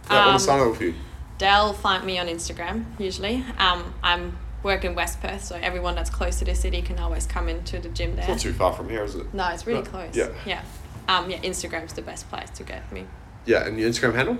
That 0.09 0.15
want 0.25 0.27
Um, 0.29 0.33
to 0.33 0.39
sign 0.39 0.59
up 0.59 0.69
with 0.71 0.81
you? 0.81 0.93
They'll 1.37 1.73
find 1.73 2.03
me 2.05 2.19
on 2.19 2.27
Instagram 2.27 2.85
usually. 2.99 3.43
Um, 3.57 3.93
I'm 4.03 4.37
work 4.63 4.85
in 4.85 4.93
West 4.95 5.21
Perth, 5.21 5.43
so 5.43 5.55
everyone 5.55 5.95
that's 5.95 6.09
close 6.09 6.37
to 6.39 6.45
the 6.45 6.53
city 6.55 6.81
can 6.81 6.99
always 6.99 7.25
come 7.25 7.49
into 7.49 7.79
the 7.79 7.89
gym 7.89 8.11
there. 8.15 8.25
It's 8.25 8.29
not 8.29 8.39
too 8.39 8.53
far 8.53 8.73
from 8.73 8.89
here, 8.89 9.03
is 9.03 9.15
it? 9.15 9.33
No, 9.33 9.47
it's 9.49 9.65
really 9.65 9.81
No. 9.81 9.85
close. 9.89 10.15
Yeah. 10.15 10.27
Yeah. 10.45 10.61
Um, 11.07 11.29
yeah, 11.29 11.37
Instagram's 11.39 11.93
the 11.93 12.01
best 12.03 12.29
place 12.29 12.49
to 12.51 12.63
get 12.63 12.91
me. 12.91 13.05
Yeah, 13.45 13.65
and 13.65 13.79
your 13.79 13.89
Instagram 13.89 14.13
handle? 14.15 14.37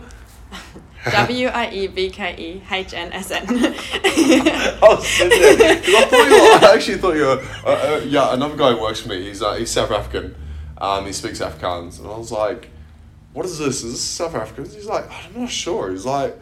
W 1.12 1.48
I 1.48 1.72
E 1.72 1.88
V 1.88 2.10
K 2.12 2.36
E 2.38 2.62
H 2.70 2.94
N 2.94 3.12
S 3.14 3.32
N. 3.32 3.44
I 3.50 3.50
there 3.50 4.82
I 4.84 6.06
thought 6.06 6.28
you 6.28 6.34
were. 6.34 6.68
I 6.68 6.72
actually 6.76 6.98
thought 6.98 7.16
you 7.16 7.24
were. 7.26 7.44
Uh, 7.66 7.70
uh, 7.70 8.02
yeah, 8.06 8.34
another 8.34 8.56
guy 8.56 8.72
who 8.74 8.82
works 8.82 9.00
for 9.00 9.10
me. 9.10 9.24
He's 9.24 9.42
uh, 9.42 9.56
he's 9.56 9.72
South 9.72 9.92
African. 9.92 10.36
Um, 10.82 11.06
he 11.06 11.14
speaks 11.14 11.40
Afrikaans, 11.40 12.00
and 12.00 12.08
I 12.08 12.18
was 12.18 12.32
like, 12.32 12.70
"What 13.34 13.46
is 13.46 13.58
this? 13.60 13.84
Is 13.84 13.92
this 13.94 14.02
South 14.02 14.34
African?" 14.36 14.66
He's 14.66 14.88
like, 14.88 15.06
"I'm 15.12 15.42
not 15.42 15.50
sure." 15.50 15.92
He's 15.92 16.06
like, 16.06 16.36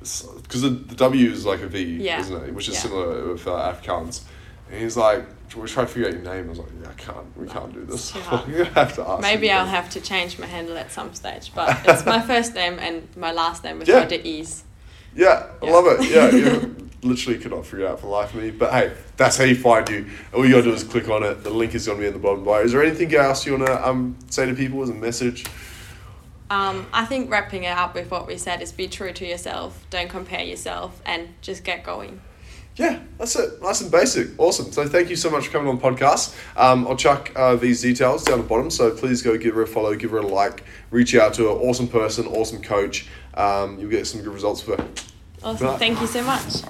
because 0.00 0.60
the, 0.62 0.68
the 0.70 0.96
W 0.96 1.30
is 1.30 1.46
like 1.46 1.60
a 1.62 1.66
V, 1.68 1.82
Yeah. 2.02 2.20
isn't 2.20 2.44
it? 2.44 2.54
Which 2.54 2.68
is 2.68 2.74
Yeah. 2.74 2.80
similar 2.80 3.32
with 3.32 3.46
uh, 3.46 3.52
Afrikaans. 3.72 4.22
And 4.70 4.82
he's 4.82 4.96
like, 4.98 5.24
we're 5.56 5.66
trying 5.68 5.86
to 5.86 5.92
figure 5.92 6.08
out 6.08 6.14
your 6.14 6.22
name. 6.22 6.46
I 6.46 6.48
was 6.50 6.58
like, 6.58 6.68
yeah, 6.82 6.88
I 6.90 6.92
can't. 6.94 7.36
We 7.38 7.46
can't 7.46 7.72
do 7.72 7.84
this. 7.84 8.10
too 8.12 8.20
hard. 8.28 8.48
You're 8.48 8.64
gonna 8.64 8.74
have 8.74 8.94
to 8.96 9.08
ask. 9.08 9.22
Maybe 9.22 9.50
I'll 9.50 9.64
have 9.64 9.88
to 9.90 10.00
change 10.00 10.38
my 10.38 10.46
handle 10.46 10.76
at 10.76 10.90
some 10.92 11.14
stage, 11.14 11.52
but 11.54 11.78
it's 11.86 12.04
my 12.04 12.20
first 12.32 12.54
name 12.54 12.78
and 12.80 13.06
my 13.16 13.32
last 13.32 13.62
name 13.64 13.78
with 13.78 13.88
Yeah. 13.88 14.04
the 14.04 14.26
e's. 14.26 14.64
Yeah, 15.14 15.46
I 15.62 15.64
Yeah. 15.66 15.72
love 15.72 15.86
it. 15.86 16.10
Yeah, 16.10 16.30
you 16.40 16.90
literally 17.04 17.38
could 17.38 17.52
not 17.52 17.66
figure 17.66 17.86
it 17.86 17.90
out 17.90 18.00
for 18.00 18.06
the 18.06 18.12
life 18.12 18.34
of 18.34 18.42
me. 18.42 18.50
But 18.50 18.72
hey, 18.72 18.92
that's 19.16 19.36
how 19.36 19.44
you 19.44 19.56
find 19.56 19.88
you. 19.88 20.06
All 20.32 20.44
you 20.44 20.52
gotta 20.52 20.64
do 20.64 20.72
is 20.72 20.84
click 20.84 21.08
on 21.08 21.22
it. 21.22 21.44
The 21.44 21.50
link 21.50 21.74
is 21.74 21.86
gonna 21.86 22.00
be 22.00 22.06
in 22.06 22.12
the 22.12 22.18
bottom 22.18 22.44
bar. 22.44 22.62
Is 22.62 22.72
there 22.72 22.82
anything 22.82 23.14
else 23.14 23.46
you 23.46 23.52
wanna 23.52 23.80
um 23.84 24.16
say 24.30 24.46
to 24.46 24.54
people 24.54 24.82
as 24.82 24.90
a 24.90 24.94
message? 24.94 25.44
Um, 26.50 26.86
I 26.92 27.04
think 27.06 27.30
wrapping 27.30 27.64
it 27.64 27.76
up 27.76 27.94
with 27.94 28.10
what 28.10 28.26
we 28.26 28.36
said 28.36 28.60
is 28.60 28.70
be 28.70 28.86
true 28.86 29.12
to 29.12 29.26
yourself, 29.26 29.86
don't 29.90 30.10
compare 30.10 30.44
yourself, 30.44 31.00
and 31.06 31.28
just 31.40 31.64
get 31.64 31.84
going. 31.84 32.20
Yeah, 32.76 33.00
that's 33.18 33.36
it. 33.36 33.62
Nice 33.62 33.82
and 33.82 33.90
basic. 33.90 34.38
Awesome. 34.38 34.72
So 34.72 34.86
thank 34.88 35.08
you 35.08 35.14
so 35.14 35.30
much 35.30 35.46
for 35.46 35.52
coming 35.52 35.68
on 35.68 35.76
the 35.76 35.82
podcast. 35.82 36.36
Um, 36.56 36.86
I'll 36.88 36.96
chuck 36.96 37.30
uh, 37.36 37.54
these 37.54 37.80
details 37.82 38.24
down 38.24 38.38
the 38.38 38.44
bottom. 38.44 38.68
So 38.68 38.90
please 38.90 39.22
go 39.22 39.38
give 39.38 39.54
her 39.54 39.62
a 39.62 39.66
follow, 39.66 39.94
give 39.94 40.10
her 40.10 40.18
a 40.18 40.26
like, 40.26 40.64
reach 40.90 41.14
out 41.14 41.34
to 41.34 41.44
her. 41.44 41.50
Awesome 41.50 41.86
person, 41.86 42.26
awesome 42.26 42.60
coach. 42.60 43.08
Um, 43.34 43.78
you'll 43.78 43.90
get 43.90 44.06
some 44.08 44.22
good 44.22 44.34
results 44.34 44.60
for 44.60 44.76
her. 44.76 44.88
Awesome. 45.44 45.66
Right. 45.66 45.78
Thank 45.78 46.00
you 46.00 46.06
so 46.06 46.22
much. 46.22 46.62